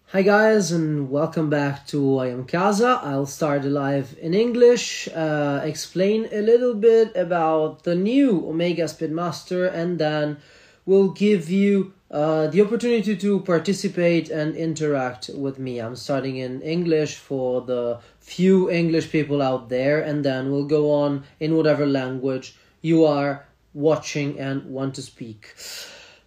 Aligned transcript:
Hi 0.08 0.20
guys 0.20 0.70
and 0.70 1.10
welcome 1.10 1.48
back 1.48 1.86
to 1.86 2.18
I 2.18 2.26
am 2.26 2.44
Kaza. 2.44 3.02
I'll 3.02 3.24
start 3.24 3.62
the 3.62 3.70
live 3.70 4.14
in 4.20 4.34
English, 4.34 5.08
uh, 5.14 5.62
explain 5.64 6.28
a 6.30 6.42
little 6.42 6.74
bit 6.74 7.16
about 7.16 7.84
the 7.84 7.94
new 7.94 8.46
Omega 8.46 8.84
Speedmaster 8.84 9.72
and 9.72 9.98
then 9.98 10.36
we'll 10.84 11.08
give 11.08 11.48
you 11.48 11.94
uh, 12.10 12.48
the 12.48 12.60
opportunity 12.60 13.16
to 13.16 13.40
participate 13.40 14.28
and 14.28 14.54
interact 14.56 15.30
with 15.34 15.58
me. 15.58 15.78
I'm 15.78 15.96
starting 15.96 16.36
in 16.36 16.60
English 16.60 17.14
for 17.14 17.62
the 17.62 18.00
few 18.20 18.68
English 18.70 19.10
people 19.10 19.40
out 19.40 19.70
there 19.70 20.02
and 20.02 20.22
then 20.22 20.52
we'll 20.52 20.66
go 20.66 20.92
on 20.92 21.24
in 21.40 21.56
whatever 21.56 21.86
language 21.86 22.56
you 22.82 23.06
are 23.06 23.47
watching 23.78 24.38
and 24.38 24.64
want 24.64 24.94
to 24.96 25.02
speak. 25.02 25.54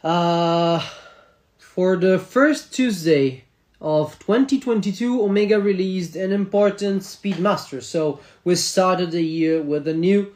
Uh, 0.04 0.80
for 1.58 1.98
the 1.98 2.18
first 2.18 2.74
Tuesday 2.74 3.44
of 3.82 4.18
2022, 4.20 5.22
Omega 5.22 5.60
released 5.60 6.16
an 6.16 6.32
important 6.32 7.02
Speedmaster. 7.02 7.84
So 7.84 8.20
we 8.44 8.56
started 8.56 9.12
the 9.12 9.24
year 9.24 9.62
with 9.62 9.88
a 9.88 9.94
new 9.94 10.34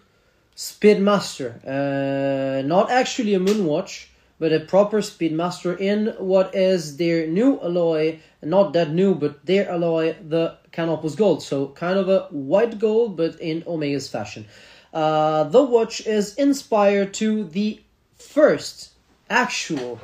Speedmaster. 0.55 1.49
Uh, 1.65 2.61
not 2.67 2.89
actually 2.89 3.33
a 3.33 3.39
Moonwatch, 3.39 4.07
but 4.39 4.51
a 4.51 4.59
proper 4.59 4.99
Speedmaster 5.01 5.79
in 5.79 6.07
what 6.17 6.53
is 6.53 6.97
their 6.97 7.27
new 7.27 7.59
alloy. 7.61 8.19
Not 8.41 8.73
that 8.73 8.91
new, 8.91 9.15
but 9.15 9.45
their 9.45 9.69
alloy, 9.69 10.15
the 10.27 10.57
Canopus 10.71 11.15
Gold. 11.15 11.41
So 11.41 11.69
kind 11.69 11.97
of 11.97 12.09
a 12.09 12.27
white 12.31 12.77
gold, 12.79 13.15
but 13.15 13.39
in 13.39 13.63
Omega's 13.65 14.09
fashion. 14.09 14.45
Uh, 14.95 15.43
the 15.43 15.61
watch 15.61 16.07
is 16.07 16.33
inspired 16.35 17.13
to 17.13 17.43
the 17.43 17.81
first 18.17 18.91
actual 19.29 19.99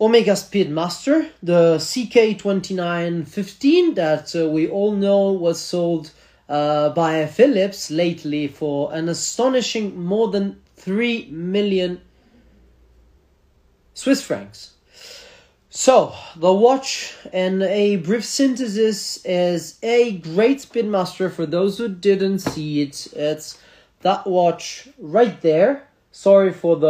Omega 0.00 0.32
Speedmaster, 0.32 1.28
the 1.42 1.76
CK2915 1.78 3.94
that 3.96 4.36
uh, 4.36 4.48
we 4.48 4.68
all 4.68 4.92
know 4.92 5.32
was 5.32 5.60
sold 5.60 6.12
uh, 6.48 6.90
by 6.90 7.26
Philips 7.26 7.90
lately 7.90 8.46
for 8.46 8.94
an 8.94 9.08
astonishing 9.08 10.00
more 10.00 10.28
than 10.28 10.60
3 10.76 11.26
million 11.32 12.00
Swiss 13.94 14.22
francs. 14.22 14.74
So, 15.72 16.14
the 16.34 16.52
watch, 16.52 17.14
in 17.32 17.62
a 17.62 17.96
brief 17.96 18.24
synthesis, 18.24 19.24
is 19.24 19.78
a 19.84 20.16
great 20.18 20.58
Speedmaster 20.58 21.32
for 21.32 21.46
those 21.46 21.78
who 21.78 21.88
didn't 21.88 22.40
see 22.40 22.82
it. 22.82 23.06
It's 23.14 23.56
that 24.02 24.26
watch 24.26 24.88
right 24.98 25.40
there 25.40 25.86
sorry 26.12 26.52
for 26.52 26.76
the 26.76 26.86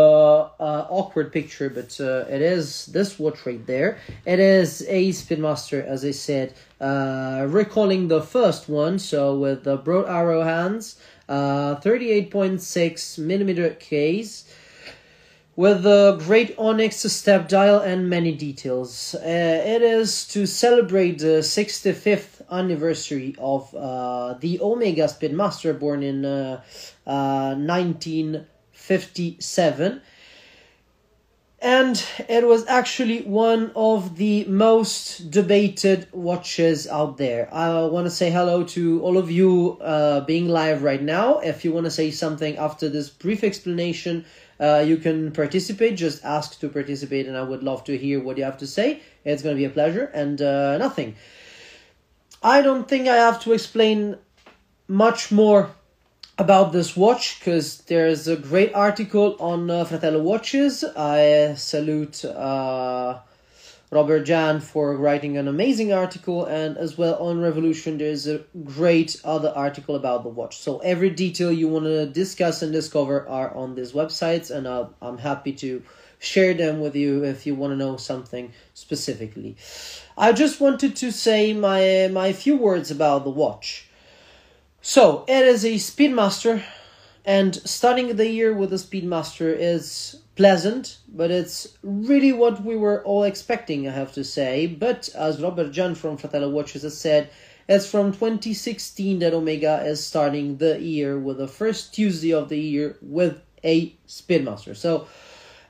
uh, 0.58 0.86
awkward 0.88 1.32
picture, 1.32 1.68
but 1.68 2.00
uh, 2.00 2.24
it 2.28 2.40
is 2.40 2.86
this 2.86 3.18
watch 3.18 3.44
right 3.46 3.64
there. 3.66 3.98
It 4.24 4.40
is 4.40 4.82
a 4.88 5.10
Speedmaster, 5.10 5.84
as 5.84 6.04
I 6.04 6.12
said, 6.12 6.54
uh, 6.80 7.46
recalling 7.48 8.08
the 8.08 8.22
first 8.22 8.68
one, 8.68 8.98
so 8.98 9.38
with 9.38 9.64
the 9.64 9.76
broad 9.76 10.08
arrow 10.08 10.42
hands, 10.42 10.96
uh, 11.28 11.76
38.6 11.76 13.18
millimeter 13.18 13.70
case. 13.70 14.44
With 15.60 15.82
the 15.82 16.16
great 16.24 16.54
onyx 16.56 16.96
step 17.12 17.46
dial 17.46 17.80
and 17.80 18.08
many 18.08 18.32
details. 18.32 19.14
Uh, 19.14 19.26
it 19.26 19.82
is 19.82 20.26
to 20.28 20.46
celebrate 20.46 21.18
the 21.18 21.42
65th 21.42 22.40
anniversary 22.50 23.36
of 23.38 23.74
uh, 23.74 24.38
the 24.40 24.58
Omega 24.62 25.04
Speedmaster 25.04 25.78
born 25.78 26.02
in 26.02 26.22
19 27.06 28.46
57 28.72 30.00
and 31.62 32.02
it 32.26 32.46
was 32.46 32.66
actually 32.66 33.20
one 33.22 33.70
of 33.76 34.16
the 34.16 34.46
most 34.46 35.30
debated 35.30 36.08
watches 36.10 36.88
out 36.88 37.18
there. 37.18 37.52
I 37.52 37.84
want 37.84 38.06
to 38.06 38.10
say 38.10 38.30
hello 38.30 38.64
to 38.64 39.02
all 39.02 39.18
of 39.18 39.30
you 39.30 39.76
uh, 39.82 40.20
being 40.22 40.48
live 40.48 40.82
right 40.82 41.02
now. 41.02 41.40
If 41.40 41.62
you 41.62 41.72
want 41.72 41.84
to 41.84 41.90
say 41.90 42.10
something 42.12 42.56
after 42.56 42.88
this 42.88 43.10
brief 43.10 43.44
explanation, 43.44 44.24
uh, 44.60 44.84
you 44.86 44.98
can 44.98 45.32
participate. 45.32 45.96
Just 45.96 46.24
ask 46.24 46.60
to 46.60 46.68
participate, 46.68 47.26
and 47.26 47.36
I 47.36 47.42
would 47.42 47.62
love 47.62 47.84
to 47.84 47.96
hear 47.96 48.22
what 48.22 48.36
you 48.38 48.44
have 48.44 48.58
to 48.58 48.66
say. 48.66 49.00
It's 49.24 49.42
going 49.42 49.56
to 49.56 49.58
be 49.58 49.64
a 49.64 49.70
pleasure, 49.70 50.10
and 50.12 50.40
uh, 50.40 50.78
nothing. 50.78 51.16
I 52.42 52.62
don't 52.62 52.88
think 52.88 53.08
I 53.08 53.16
have 53.16 53.42
to 53.42 53.52
explain 53.52 54.16
much 54.88 55.30
more 55.30 55.70
about 56.38 56.72
this 56.72 56.96
watch 56.96 57.38
because 57.38 57.78
there's 57.82 58.26
a 58.26 58.36
great 58.36 58.74
article 58.74 59.36
on 59.40 59.70
uh, 59.70 59.84
Fratello 59.84 60.22
Watches. 60.22 60.82
I 60.84 61.54
salute 61.54 62.24
uh, 62.24 63.18
Robert 63.92 64.20
Jan 64.20 64.60
for 64.60 64.96
writing 64.96 65.36
an 65.36 65.48
amazing 65.48 65.92
article, 65.92 66.44
and 66.44 66.78
as 66.78 66.96
well 66.96 67.16
on 67.16 67.40
Revolution, 67.40 67.98
there's 67.98 68.28
a 68.28 68.44
great 68.62 69.20
other 69.24 69.52
article 69.56 69.96
about 69.96 70.22
the 70.22 70.28
watch. 70.28 70.58
So 70.58 70.78
every 70.78 71.10
detail 71.10 71.50
you 71.50 71.66
want 71.66 71.86
to 71.86 72.06
discuss 72.06 72.62
and 72.62 72.72
discover 72.72 73.28
are 73.28 73.52
on 73.52 73.74
these 73.74 73.90
websites, 73.90 74.48
and 74.48 74.68
uh, 74.68 74.86
I'm 75.02 75.18
happy 75.18 75.52
to 75.54 75.82
share 76.20 76.54
them 76.54 76.78
with 76.78 76.94
you 76.94 77.24
if 77.24 77.46
you 77.46 77.56
want 77.56 77.72
to 77.72 77.76
know 77.76 77.96
something 77.96 78.52
specifically. 78.74 79.56
I 80.16 80.32
just 80.32 80.60
wanted 80.60 80.94
to 80.96 81.10
say 81.10 81.52
my 81.52 82.08
my 82.12 82.32
few 82.32 82.56
words 82.56 82.92
about 82.92 83.24
the 83.24 83.30
watch. 83.30 83.88
So 84.82 85.24
it 85.26 85.44
is 85.44 85.64
a 85.64 85.74
Speedmaster, 85.74 86.62
and 87.24 87.56
starting 87.68 88.14
the 88.14 88.30
year 88.30 88.54
with 88.54 88.72
a 88.72 88.76
Speedmaster 88.76 89.52
is 89.58 90.20
pleasant, 90.40 90.96
but 91.06 91.30
it's 91.30 91.76
really 91.82 92.32
what 92.32 92.64
we 92.64 92.74
were 92.74 93.04
all 93.04 93.24
expecting, 93.24 93.86
I 93.86 93.90
have 93.90 94.10
to 94.14 94.24
say. 94.24 94.66
But 94.66 95.10
as 95.14 95.42
Robert 95.42 95.70
John 95.70 95.94
from 95.94 96.16
Fratello 96.16 96.48
Watches 96.48 96.80
has 96.80 96.96
said, 96.96 97.28
it's 97.68 97.86
from 97.86 98.12
2016 98.12 99.18
that 99.18 99.34
Omega 99.34 99.82
is 99.84 100.02
starting 100.02 100.56
the 100.56 100.80
year 100.80 101.18
with 101.18 101.36
the 101.36 101.46
first 101.46 101.92
Tuesday 101.92 102.32
of 102.32 102.48
the 102.48 102.58
year 102.58 102.96
with 103.02 103.42
a 103.62 103.94
Speedmaster. 104.08 104.74
So 104.74 105.08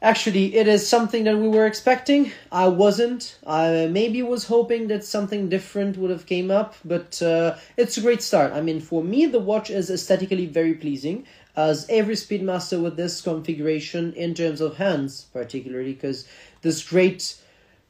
Actually, 0.03 0.55
it 0.57 0.67
is 0.67 0.89
something 0.89 1.25
that 1.25 1.37
we 1.37 1.47
were 1.47 1.67
expecting. 1.67 2.33
I 2.51 2.69
wasn't. 2.69 3.37
I 3.47 3.87
maybe 3.91 4.23
was 4.23 4.47
hoping 4.47 4.89
that 4.89 5.05
something 5.05 5.51
different 5.51 5.99
would 5.99 6.09
have 6.11 6.25
came 6.25 6.51
up, 6.51 6.75
but 6.87 7.21
uh, 7.21 7.57
it's 7.77 7.99
a 7.99 8.01
great 8.01 8.23
start. 8.23 8.55
I 8.55 8.63
mean, 8.63 8.81
for 8.81 9.05
me, 9.05 9.27
the 9.27 9.41
watch 9.41 9.69
is 9.69 9.91
aesthetically 9.91 10.47
very 10.47 10.73
pleasing, 10.73 11.27
as 11.69 11.87
every 11.89 12.15
Speedmaster 12.15 12.81
with 12.81 12.97
this 12.97 13.21
configuration 13.21 14.13
in 14.15 14.35
terms 14.35 14.61
of 14.61 14.77
hands, 14.77 15.27
particularly 15.33 15.93
because 15.93 16.27
this 16.63 16.83
great 16.89 17.37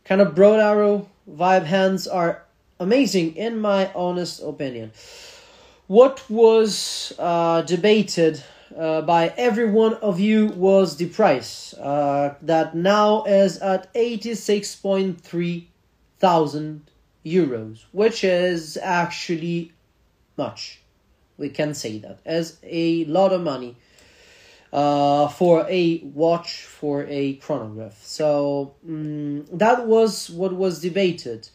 kind 0.05 0.21
of 0.21 0.35
broad 0.35 0.61
arrow 0.61 1.09
vibe 1.29 1.65
hands 1.65 2.09
are 2.09 2.43
amazing 2.79 3.37
in 3.37 3.59
my 3.59 3.93
honest 3.95 4.43
opinion. 4.43 4.93
What 5.87 6.29
was 6.31 7.13
uh, 7.19 7.63
debated 7.63 8.43
uh, 8.77 9.03
by 9.03 9.33
every 9.37 9.69
one 9.69 9.95
of 9.95 10.21
you 10.21 10.47
was 10.47 10.97
the 10.97 11.07
price 11.07 11.75
uh, 11.75 12.35
that 12.43 12.75
now 12.75 13.25
is 13.25 13.59
at 13.59 13.93
86.3 13.95 15.67
thousand 16.19 16.91
euros 17.25 17.85
which 17.93 18.23
is 18.23 18.77
actually 18.77 19.73
much 20.37 20.80
we 21.41 21.49
can 21.49 21.75
say 21.75 21.99
that 21.99 22.19
as 22.25 22.59
a 22.63 23.05
lot 23.07 23.33
of 23.33 23.43
money 23.43 23.75
uh, 24.73 25.27
for 25.27 25.67
a 25.69 25.99
watch 25.99 26.63
for 26.63 27.05
a 27.09 27.35
chronograph 27.35 28.01
so 28.05 28.75
um, 28.87 29.45
that 29.47 29.87
was 29.87 30.31
what 30.31 30.53
was 30.53 30.81
debated 30.81 31.49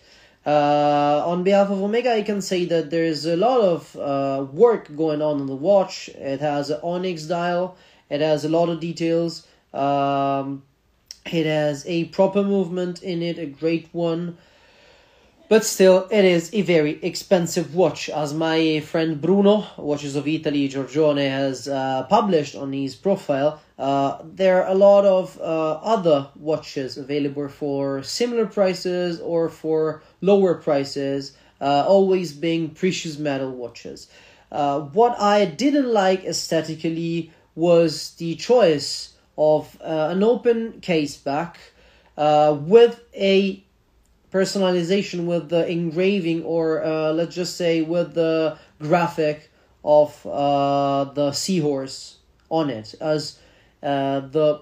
uh, 0.46 1.24
on 1.26 1.44
behalf 1.44 1.72
of 1.72 1.82
Omega, 1.82 2.14
I 2.14 2.22
can 2.22 2.40
say 2.40 2.66
that 2.66 2.92
there's 2.92 3.26
a 3.26 3.36
lot 3.36 3.62
of 3.62 3.96
uh, 3.96 4.46
work 4.54 4.96
going 4.96 5.22
on 5.22 5.42
on 5.42 5.48
the 5.48 5.56
watch. 5.56 6.08
It 6.10 6.40
has 6.40 6.70
an 6.70 6.80
onyx 6.84 7.24
dial. 7.24 7.78
It 8.12 8.22
has 8.22 8.46
a 8.46 8.50
lot 8.50 8.70
of 8.70 8.80
details. 8.80 9.48
Um, 9.74 10.62
it 11.26 11.48
has 11.48 11.84
a 11.88 12.06
proper 12.06 12.44
movement 12.44 13.02
in 13.02 13.24
it, 13.24 13.40
a 13.40 13.48
great 13.48 13.90
one. 13.92 14.38
But 15.48 15.64
still, 15.64 16.08
it 16.10 16.26
is 16.26 16.50
a 16.54 16.64
very 16.64 16.98
expensive 17.04 17.76
watch, 17.76 18.10
as 18.10 18.34
my 18.34 18.80
friend 18.80 19.22
Bruno, 19.22 19.68
Watches 19.78 20.16
of 20.16 20.28
Italy, 20.28 20.68
Giorgione, 20.68 21.30
has 21.30 21.68
uh, 21.68 22.08
published 22.10 22.56
on 22.56 22.74
his 22.74 22.96
profile. 22.96 23.62
Uh, 23.78 24.18
there 24.24 24.64
are 24.64 24.72
a 24.72 24.74
lot 24.74 25.06
of 25.06 25.40
uh, 25.40 25.74
other 25.84 26.30
watches 26.36 26.98
available 26.98 27.48
for 27.48 28.02
similar 28.02 28.48
prices 28.48 29.22
or 29.22 29.50
for 29.50 30.02
lower 30.22 30.56
prices, 30.56 31.38
uh, 31.62 31.86
always 31.88 32.34
being 32.34 32.72
precious 32.72 33.20
metal 33.20 33.52
watches. 33.52 34.08
Uh, 34.52 34.80
what 34.80 35.16
I 35.20 35.46
didn't 35.46 35.94
like 35.94 36.24
aesthetically 36.24 37.32
was 37.54 38.16
the 38.16 38.34
choice 38.34 39.14
of 39.38 39.78
uh, 39.80 40.08
an 40.10 40.24
open 40.24 40.82
case 40.82 41.18
back 41.18 41.60
with 42.18 43.00
a 43.14 43.65
personalization 44.36 45.26
with 45.26 45.48
the 45.48 45.66
engraving 45.72 46.44
or 46.44 46.84
uh, 46.84 47.14
let's 47.14 47.34
just 47.34 47.56
say 47.56 47.82
with 47.82 48.14
the 48.16 48.58
graphic 48.82 49.50
of 49.86 50.10
uh, 50.28 51.06
the 51.14 51.32
seahorse 51.32 52.18
on 52.50 52.70
it 52.70 52.94
as 53.00 53.40
uh, 53.82 54.20
the 54.20 54.62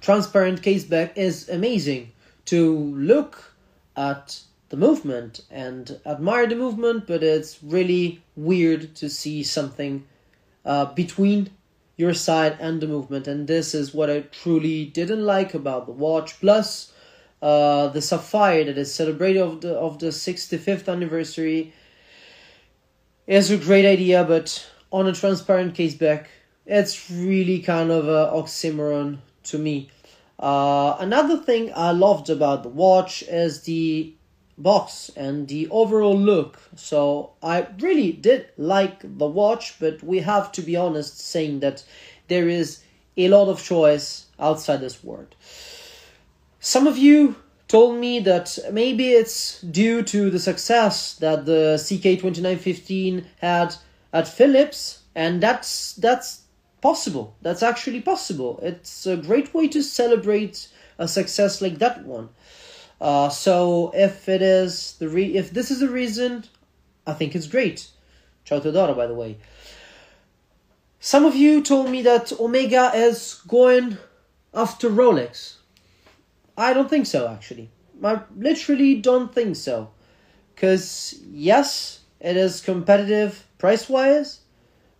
transparent 0.00 0.62
case 0.62 0.84
back 0.84 1.18
is 1.18 1.50
amazing 1.50 2.10
to 2.46 2.60
look 3.12 3.52
at 3.94 4.40
the 4.70 4.76
movement 4.76 5.42
and 5.50 6.00
admire 6.06 6.46
the 6.46 6.54
movement, 6.54 7.06
but 7.06 7.22
it's 7.22 7.62
really 7.62 8.22
weird 8.36 8.94
to 8.94 9.10
see 9.10 9.42
something 9.42 10.06
uh, 10.64 10.86
between 10.94 11.50
your 11.96 12.14
side 12.14 12.56
and 12.60 12.80
the 12.80 12.86
movement. 12.86 13.26
And 13.28 13.46
this 13.46 13.74
is 13.74 13.92
what 13.92 14.08
I 14.08 14.20
truly 14.20 14.86
didn't 14.86 15.26
like 15.26 15.52
about 15.52 15.86
the 15.86 15.92
watch. 15.92 16.40
Plus, 16.40 16.92
uh, 17.42 17.88
the 17.88 18.02
sapphire 18.02 18.64
that 18.64 18.76
is 18.76 18.94
celebrated 18.94 19.40
of 19.40 19.60
the 19.60 19.74
of 19.74 19.98
the 19.98 20.08
65th 20.08 20.88
anniversary 20.88 21.72
is 23.26 23.50
a 23.50 23.56
great 23.56 23.86
idea, 23.86 24.24
but 24.24 24.66
on 24.92 25.06
a 25.06 25.12
transparent 25.12 25.74
case 25.74 25.94
back, 25.94 26.28
it's 26.66 27.10
really 27.10 27.60
kind 27.60 27.90
of 27.90 28.08
a 28.08 28.30
oxymoron 28.32 29.18
to 29.44 29.58
me. 29.58 29.88
Uh, 30.38 30.96
another 30.98 31.36
thing 31.36 31.70
I 31.74 31.92
loved 31.92 32.30
about 32.30 32.62
the 32.62 32.68
watch 32.70 33.22
is 33.22 33.62
the 33.62 34.14
box 34.56 35.10
and 35.16 35.48
the 35.48 35.68
overall 35.70 36.18
look. 36.18 36.58
So 36.76 37.32
I 37.42 37.66
really 37.78 38.12
did 38.12 38.48
like 38.56 39.00
the 39.02 39.26
watch, 39.26 39.78
but 39.80 40.02
we 40.02 40.18
have 40.20 40.52
to 40.52 40.62
be 40.62 40.76
honest 40.76 41.20
saying 41.20 41.60
that 41.60 41.84
there 42.28 42.48
is 42.48 42.82
a 43.16 43.28
lot 43.28 43.48
of 43.48 43.62
choice 43.62 44.26
outside 44.38 44.80
this 44.80 45.02
world. 45.02 45.34
Some 46.60 46.86
of 46.86 46.98
you 46.98 47.36
told 47.68 47.98
me 47.98 48.20
that 48.20 48.58
maybe 48.70 49.12
it's 49.12 49.62
due 49.62 50.02
to 50.02 50.28
the 50.28 50.38
success 50.38 51.14
that 51.14 51.46
the 51.46 51.76
CK2915 51.78 53.24
had 53.40 53.74
at 54.12 54.28
Philips, 54.28 55.00
and 55.14 55.42
that's 55.42 55.94
that's 55.94 56.42
possible. 56.82 57.34
That's 57.40 57.62
actually 57.62 58.02
possible. 58.02 58.60
It's 58.62 59.06
a 59.06 59.16
great 59.16 59.54
way 59.54 59.68
to 59.68 59.82
celebrate 59.82 60.68
a 60.98 61.08
success 61.08 61.62
like 61.62 61.78
that 61.78 62.04
one. 62.04 62.28
Uh, 63.00 63.30
so 63.30 63.90
if 63.94 64.28
it 64.28 64.42
is 64.42 64.96
the 64.98 65.08
re- 65.08 65.34
if 65.34 65.50
this 65.50 65.70
is 65.70 65.80
the 65.80 65.88
reason, 65.88 66.44
I 67.06 67.14
think 67.14 67.34
it's 67.34 67.46
great. 67.46 67.88
Ciao 68.44 68.60
Teodoro, 68.60 68.94
by 68.94 69.06
the 69.06 69.14
way. 69.14 69.38
Some 70.98 71.24
of 71.24 71.34
you 71.34 71.62
told 71.62 71.88
me 71.88 72.02
that 72.02 72.38
Omega 72.38 72.92
is 72.94 73.40
going 73.48 73.96
after 74.52 74.90
Rolex. 74.90 75.54
I 76.60 76.74
don't 76.74 76.90
think 76.90 77.06
so, 77.06 77.26
actually. 77.26 77.70
I 78.04 78.20
literally 78.36 78.96
don't 78.96 79.34
think 79.34 79.56
so. 79.56 79.90
Because, 80.54 81.18
yes, 81.26 82.00
it 82.20 82.36
is 82.36 82.60
competitive 82.60 83.46
price 83.56 83.88
wise, 83.88 84.40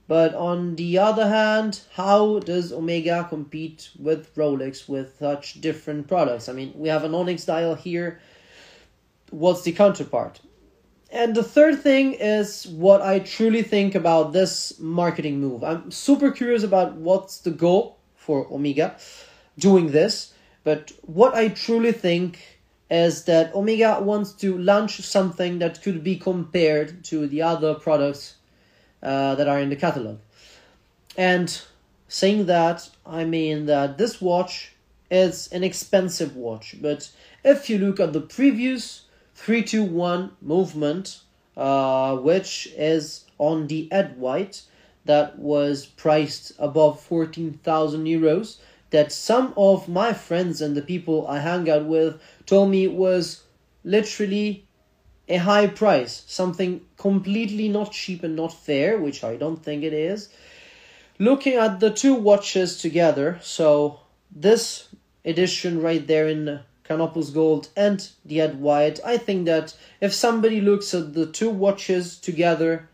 but 0.09 0.35
on 0.35 0.77
the 0.77 0.99
other 0.99 1.29
hand, 1.29 1.81
how 1.93 2.39
does 2.39 2.73
Omega 2.73 3.27
compete 3.29 3.91
with 3.99 4.35
Rolex 4.37 4.89
with 4.89 5.19
such 5.19 5.61
different 5.61 6.09
products? 6.09 6.49
I 6.49 6.55
mean, 6.55 6.73
we 6.75 6.89
have 6.89 7.05
an 7.05 7.15
Onyx 7.15 7.45
dial 7.45 7.75
here. 7.75 8.21
What's 9.31 9.63
the 9.63 9.73
counterpart? 9.73 10.41
And 11.13 11.35
the 11.35 11.43
third 11.43 11.81
thing 11.81 12.15
is 12.15 12.67
what 12.69 13.03
I 13.03 13.19
truly 13.19 13.63
think 13.63 13.95
about 13.95 14.33
this 14.33 14.81
marketing 14.81 15.41
move. 15.41 15.63
I'm 15.63 15.91
super 15.91 16.31
curious 16.31 16.63
about 16.63 16.95
what's 16.95 17.39
the 17.41 17.51
goal 17.51 17.99
for 18.17 18.47
Omega 18.51 18.97
doing 19.59 19.93
this, 19.93 20.30
but 20.65 20.93
what 21.03 21.35
I 21.35 21.49
truly 21.49 21.93
think 21.93 22.61
is 22.91 23.25
that 23.25 23.55
Omega 23.55 24.01
wants 24.01 24.33
to 24.33 24.59
launch 24.59 25.01
something 25.01 25.61
that 25.61 25.81
could 25.83 26.03
be 26.03 26.17
compared 26.17 27.05
to 27.05 27.27
the 27.27 27.43
other 27.43 27.75
products 27.75 28.35
uh, 29.03 29.35
that 29.37 29.49
are 29.49 29.61
in 29.61 29.71
the 29.71 29.77
catalog. 29.77 30.19
And 31.17 31.61
saying 32.09 32.47
that, 32.47 32.89
I 33.07 33.25
mean 33.25 33.67
that 33.67 33.97
this 33.97 34.21
watch 34.21 34.73
is 35.11 35.49
an 35.53 35.63
expensive 35.63 36.37
watch, 36.37 36.77
but 36.81 37.11
if 37.45 37.71
you 37.71 37.79
look 37.79 38.01
at 38.01 38.13
the 38.13 38.21
previous 38.21 39.03
321 39.35 40.33
movement, 40.43 41.21
uh, 41.57 42.17
which 42.17 42.69
is 42.77 43.25
on 43.39 43.67
the 43.69 43.91
Ed 43.91 44.19
White, 44.19 44.63
that 45.05 45.39
was 45.39 45.87
priced 45.87 46.53
above 46.59 47.01
14,000 47.01 48.05
euros. 48.05 48.59
That 48.91 49.13
some 49.13 49.55
of 49.57 49.89
my 49.89 50.13
friends 50.13 50.61
and 50.61 50.77
the 50.77 50.83
people 50.83 51.27
I 51.27 51.39
hang 51.39 51.71
out 51.71 51.87
with 51.87 52.21
told 52.47 52.71
me 52.71 52.89
was 52.89 53.45
literally 53.85 54.67
a 55.29 55.37
high 55.37 55.69
price, 55.69 56.25
something 56.27 56.81
completely 56.97 57.69
not 57.69 57.93
cheap 57.93 58.25
and 58.25 58.35
not 58.35 58.53
fair, 58.53 58.99
which 58.99 59.23
I 59.23 59.37
don't 59.37 59.63
think 59.63 59.85
it 59.85 59.93
is. 59.93 60.29
Looking 61.19 61.55
at 61.55 61.79
the 61.79 61.91
two 61.91 62.15
watches 62.15 62.81
together, 62.81 63.39
so 63.43 64.01
this 64.31 64.89
edition 65.25 65.81
right 65.81 66.07
there 66.07 66.29
in 66.29 66.61
Canopus 66.91 67.31
Gold 67.31 67.69
and 67.77 68.09
the 68.25 68.41
Ed 68.41 68.61
White. 68.61 68.99
I 69.05 69.17
think 69.17 69.47
that 69.47 69.77
if 70.01 70.13
somebody 70.13 70.61
looks 70.61 70.93
at 70.93 71.15
the 71.15 71.27
two 71.27 71.51
watches 71.51 72.19
together, 72.19 72.89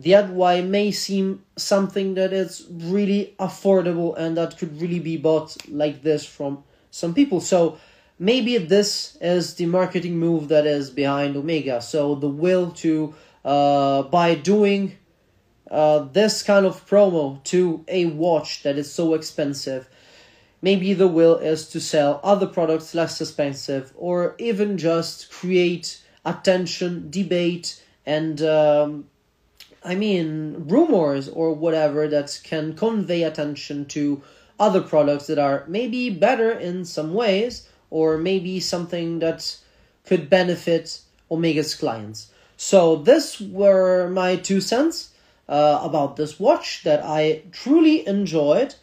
the 0.00 0.14
Ed 0.14 0.30
White 0.30 0.64
may 0.64 0.90
seem 0.90 1.44
something 1.56 2.14
that 2.14 2.32
is 2.32 2.66
really 2.70 3.34
affordable 3.38 4.16
and 4.16 4.36
that 4.36 4.56
could 4.58 4.80
really 4.80 4.98
be 4.98 5.16
bought 5.16 5.56
like 5.68 6.02
this 6.02 6.24
from 6.24 6.64
some 6.90 7.12
people. 7.14 7.40
So 7.40 7.78
maybe 8.18 8.56
this 8.58 9.18
is 9.20 9.54
the 9.54 9.66
marketing 9.66 10.18
move 10.18 10.48
that 10.48 10.66
is 10.66 10.90
behind 10.90 11.36
Omega. 11.36 11.80
So 11.82 12.14
the 12.14 12.28
will 12.28 12.70
to, 12.82 13.14
uh, 13.44 14.02
by 14.04 14.34
doing 14.34 14.96
uh, 15.70 16.00
this 16.00 16.42
kind 16.42 16.64
of 16.64 16.88
promo 16.88 17.42
to 17.44 17.84
a 17.86 18.06
watch 18.06 18.62
that 18.62 18.78
is 18.78 18.92
so 18.92 19.14
expensive, 19.14 19.88
Maybe 20.62 20.92
the 20.92 21.08
will 21.08 21.36
is 21.36 21.68
to 21.70 21.80
sell 21.80 22.20
other 22.22 22.46
products 22.46 22.94
less 22.94 23.20
expensive 23.20 23.92
or 23.96 24.34
even 24.38 24.76
just 24.76 25.30
create 25.30 26.02
attention, 26.24 27.08
debate, 27.10 27.82
and 28.04 28.42
um, 28.42 29.06
I 29.82 29.94
mean 29.94 30.66
rumors 30.68 31.28
or 31.28 31.54
whatever 31.54 32.06
that 32.08 32.40
can 32.44 32.74
convey 32.74 33.22
attention 33.22 33.86
to 33.86 34.22
other 34.58 34.82
products 34.82 35.26
that 35.28 35.38
are 35.38 35.64
maybe 35.66 36.10
better 36.10 36.52
in 36.52 36.84
some 36.84 37.14
ways 37.14 37.66
or 37.88 38.18
maybe 38.18 38.60
something 38.60 39.18
that 39.20 39.56
could 40.04 40.28
benefit 40.28 41.00
Omega's 41.30 41.74
clients. 41.74 42.30
So, 42.56 42.96
this 42.96 43.40
were 43.40 44.08
my 44.08 44.36
two 44.36 44.60
cents 44.60 45.10
uh, 45.48 45.80
about 45.82 46.16
this 46.16 46.38
watch 46.38 46.82
that 46.84 47.02
I 47.04 47.42
truly 47.52 48.06
enjoyed. 48.06 48.74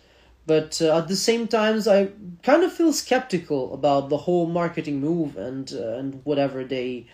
But 0.47 0.81
uh, 0.81 0.97
at 0.97 1.09
the 1.09 1.15
same 1.15 1.47
times, 1.47 1.87
I 1.87 2.09
kind 2.41 2.63
of 2.63 2.71
feel 2.71 2.93
skeptical 2.93 3.73
about 3.73 4.09
the 4.09 4.17
whole 4.17 4.47
marketing 4.47 5.01
move 5.01 5.37
and 5.37 5.71
uh, 5.73 5.97
and 5.97 6.21
whatever 6.23 6.63
they 6.63 7.05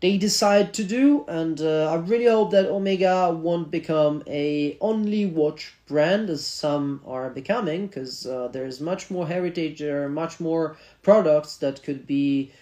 they 0.00 0.16
decide 0.16 0.72
to 0.74 0.84
do. 0.84 1.24
And 1.28 1.60
uh, 1.60 1.92
I 1.92 1.96
really 1.96 2.26
hope 2.26 2.50
that 2.52 2.66
Omega 2.66 3.30
won't 3.30 3.70
become 3.70 4.22
a 4.26 4.76
only 4.80 5.26
watch 5.26 5.74
brand 5.86 6.30
as 6.30 6.46
some 6.46 7.00
are 7.06 7.30
becoming, 7.30 7.86
because 7.86 8.26
uh, 8.26 8.48
there's 8.48 8.80
much 8.80 9.10
more 9.10 9.26
heritage, 9.26 9.78
there 9.80 10.04
are 10.04 10.08
much 10.08 10.40
more 10.40 10.76
products 11.02 11.56
that 11.58 11.82
could 11.82 12.06
be 12.06 12.52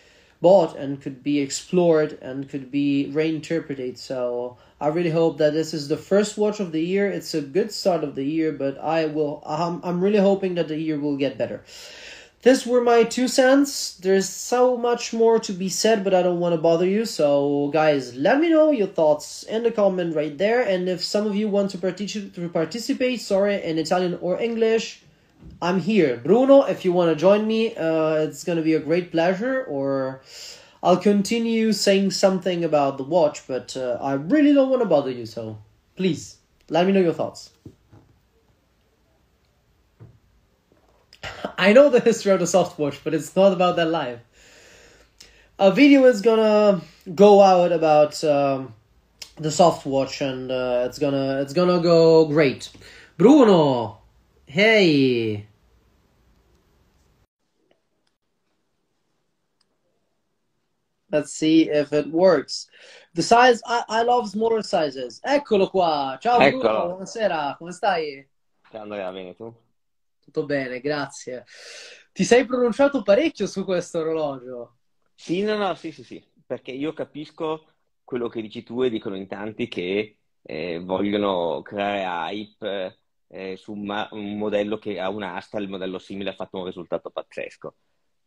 bought 0.41 0.77
and 0.77 1.01
could 1.01 1.23
be 1.23 1.41
explored 1.41 2.17
and 2.23 2.49
could 2.49 2.71
be 2.71 3.11
reinterpreted. 3.13 3.99
So 3.99 4.57
I 4.81 4.87
really 4.89 5.11
hope 5.11 5.39
that 5.39 5.53
this 5.53 5.75
is 5.75 5.89
the 5.89 5.97
first 5.97 6.39
watch 6.39 6.61
of 6.61 6.71
the 6.71 6.81
year. 6.81 7.11
It's 7.11 7.35
a 7.35 7.41
good 7.41 7.73
start 7.73 8.05
of 8.05 8.15
the 8.15 8.25
year, 8.25 8.53
but 8.53 8.79
I 8.79 9.07
will. 9.07 9.43
I'm, 9.45 9.81
I'm 9.83 10.01
really 10.01 10.19
hoping 10.19 10.55
that 10.55 10.69
the 10.69 10.79
year 10.79 10.99
will 10.99 11.17
get 11.17 11.39
better. 11.39 11.65
This 12.49 12.65
were 12.65 12.81
my 12.81 13.05
two 13.05 13.29
cents. 13.29 13.93
There's 13.97 14.27
so 14.27 14.79
much 14.79 15.13
more 15.13 15.39
to 15.39 15.53
be 15.53 15.69
said, 15.69 16.03
but 16.03 16.15
I 16.15 16.23
don't 16.23 16.41
want 16.41 16.55
to 16.55 16.59
bother 16.59 16.87
you. 16.87 17.05
So, 17.05 17.69
guys, 17.75 18.15
let 18.15 18.41
me 18.41 18.49
know 18.49 18.71
your 18.71 18.87
thoughts 18.87 19.43
in 19.43 19.65
the 19.65 19.71
comment 19.71 20.17
right 20.17 20.39
there. 20.39 20.63
And 20.63 20.89
if 20.89 21.05
some 21.05 21.27
of 21.27 21.37
you 21.37 21.47
want 21.47 21.73
to, 21.73 21.77
partic- 21.77 22.33
to 22.33 22.49
participate, 22.49 23.21
sorry, 23.21 23.63
in 23.63 23.77
Italian 23.77 24.17
or 24.23 24.41
English, 24.41 25.03
I'm 25.61 25.79
here. 25.79 26.17
Bruno, 26.17 26.63
if 26.63 26.87
you 26.87 26.93
want 26.93 27.11
to 27.11 27.17
join 27.17 27.47
me, 27.47 27.77
uh, 27.77 28.15
it's 28.15 28.45
going 28.45 28.57
to 28.57 28.65
be 28.65 28.73
a 28.73 28.81
great 28.81 29.13
pleasure. 29.13 29.65
Or 29.65 30.23
I'll 30.83 30.97
continue 30.97 31.75
saying 31.75 32.13
something 32.13 32.65
about 32.65 32.97
the 32.97 33.05
watch, 33.05 33.47
but 33.47 33.77
uh, 33.77 33.99
I 34.01 34.15
really 34.15 34.55
don't 34.55 34.71
want 34.71 34.81
to 34.81 34.89
bother 34.89 35.11
you, 35.11 35.27
so 35.27 35.59
please 35.97 36.39
let 36.71 36.87
me 36.87 36.93
know 36.93 37.01
your 37.01 37.13
thoughts. 37.13 37.51
I 41.59 41.73
know 41.73 41.89
the 41.91 42.01
history 42.01 42.33
of 42.33 42.41
the 42.41 42.47
soft 42.47 42.79
watch, 42.79 43.01
but 43.05 43.15
it's 43.15 43.35
not 43.35 43.53
about 43.53 43.77
that 43.77 43.91
live. 43.91 44.21
A 45.59 45.73
video 45.73 46.05
is 46.05 46.21
gonna 46.21 46.81
go 47.15 47.43
out 47.43 47.73
about 47.73 48.23
um, 48.23 48.75
the 49.37 49.51
soft 49.51 49.87
watch, 49.87 50.21
and 50.21 50.51
uh, 50.51 50.85
it's 50.87 50.99
gonna 50.99 51.41
it's 51.41 51.53
gonna 51.53 51.81
go 51.81 52.27
great. 52.27 52.71
Bruno, 53.17 53.99
hey. 54.47 55.47
Let's 61.11 61.33
see 61.33 61.71
if 61.71 61.93
it 61.93 62.07
works. 62.09 62.69
The 63.15 63.23
size, 63.23 63.63
I, 63.67 63.83
I 63.89 64.03
love 64.03 64.29
smaller 64.29 64.63
sizes. 64.63 65.21
Eccolo 65.25 65.71
qua. 65.71 66.19
Ciao 66.21 66.39
Eccolo. 66.39 66.61
Bruno, 66.61 66.97
buonasera, 66.99 67.57
come 67.57 67.73
stai? 67.73 68.27
Bene 68.71 69.35
tu? 69.35 69.55
Tutto 70.29 70.45
bene, 70.45 70.81
grazie. 70.81 71.47
Ti 72.13 72.23
sei 72.23 72.45
pronunciato 72.45 73.01
parecchio 73.03 73.47
su 73.47 73.65
questo 73.65 74.01
orologio. 74.01 74.77
Sì, 75.15 75.41
no, 75.41 75.57
no, 75.57 75.75
sì, 75.75 75.91
sì, 75.91 76.05
sì, 76.05 76.23
perché 76.45 76.71
io 76.71 76.93
capisco 76.93 77.65
quello 78.05 78.29
che 78.29 78.43
dici 78.43 78.63
tu 78.63 78.83
e 78.83 78.91
dicono 78.91 79.17
in 79.17 79.27
tanti 79.27 79.69
che 79.69 80.19
eh, 80.43 80.81
vogliono 80.81 81.63
creare 81.63 82.35
hype 82.35 82.99
eh, 83.29 83.57
su 83.57 83.73
un, 83.73 83.87
ma- 83.87 84.07
un, 84.11 84.37
modello 84.37 84.77
che 84.77 85.01
ha 85.01 85.09
un'asta, 85.09 85.57
il 85.61 85.71
modello 85.71 85.99
simile 85.99 86.29
ha 86.31 86.35
fatto 86.35 86.59
un 86.59 86.67
risultato 86.67 87.09
pazzesco. 87.09 87.77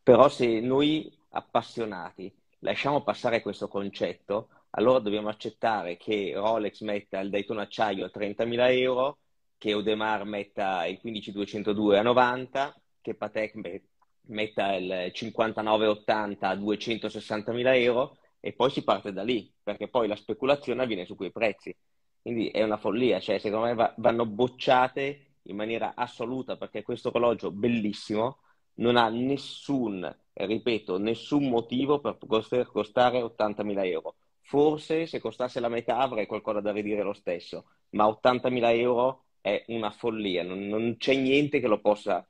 Però 0.02 0.28
se 0.28 0.60
noi 0.60 1.16
appassionati 1.30 2.34
lasciamo 2.62 3.04
passare 3.04 3.44
questo 3.44 3.68
concetto, 3.68 4.50
allora 4.72 4.98
dobbiamo 4.98 5.30
accettare 5.30 5.98
che 5.98 6.32
Rolex 6.34 6.82
metta 6.82 7.20
il 7.20 7.30
Daytona 7.30 7.62
Acciaio 7.62 8.06
a 8.06 8.10
30.000 8.12 8.72
euro, 8.72 9.20
che 9.62 9.74
Audemars 9.74 10.28
metta 10.28 10.88
il 10.88 10.98
15202 10.98 12.00
a 12.00 12.02
90, 12.02 12.82
che 13.00 13.14
Patek 13.14 13.82
metta 14.22 14.74
il 14.74 15.12
5980 15.14 16.50
a 16.50 16.56
260.000 16.56 17.76
euro 17.76 18.18
e 18.40 18.54
poi 18.54 18.72
si 18.72 18.84
parte 18.84 19.14
da 19.14 19.22
lì, 19.22 19.54
perché 19.62 19.88
poi 19.88 20.08
la 20.08 20.16
speculazione 20.16 20.82
avviene 20.82 21.06
su 21.06 21.16
quei 21.16 21.32
prezzi. 21.32 21.78
Quindi 22.24 22.48
è 22.48 22.64
una 22.64 22.78
follia, 22.78 23.20
cioè 23.20 23.38
secondo 23.38 23.68
me 23.68 23.76
va, 23.76 23.94
vanno 23.98 24.26
bocciate 24.26 25.36
in 25.44 25.56
maniera 25.56 25.94
assoluta 25.94 26.58
perché 26.58 26.82
questo 26.82 27.10
orologio 27.10 27.52
bellissimo 27.52 28.40
non 28.78 28.98
ha 28.98 29.10
nessun, 29.10 30.12
ripeto, 30.34 30.98
nessun 30.98 31.48
motivo 31.48 32.00
per 32.00 32.18
poter 32.18 32.66
costare 32.66 33.22
80.000 33.22 33.86
euro. 33.86 34.16
Forse 34.42 35.06
se 35.06 35.20
costasse 35.20 35.60
la 35.60 35.70
metà 35.70 36.00
avrei 36.00 36.26
qualcosa 36.26 36.62
da 36.62 36.72
ridire 36.72 37.04
lo 37.04 37.14
stesso, 37.14 37.66
ma 37.92 38.08
80.000 38.08 38.80
euro 38.80 39.26
è 39.42 39.64
una 39.68 39.92
follia, 39.92 40.44
non, 40.44 40.68
non 40.68 40.96
c'è 40.98 41.16
niente 41.16 41.60
che 41.60 41.68
lo 41.68 41.80
possa... 41.80 42.26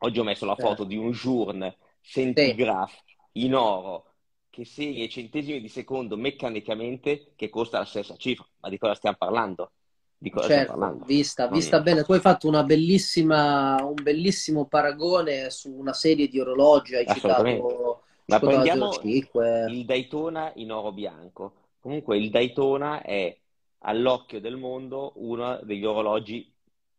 Oggi 0.00 0.20
ho 0.20 0.24
messo 0.24 0.44
la 0.44 0.56
foto 0.56 0.84
di 0.84 0.96
un 0.96 1.10
Journe 1.10 1.76
Centigraph 2.02 3.02
in 3.32 3.54
oro 3.54 4.12
che 4.50 4.64
segna 4.64 5.02
i 5.02 5.08
centesimi 5.08 5.60
di 5.60 5.68
secondo 5.68 6.16
meccanicamente 6.16 7.32
che 7.34 7.48
costa 7.48 7.78
la 7.78 7.84
stessa 7.84 8.16
cifra. 8.16 8.46
Ma 8.60 8.68
di 8.68 8.78
cosa 8.78 8.94
stiamo 8.94 9.16
parlando? 9.18 9.72
Di 10.18 10.30
cosa 10.30 10.48
certo, 10.48 10.62
stiamo 10.64 10.80
parlando? 10.80 11.04
Vista, 11.06 11.48
vista 11.48 11.80
bene, 11.80 12.04
tu 12.04 12.12
hai 12.12 12.20
fatto 12.20 12.46
una 12.46 12.62
bellissima, 12.62 13.82
un 13.82 14.02
bellissimo 14.02 14.66
paragone 14.66 15.50
su 15.50 15.72
una 15.72 15.92
serie 15.92 16.28
di 16.28 16.38
orologi, 16.38 16.94
hai 16.94 17.06
citato... 17.06 18.02
Ma 18.26 18.40
prendiamo 18.40 18.90
il 19.02 19.84
Daytona 19.84 20.52
in 20.56 20.72
oro 20.72 20.92
bianco. 20.92 21.52
Comunque 21.80 22.18
il 22.18 22.30
Daytona 22.30 23.02
è 23.02 23.36
all'occhio 23.80 24.40
del 24.40 24.56
mondo 24.56 25.12
uno 25.16 25.60
degli 25.62 25.84
orologi 25.84 26.52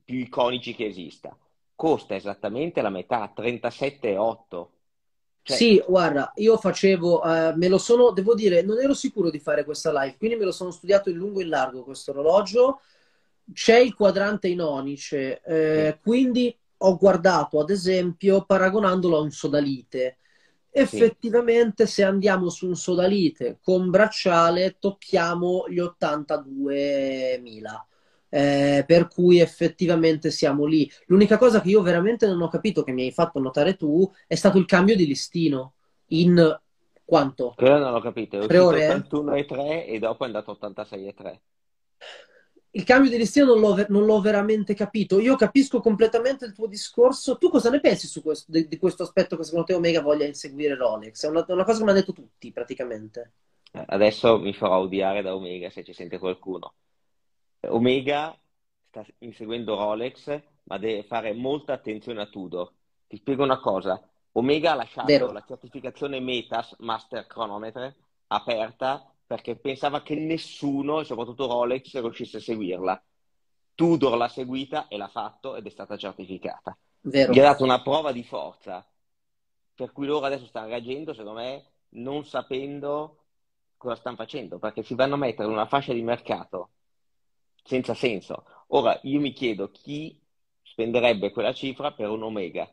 più 0.03 0.19
iconici 0.19 0.73
che 0.75 0.85
esista. 0.85 1.35
Costa 1.75 2.15
esattamente 2.15 2.81
la 2.81 2.89
metà, 2.89 3.33
37,8 3.35 4.67
cioè... 5.47 5.55
Sì, 5.55 5.81
guarda, 5.87 6.33
io 6.35 6.57
facevo, 6.57 7.21
uh, 7.23 7.55
me 7.55 7.69
lo 7.69 7.77
sono, 7.77 8.11
devo 8.11 8.35
dire, 8.35 8.63
non 8.63 8.81
ero 8.81 8.93
sicuro 8.93 9.29
di 9.29 9.39
fare 9.39 9.63
questa 9.63 9.93
live, 9.93 10.17
quindi 10.17 10.35
me 10.35 10.43
lo 10.43 10.51
sono 10.51 10.71
studiato 10.71 11.09
in 11.09 11.15
lungo 11.15 11.39
e 11.39 11.43
in 11.43 11.49
largo 11.49 11.85
questo 11.85 12.11
orologio. 12.11 12.81
C'è 13.53 13.77
il 13.77 13.93
quadrante 13.93 14.49
in 14.49 14.59
onice, 14.59 15.41
eh, 15.41 15.99
quindi 16.03 16.53
ho 16.79 16.97
guardato, 16.97 17.61
ad 17.61 17.69
esempio, 17.69 18.43
paragonandolo 18.43 19.15
a 19.15 19.21
un 19.21 19.31
sodalite. 19.31 20.17
Effettivamente, 20.69 21.85
sì. 21.85 21.93
se 21.93 22.03
andiamo 22.03 22.49
su 22.49 22.67
un 22.67 22.75
sodalite 22.75 23.59
con 23.61 23.89
bracciale, 23.89 24.77
tocchiamo 24.79 25.65
gli 25.67 25.79
82.000 25.79 27.85
eh, 28.29 28.83
per 28.85 29.07
cui 29.07 29.39
effettivamente 29.39 30.31
siamo 30.31 30.65
lì. 30.65 30.89
L'unica 31.07 31.37
cosa 31.37 31.61
che 31.61 31.69
io 31.69 31.81
veramente 31.81 32.27
non 32.27 32.41
ho 32.41 32.47
capito, 32.47 32.83
che 32.83 32.91
mi 32.91 33.03
hai 33.03 33.11
fatto 33.11 33.39
notare 33.39 33.75
tu, 33.75 34.09
è 34.27 34.35
stato 34.35 34.57
il 34.57 34.65
cambio 34.65 34.95
di 34.95 35.05
listino 35.05 35.73
in 36.07 36.59
quanto? 37.03 37.53
Quello 37.55 37.77
non 37.77 37.93
l'ho 37.93 38.01
capito, 38.01 38.35
è 38.35 38.39
uscito 38.39 38.67
81 38.67 39.35
e 39.35 39.45
3 39.45 39.85
e 39.87 39.99
dopo 39.99 40.23
è 40.23 40.27
andato 40.27 40.51
86 40.51 41.07
e 41.07 41.13
3. 41.13 41.41
Il 42.77 42.83
cambio 42.83 43.09
di 43.09 43.17
listino 43.17 43.55
non 43.55 43.59
l'ho, 43.59 43.85
non 43.89 44.05
l'ho, 44.05 44.21
veramente 44.21 44.75
capito. 44.75 45.19
Io 45.19 45.35
capisco 45.35 45.79
completamente 45.79 46.45
il 46.45 46.53
tuo 46.53 46.67
discorso. 46.67 47.39
Tu 47.39 47.49
cosa 47.49 47.71
ne 47.71 47.79
pensi 47.79 48.21
questo, 48.21 48.51
di, 48.51 48.67
di, 48.67 48.77
questo 48.77 49.01
aspetto 49.01 49.35
che 49.35 49.43
secondo 49.43 49.65
te 49.65 49.73
Omega 49.73 49.99
voglia 49.99 50.25
inseguire 50.25 50.75
Rolex? 50.75 51.25
È 51.25 51.27
una, 51.27 51.43
una 51.47 51.63
cosa 51.63 51.79
che 51.79 51.83
mi 51.83 51.89
hanno 51.89 51.99
detto 51.99 52.13
tutti 52.13 52.51
praticamente. 52.51 53.31
Adesso 53.71 54.37
mi 54.37 54.53
farò 54.53 54.77
odiare 54.77 55.23
da 55.23 55.33
Omega 55.33 55.71
se 55.71 55.83
ci 55.83 55.91
sente 55.91 56.19
qualcuno. 56.19 56.75
Omega 57.61 58.37
sta 58.89 59.03
inseguendo 59.19 59.75
Rolex, 59.75 60.39
ma 60.65 60.77
deve 60.77 61.01
fare 61.01 61.33
molta 61.33 61.73
attenzione 61.73 62.21
a 62.21 62.27
Tudor. 62.27 62.71
Ti 63.07 63.17
spiego 63.17 63.41
una 63.41 63.59
cosa. 63.59 63.99
Omega 64.33 64.73
ha 64.73 64.75
lasciato 64.75 65.07
Vero. 65.07 65.31
la 65.31 65.43
certificazione 65.47 66.19
Metas 66.19 66.75
Master 66.77 67.25
Chronometer 67.25 67.95
aperta 68.27 69.11
perché 69.27 69.57
pensava 69.57 70.01
che 70.01 70.15
nessuno, 70.15 71.03
soprattutto 71.03 71.47
Rolex, 71.47 71.99
riuscisse 71.99 72.37
a 72.37 72.41
seguirla. 72.41 73.03
Tudor 73.75 74.17
l'ha 74.17 74.29
seguita 74.29 74.87
e 74.87 74.97
l'ha 74.97 75.09
fatto 75.09 75.55
ed 75.57 75.65
è 75.65 75.69
stata 75.69 75.97
certificata. 75.97 76.75
Vero. 77.01 77.33
Gli 77.33 77.39
ha 77.39 77.43
dato 77.43 77.63
una 77.63 77.81
prova 77.81 78.13
di 78.13 78.23
forza, 78.23 78.87
per 79.75 79.91
cui 79.91 80.07
loro 80.07 80.25
adesso 80.25 80.45
stanno 80.45 80.67
reagendo, 80.67 81.13
secondo 81.13 81.39
me, 81.39 81.65
non 81.89 82.25
sapendo 82.25 83.25
cosa 83.75 83.95
stanno 83.95 84.15
facendo, 84.15 84.57
perché 84.57 84.81
si 84.81 84.95
vanno 84.95 85.15
a 85.15 85.19
mettere 85.19 85.49
una 85.49 85.67
fascia 85.67 85.93
di 85.93 86.01
mercato 86.01 86.69
senza 87.63 87.93
senso. 87.93 88.45
Ora 88.67 88.97
io 89.03 89.19
mi 89.19 89.33
chiedo 89.33 89.69
chi 89.71 90.19
spenderebbe 90.63 91.31
quella 91.31 91.53
cifra 91.53 91.91
per 91.91 92.09
un 92.09 92.23
Omega. 92.23 92.67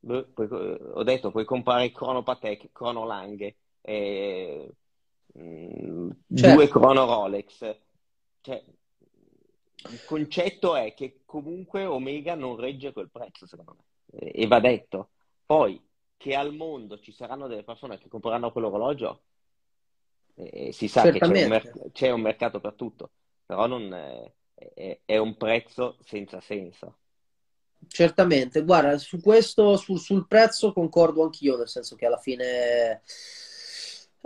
Poi, 0.00 0.48
ho 0.50 1.02
detto, 1.02 1.30
puoi 1.30 1.44
comprare 1.44 1.92
Chrono 1.92 2.22
Patek, 2.22 2.70
Chrono 2.72 3.04
Lang, 3.04 3.54
eh, 3.82 4.74
certo. 5.36 6.54
due 6.54 6.68
Chrono 6.68 7.04
Rolex. 7.04 7.76
Cioè, 8.40 8.64
il 9.90 10.04
concetto 10.04 10.76
è 10.76 10.94
che 10.94 11.20
comunque 11.24 11.84
Omega 11.84 12.34
non 12.34 12.56
regge 12.56 12.92
quel 12.92 13.10
prezzo, 13.10 13.46
secondo 13.46 13.76
me, 13.76 14.30
e 14.30 14.46
va 14.46 14.60
detto. 14.60 15.10
Poi 15.44 15.80
che 16.16 16.34
al 16.34 16.54
mondo 16.54 16.98
ci 16.98 17.12
saranno 17.12 17.46
delle 17.46 17.62
persone 17.62 17.98
che 17.98 18.08
compreranno 18.08 18.50
quell'orologio, 18.50 19.22
eh, 20.34 20.72
si 20.72 20.88
sa 20.88 21.02
che 21.02 21.18
c'è 21.18 21.26
un, 21.26 21.48
mer- 21.48 21.92
c'è 21.92 22.10
un 22.10 22.20
mercato 22.20 22.60
per 22.60 22.74
tutto 22.74 23.10
però 23.46 23.66
non 23.66 23.94
è, 23.94 24.32
è, 24.74 25.00
è 25.04 25.16
un 25.16 25.36
prezzo 25.36 25.96
senza 26.04 26.40
senso. 26.40 26.98
Certamente, 27.88 28.64
guarda, 28.64 28.98
su 28.98 29.20
questo, 29.20 29.76
sul, 29.76 30.00
sul 30.00 30.26
prezzo 30.26 30.72
concordo 30.72 31.22
anch'io, 31.22 31.56
nel 31.56 31.68
senso 31.68 31.94
che 31.94 32.06
alla 32.06 32.18
fine 32.18 33.02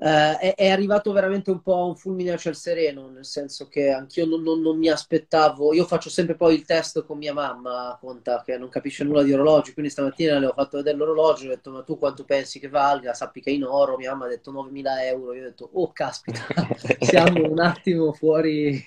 Uh, 0.02 0.38
è, 0.38 0.54
è, 0.57 0.71
arrivato 0.71 1.12
veramente 1.12 1.50
un 1.50 1.61
po' 1.61 1.85
un 1.85 1.95
fulmine 1.95 2.33
a 2.33 2.38
ciel 2.38 2.57
sereno, 2.57 3.11
nel 3.11 3.26
senso 3.26 3.69
che 3.69 3.90
anch'io 3.90 4.25
non, 4.25 4.40
non, 4.42 4.62
non, 4.62 4.78
mi 4.78 4.88
aspettavo. 4.88 5.75
Io 5.75 5.85
faccio 5.85 6.09
sempre 6.09 6.37
poi 6.37 6.54
il 6.54 6.64
test 6.64 7.04
con 7.04 7.19
mia 7.19 7.35
mamma, 7.35 7.99
conta 8.00 8.42
che 8.42 8.57
non 8.57 8.71
capisce 8.71 9.04
nulla 9.04 9.23
di 9.23 9.35
orologi. 9.35 9.75
Quindi 9.75 9.90
stamattina 9.90 10.38
le 10.38 10.47
ho 10.47 10.54
fatto 10.54 10.78
vedere 10.78 10.97
l'orologio. 10.97 11.45
Ho 11.45 11.49
detto: 11.50 11.71
Ma 11.71 11.83
tu 11.83 11.99
quanto 11.99 12.25
pensi 12.25 12.59
che 12.59 12.71
valga? 12.71 13.12
Sappi 13.12 13.42
che 13.42 13.50
è 13.50 13.52
in 13.52 13.64
oro. 13.64 13.99
Mia 13.99 14.12
mamma 14.12 14.25
ha 14.25 14.28
detto 14.28 14.50
9.000 14.50 15.02
euro. 15.02 15.35
Io 15.35 15.42
ho 15.42 15.45
detto: 15.45 15.69
Oh, 15.71 15.92
caspita, 15.92 16.47
siamo 17.00 17.50
un 17.50 17.61
attimo 17.61 18.14
fuori. 18.14 18.83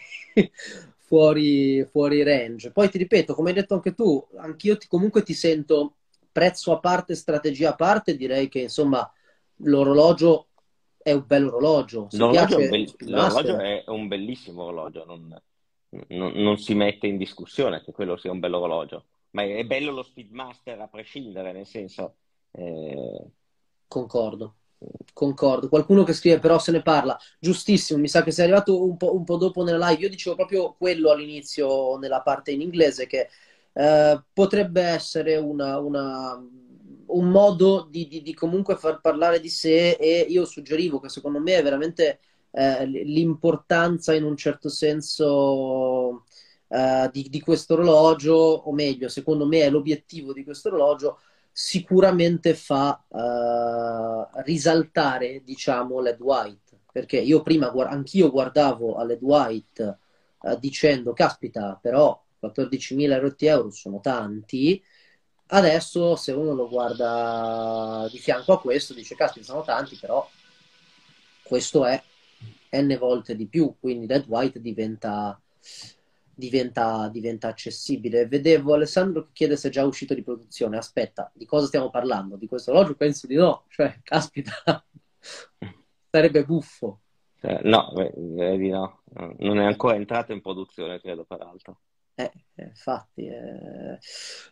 fuori, 0.97 1.85
fuori 1.91 2.23
range. 2.23 2.71
Poi 2.71 2.89
ti 2.89 2.97
ripeto, 2.97 3.35
come 3.35 3.49
hai 3.49 3.55
detto 3.55 3.75
anche 3.75 3.93
tu, 3.93 4.25
anch'io 4.37 4.77
ti, 4.77 4.87
comunque 4.87 5.21
ti 5.21 5.35
sento 5.35 5.97
prezzo 6.31 6.71
a 6.71 6.79
parte, 6.79 7.13
strategia 7.13 7.69
a 7.69 7.75
parte. 7.75 8.15
Direi 8.15 8.49
che 8.49 8.61
insomma 8.61 9.07
l'orologio 9.57 10.47
è 11.03 11.11
un 11.11 11.25
bel 11.27 11.47
orologio. 11.47 12.07
L'orologio, 12.11 12.57
è 12.57 12.63
un, 12.63 12.69
be- 12.69 12.95
l'orologio 12.99 13.59
è 13.59 13.83
un 13.87 14.07
bellissimo 14.07 14.63
orologio, 14.63 15.03
non, 15.05 15.41
non, 16.07 16.31
non, 16.33 16.57
si 16.57 16.73
mette 16.73 17.07
in 17.07 17.17
discussione 17.17 17.83
che 17.83 17.91
quello 17.91 18.15
sia 18.15 18.31
un 18.31 18.39
bel 18.39 18.53
orologio, 18.53 19.05
ma 19.31 19.43
è 19.43 19.63
bello 19.65 19.91
lo 19.91 20.03
Speedmaster 20.03 20.79
a 20.79 20.87
prescindere, 20.87 21.51
nel 21.51 21.67
senso... 21.67 22.15
Eh... 22.51 23.21
Concordo. 23.87 24.55
Concordo. 25.13 25.69
Qualcuno 25.69 26.03
che 26.03 26.13
scrive 26.13 26.39
però 26.39 26.57
se 26.57 26.71
ne 26.71 26.81
parla. 26.81 27.17
Giustissimo, 27.39 27.99
mi 27.99 28.07
sa 28.07 28.23
che 28.23 28.31
sei 28.31 28.45
arrivato 28.45 28.83
un 28.83 28.97
po', 28.97 29.15
un 29.15 29.23
po 29.23 29.37
dopo 29.37 29.63
nella 29.63 29.89
live. 29.89 30.01
Io 30.01 30.09
dicevo 30.09 30.35
proprio 30.35 30.73
quello 30.73 31.11
all'inizio 31.11 31.97
nella 31.97 32.21
parte 32.21 32.51
in 32.51 32.61
inglese 32.61 33.05
che 33.07 33.29
eh, 33.73 34.23
potrebbe 34.33 34.81
essere 34.81 35.35
una, 35.37 35.77
una 35.79 36.43
un 37.13 37.29
modo 37.29 37.87
di, 37.89 38.07
di, 38.07 38.21
di, 38.21 38.33
comunque 38.33 38.75
far 38.75 39.01
parlare 39.01 39.39
di 39.39 39.49
sé 39.49 39.91
e 39.91 40.25
io 40.29 40.45
suggerivo 40.45 40.99
che 40.99 41.09
secondo 41.09 41.39
me 41.39 41.55
è 41.55 41.63
veramente 41.63 42.19
eh, 42.51 42.85
l'importanza 42.85 44.13
in 44.13 44.23
un 44.23 44.37
certo 44.37 44.69
senso 44.69 46.23
eh, 46.67 47.09
di, 47.11 47.27
di 47.29 47.39
questo 47.39 47.73
orologio, 47.73 48.33
o 48.33 48.73
meglio, 48.73 49.07
secondo 49.07 49.45
me 49.45 49.61
è 49.61 49.69
l'obiettivo 49.69 50.33
di 50.33 50.43
questo 50.43 50.69
orologio, 50.69 51.19
sicuramente 51.51 52.55
fa 52.55 53.03
eh, 53.09 54.41
risaltare, 54.43 55.43
diciamo, 55.43 55.99
l'Ed 55.99 56.19
White. 56.19 56.61
Perché 56.91 57.19
io 57.19 57.41
prima, 57.41 57.71
anch'io 57.87 58.29
guardavo 58.31 58.95
all'Ed 58.95 59.21
White 59.21 59.99
eh, 60.41 60.57
dicendo, 60.59 61.13
caspita, 61.13 61.77
però 61.81 62.19
14.000 62.41 63.35
euro 63.47 63.71
sono 63.71 63.99
tanti, 63.99 64.81
Adesso, 65.47 66.15
se 66.15 66.31
uno 66.31 66.53
lo 66.53 66.67
guarda 66.67 68.07
di 68.11 68.17
fianco 68.17 68.53
a 68.53 68.61
questo, 68.61 68.93
dice: 68.93 69.15
Caspita, 69.15 69.45
sono 69.45 69.63
tanti, 69.63 69.95
però 69.95 70.27
questo 71.43 71.85
è 71.85 72.01
n 72.71 72.97
volte 72.97 73.35
di 73.35 73.47
più. 73.47 73.75
Quindi 73.79 74.05
Dead 74.05 74.25
White 74.27 74.61
diventa, 74.61 75.39
diventa, 76.33 77.07
diventa 77.09 77.49
accessibile. 77.49 78.27
Vedevo 78.27 78.73
Alessandro 78.73 79.25
che 79.25 79.29
chiede 79.33 79.57
se 79.57 79.67
è 79.67 79.71
già 79.71 79.85
uscito 79.85 80.13
di 80.13 80.23
produzione. 80.23 80.77
Aspetta, 80.77 81.31
di 81.33 81.45
cosa 81.45 81.67
stiamo 81.67 81.89
parlando? 81.89 82.35
Di 82.35 82.47
questo 82.47 82.71
orologio? 82.71 82.95
Penso 82.95 83.27
di 83.27 83.35
no. 83.35 83.65
Cioè, 83.69 83.99
caspita, 84.03 84.53
sarebbe 86.09 86.45
buffo. 86.45 86.99
Eh, 87.41 87.59
no, 87.63 87.91
vedi 87.93 88.69
no, 88.69 89.01
non 89.39 89.59
è 89.59 89.65
ancora 89.65 89.95
entrato 89.95 90.31
in 90.31 90.41
produzione, 90.41 91.01
credo, 91.01 91.25
peraltro. 91.25 91.79
Eh, 92.15 92.31
eh, 92.55 92.63
infatti, 92.65 93.25
eh, 93.25 93.97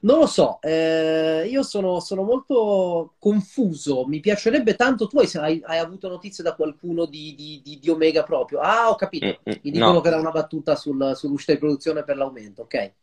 non 0.01 0.17
lo 0.17 0.25
so, 0.25 0.59
eh, 0.61 1.47
io 1.47 1.61
sono, 1.61 1.99
sono, 1.99 2.23
molto 2.23 3.13
confuso, 3.19 4.07
mi 4.07 4.19
piacerebbe 4.19 4.73
tanto, 4.75 5.05
tu 5.05 5.19
hai, 5.19 5.61
hai 5.63 5.77
avuto 5.77 6.07
notizie 6.07 6.43
da 6.43 6.55
qualcuno 6.55 7.05
di, 7.05 7.35
di, 7.35 7.61
di, 7.63 7.77
di, 7.77 7.89
Omega 7.89 8.23
proprio? 8.23 8.61
Ah, 8.61 8.89
ho 8.89 8.95
capito, 8.95 9.27
mm, 9.27 9.51
mm, 9.51 9.59
mi 9.61 9.71
dicono 9.71 9.93
no. 9.93 10.01
che 10.01 10.07
era 10.07 10.17
una 10.17 10.31
battuta 10.31 10.75
sul, 10.75 11.11
sull'uscita 11.15 11.53
di 11.53 11.59
produzione 11.59 12.03
per 12.03 12.17
l'aumento, 12.17 12.63
ok, 12.63 12.93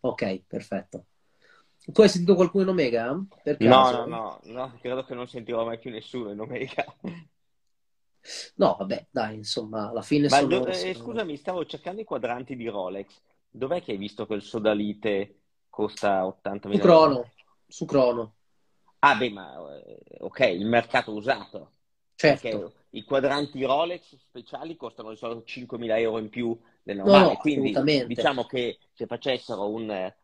ok, 0.00 0.42
perfetto. 0.46 1.04
Tu 1.92 2.00
hai 2.00 2.08
sentito 2.08 2.34
qualcuno 2.34 2.64
in 2.64 2.70
Omega? 2.70 3.12
No, 3.58 3.90
no, 3.90 4.06
no, 4.06 4.40
no, 4.44 4.78
credo 4.80 5.04
che 5.04 5.14
non 5.14 5.28
sentirò 5.28 5.66
mai 5.66 5.78
più 5.78 5.90
nessuno 5.90 6.30
in 6.30 6.40
Omega. 6.40 6.84
No, 8.56 8.76
vabbè, 8.78 9.06
dai, 9.10 9.36
insomma, 9.36 9.88
alla 9.88 10.02
fine 10.02 10.28
Ma 10.28 10.36
sono... 10.36 10.48
Do- 10.48 10.66
eh, 10.66 10.94
scusami, 10.94 11.36
stavo 11.36 11.64
cercando 11.64 12.00
i 12.00 12.04
quadranti 12.04 12.56
di 12.56 12.68
Rolex. 12.68 13.22
Dov'è 13.50 13.82
che 13.82 13.92
hai 13.92 13.98
visto 13.98 14.26
quel 14.26 14.42
sodalite 14.42 15.40
costa 15.68 16.24
80.000 16.24 16.72
Su 16.72 16.78
Crono, 16.78 17.30
su 17.66 17.84
Crono. 17.84 18.34
Ah, 19.00 19.14
beh, 19.14 19.30
ma 19.30 19.78
eh, 19.84 20.00
ok, 20.20 20.40
il 20.40 20.66
mercato 20.66 21.12
usato. 21.12 21.72
Certo. 22.14 22.48
Perché 22.48 22.72
i 22.90 23.04
quadranti 23.04 23.62
Rolex 23.62 24.16
speciali 24.16 24.76
costano 24.76 25.14
solo 25.14 25.44
5.000 25.46 25.98
euro 25.98 26.18
in 26.18 26.28
più 26.30 26.58
del 26.82 26.96
normale. 26.96 27.32
No, 27.32 27.36
Quindi 27.36 28.06
diciamo 28.06 28.44
che 28.44 28.78
se 28.92 29.06
facessero 29.06 29.68
un, 29.68 29.90
eh, 29.90 30.16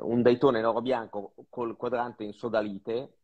un 0.00 0.22
Daytona 0.22 0.58
in 0.58 0.66
oro 0.66 0.80
bianco 0.80 1.34
col 1.48 1.76
quadrante 1.76 2.22
in 2.22 2.32
sodalite 2.32 3.16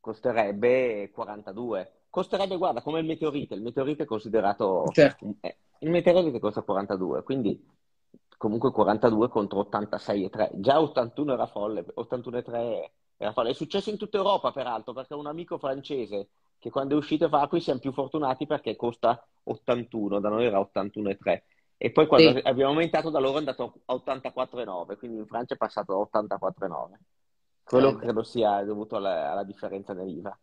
costerebbe 0.00 1.10
42. 1.12 1.92
Costerebbe, 2.08 2.56
guarda, 2.56 2.80
come 2.80 3.00
il 3.00 3.06
meteorite. 3.06 3.54
Il 3.54 3.62
meteorite 3.62 4.04
è 4.04 4.06
considerato... 4.06 4.86
Certo. 4.92 5.34
eh, 5.40 5.56
il 5.80 5.90
meteorite 5.90 6.40
costa 6.40 6.62
42, 6.62 7.22
quindi 7.22 7.62
comunque 8.38 8.70
42 8.72 9.28
contro 9.28 9.60
86,3. 9.70 10.50
Già 10.54 10.80
81 10.80 11.34
era 11.34 11.46
folle, 11.46 11.84
81,3 11.94 12.90
era 13.18 13.32
folle. 13.32 13.50
È 13.50 13.52
successo 13.52 13.90
in 13.90 13.98
tutta 13.98 14.16
Europa, 14.16 14.52
peraltro, 14.52 14.94
perché 14.94 15.12
un 15.14 15.26
amico 15.26 15.58
francese 15.58 16.30
che 16.58 16.70
quando 16.70 16.94
è 16.94 16.96
uscito 16.96 17.28
fa 17.28 17.46
qui 17.48 17.60
siamo 17.60 17.80
più 17.80 17.92
fortunati 17.92 18.46
perché 18.46 18.74
costa 18.76 19.22
81, 19.44 20.20
da 20.20 20.28
noi 20.30 20.46
era 20.46 20.58
81,3. 20.60 21.42
E 21.76 21.92
poi 21.92 22.06
quando 22.06 22.32
Sì, 22.32 22.40
abbiamo 22.42 22.70
aumentato 22.70 23.10
da 23.10 23.18
loro 23.20 23.34
è 23.34 23.38
andato 23.38 23.80
a 23.84 23.94
84,9, 23.94 24.96
quindi 24.96 25.18
in 25.18 25.26
Francia 25.26 25.54
è 25.54 25.56
passato 25.56 26.00
a 26.00 26.18
84,9. 26.20 26.98
Quello 27.62 27.88
eh, 27.90 27.92
beh. 27.92 27.98
credo 27.98 28.22
sia 28.22 28.64
dovuto 28.64 28.96
alla, 28.96 29.30
alla 29.30 29.44
differenza 29.44 29.94
dell'IVA. 29.94 30.36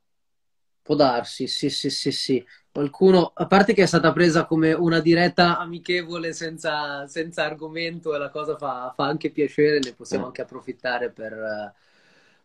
Può 0.86 0.94
darsi, 0.96 1.48
sì, 1.48 1.70
sì, 1.72 1.90
sì, 1.90 2.12
sì. 2.12 2.46
Qualcuno, 2.72 3.32
a 3.34 3.48
parte 3.48 3.74
che 3.74 3.82
è 3.84 3.86
stata 3.88 4.12
presa 4.14 4.46
come 4.46 4.72
una 4.74 5.00
diretta 5.00 5.58
amichevole 5.58 6.32
senza, 6.32 7.08
senza 7.08 7.44
argomento 7.44 8.14
e 8.14 8.20
la 8.20 8.30
cosa 8.30 8.56
fa, 8.56 8.94
fa 8.96 9.06
anche 9.06 9.32
piacere, 9.32 9.80
ne 9.80 9.94
possiamo 9.94 10.26
Mm. 10.26 10.28
anche 10.28 10.42
approfittare 10.44 11.10
per, 11.12 11.34
eh, 11.34 11.74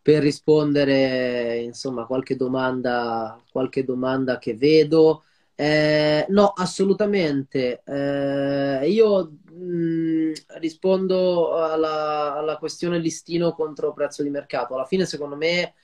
per 0.00 0.22
rispondere, 0.22 1.59
insomma, 1.59 2.07
qualche 2.07 2.35
domanda, 2.37 3.38
qualche 3.53 3.85
domanda 3.85 4.38
che 4.38 4.55
vedo. 4.57 5.24
Eh, 5.55 6.24
no, 6.31 6.48
assolutamente. 6.57 7.83
Eh, 7.85 8.88
io 8.90 9.33
mh, 9.53 10.33
rispondo 10.61 11.55
alla, 11.62 12.35
alla 12.37 12.57
questione 12.57 12.98
listino 12.98 13.53
contro 13.53 13.92
prezzo 13.92 14.22
di 14.22 14.31
mercato. 14.31 14.74
Alla 14.74 14.87
fine, 14.87 15.05
secondo 15.05 15.37
me 15.37 15.74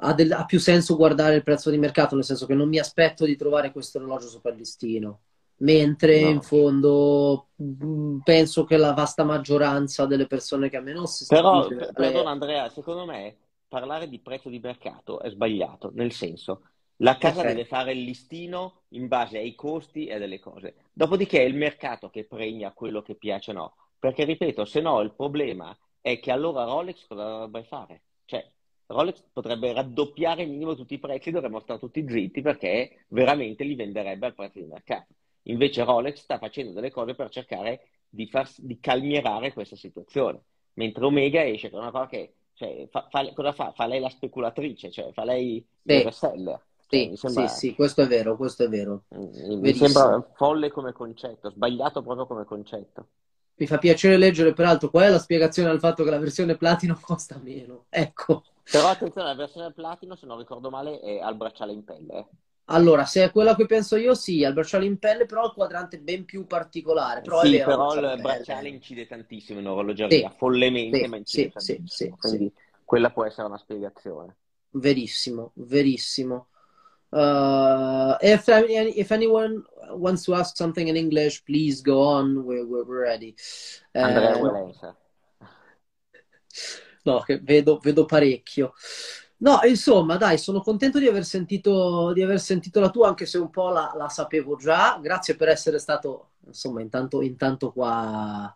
ha, 0.00 0.14
del- 0.14 0.32
ha 0.32 0.44
più 0.44 0.58
senso 0.58 0.96
guardare 0.96 1.36
il 1.36 1.42
prezzo 1.42 1.70
di 1.70 1.78
mercato, 1.78 2.14
nel 2.14 2.24
senso 2.24 2.46
che 2.46 2.54
non 2.54 2.68
mi 2.68 2.78
aspetto 2.78 3.24
di 3.24 3.36
trovare 3.36 3.72
questo 3.72 3.98
orologio 3.98 4.28
sopra 4.28 4.50
il 4.52 4.58
listino, 4.58 5.20
mentre 5.58 6.18
in 6.18 6.40
No. 6.40 6.42
fondo 6.42 7.48
mh, 7.56 8.18
penso 8.24 8.64
che 8.64 8.76
la 8.76 8.92
vasta 8.92 9.24
maggioranza 9.24 10.06
delle 10.06 10.26
persone 10.26 10.68
che 10.70 10.76
a 10.76 10.80
me 10.80 10.92
non 10.92 11.06
si 11.06 11.24
Però, 11.26 11.72
per- 11.74 11.94
perdona 11.94 12.30
le... 12.30 12.30
Andrea, 12.30 12.68
secondo 12.70 13.04
me 13.06 13.36
parlare 13.68 14.08
di 14.08 14.18
prezzo 14.20 14.48
di 14.48 14.58
mercato 14.58 15.20
è 15.20 15.30
sbagliato, 15.30 15.90
nel 15.94 16.12
senso, 16.12 16.68
la 16.96 17.16
casa 17.18 17.42
Ok, 17.42 17.44
deve 17.44 17.64
fare 17.64 17.92
il 17.92 18.02
listino 18.02 18.82
in 18.90 19.06
base 19.06 19.38
ai 19.38 19.54
costi 19.54 20.06
e 20.06 20.18
delle 20.18 20.40
cose. 20.40 20.74
Dopodiché 20.92 21.40
è 21.40 21.44
il 21.44 21.54
mercato 21.54 22.10
che 22.10 22.24
premia 22.26 22.72
quello 22.72 23.00
che 23.02 23.14
piace 23.14 23.52
o 23.52 23.54
no. 23.54 23.74
Perché, 23.98 24.24
ripeto, 24.24 24.64
se 24.64 24.80
no 24.80 25.00
il 25.00 25.14
problema 25.14 25.76
è 26.00 26.18
che 26.18 26.32
allora 26.32 26.64
Rolex 26.64 27.06
cosa 27.06 27.22
dovrebbe 27.28 27.64
fare? 27.64 28.02
Cioè, 28.24 28.50
Rolex 28.92 29.22
potrebbe 29.32 29.72
raddoppiare 29.72 30.44
minimo 30.46 30.74
tutti 30.74 30.94
i 30.94 30.98
prezzi, 30.98 31.30
dovremmo 31.30 31.60
stare 31.60 31.78
tutti 31.78 32.04
zitti 32.08 32.42
perché 32.42 33.04
veramente 33.08 33.64
li 33.64 33.74
venderebbe 33.74 34.26
al 34.26 34.34
prezzo 34.34 34.58
di 34.58 34.66
mercato. 34.66 35.14
Invece 35.44 35.84
Rolex 35.84 36.16
sta 36.20 36.38
facendo 36.38 36.72
delle 36.72 36.90
cose 36.90 37.14
per 37.14 37.28
cercare 37.30 37.88
di, 38.08 38.26
far, 38.26 38.48
di 38.56 38.78
calmierare 38.80 39.52
questa 39.52 39.76
situazione. 39.76 40.42
Mentre 40.74 41.04
Omega 41.04 41.44
esce 41.44 41.70
con 41.70 41.80
una 41.80 41.90
cosa 41.90 42.06
che, 42.06 42.34
cioè, 42.54 42.88
fa, 42.90 43.06
fa- 43.10 43.32
cosa 43.32 43.52
fa? 43.52 43.72
Fa 43.72 43.86
lei 43.86 44.00
la 44.00 44.08
speculatrice, 44.10 44.90
cioè 44.90 45.12
fa 45.12 45.24
lei 45.24 45.64
il 45.86 46.00
sì, 46.00 46.02
reseller. 46.02 46.60
Cioè, 46.88 47.04
sì, 47.04 47.08
mi 47.08 47.16
sì, 47.22 47.48
sembra, 47.48 47.48
sì, 47.48 47.74
questo 47.74 48.02
è 48.02 48.06
vero, 48.06 48.36
questo 48.36 48.64
è 48.64 48.68
vero, 48.68 49.04
mi 49.62 49.72
verissimo. 49.72 49.74
sembra 49.74 50.30
folle 50.34 50.70
come 50.70 50.92
concetto, 50.92 51.50
sbagliato 51.50 52.02
proprio 52.02 52.26
come 52.26 52.44
concetto. 52.44 53.08
Mi 53.60 53.66
fa 53.66 53.78
piacere 53.78 54.16
leggere, 54.16 54.54
peraltro, 54.54 54.88
qual 54.90 55.04
è 55.04 55.08
la 55.10 55.18
spiegazione 55.18 55.68
al 55.68 55.78
fatto 55.78 56.02
che 56.02 56.10
la 56.10 56.18
versione 56.18 56.56
platino 56.56 56.96
costa 57.00 57.38
meno. 57.42 57.84
Ecco. 57.90 58.42
Però 58.68 58.88
attenzione, 58.88 59.28
la 59.28 59.34
versione 59.34 59.72
platino, 59.72 60.16
se 60.16 60.26
non 60.26 60.38
ricordo 60.38 60.70
male, 60.70 60.98
è 61.00 61.20
al 61.20 61.36
bracciale 61.36 61.72
in 61.72 61.84
pelle. 61.84 62.26
Allora, 62.72 63.04
se 63.04 63.24
è 63.24 63.30
quella 63.32 63.50
a 63.50 63.54
cui 63.56 63.66
penso 63.66 63.96
io, 63.96 64.14
sì, 64.14 64.44
al 64.44 64.52
bracciale 64.52 64.84
in 64.86 64.98
pelle, 64.98 65.26
però 65.26 65.44
il 65.46 65.52
quadrante 65.52 65.96
è 65.96 66.00
ben 66.00 66.24
più 66.24 66.46
particolare. 66.46 67.20
Però 67.20 67.40
Sì, 67.40 67.50
vero, 67.50 67.64
però 67.64 67.94
il 67.94 68.20
bracciale 68.20 68.68
incide 68.68 69.06
tantissimo 69.06 69.58
in 69.60 69.66
orologeria, 69.66 70.28
Sì, 70.28 70.36
follemente, 70.36 71.06
sì, 71.06 71.08
ma 71.08 71.16
incide 71.16 71.50
sì, 71.56 71.82
tantissimo. 71.84 72.16
sì. 72.18 72.18
Quindi 72.18 72.52
quella 72.84 73.10
può 73.10 73.24
essere 73.24 73.46
una 73.46 73.58
spiegazione. 73.58 74.36
Verissimo, 74.72 75.52
verissimo. 75.54 76.48
Uh, 77.10 78.16
if, 78.20 78.46
if 78.48 79.10
anyone 79.10 79.64
wants 79.94 80.24
to 80.24 80.34
ask 80.34 80.56
something 80.56 80.88
in 80.88 80.96
English, 80.96 81.42
please 81.44 81.82
go 81.82 82.02
on. 82.02 82.44
We're, 82.44 82.64
we're 82.66 82.84
we're 82.84 83.02
ready. 83.02 83.34
Andrea 83.94 84.36
Eh, 84.36 84.40
no, 84.42 84.52
Welenza. 84.52 84.96
no, 87.04 87.20
che 87.20 87.38
vedo, 87.40 87.78
vedo 87.78 88.04
parecchio. 88.04 88.72
No, 89.38 89.60
insomma, 89.64 90.16
dai, 90.16 90.36
sono 90.36 90.60
contento 90.60 90.98
di 90.98 91.06
aver 91.06 91.24
sentito, 91.24 92.12
di 92.12 92.22
aver 92.22 92.38
sentito 92.40 92.78
la 92.78 92.90
tua, 92.90 93.08
anche 93.08 93.24
se 93.24 93.38
un 93.38 93.48
po' 93.50 93.70
la, 93.70 93.92
la 93.96 94.08
sapevo 94.08 94.56
già. 94.56 94.98
Grazie 95.00 95.34
per 95.34 95.48
essere 95.48 95.78
stato, 95.78 96.32
insomma, 96.46 96.82
intanto, 96.82 97.22
intanto 97.22 97.72
qua, 97.72 98.54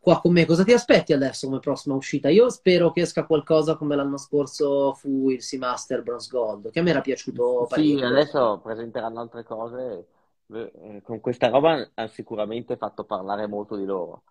qua 0.00 0.20
con 0.20 0.32
me. 0.32 0.46
Cosa 0.46 0.64
ti 0.64 0.72
aspetti 0.72 1.12
adesso 1.12 1.46
come 1.46 1.58
prossima 1.60 1.94
uscita? 1.94 2.30
Io 2.30 2.48
spero 2.48 2.90
che 2.90 3.02
esca 3.02 3.26
qualcosa 3.26 3.76
come 3.76 3.96
l'anno 3.96 4.16
scorso 4.16 4.94
fu 4.94 5.28
il 5.30 5.42
Seamaster 5.42 6.02
Bronze 6.02 6.28
Gold, 6.30 6.70
che 6.70 6.78
a 6.78 6.82
me 6.82 6.90
era 6.90 7.02
piaciuto 7.02 7.66
Sì, 7.66 7.68
parecchio. 7.68 8.06
adesso 8.06 8.60
presenteranno 8.62 9.20
altre 9.20 9.42
cose. 9.42 10.06
Eh, 10.48 11.00
Con 11.02 11.20
questa 11.20 11.48
roba 11.48 11.90
hanno 11.94 12.08
sicuramente 12.08 12.76
fatto 12.76 13.04
parlare 13.04 13.46
molto 13.46 13.76
di 13.76 13.84
loro. 13.84 14.24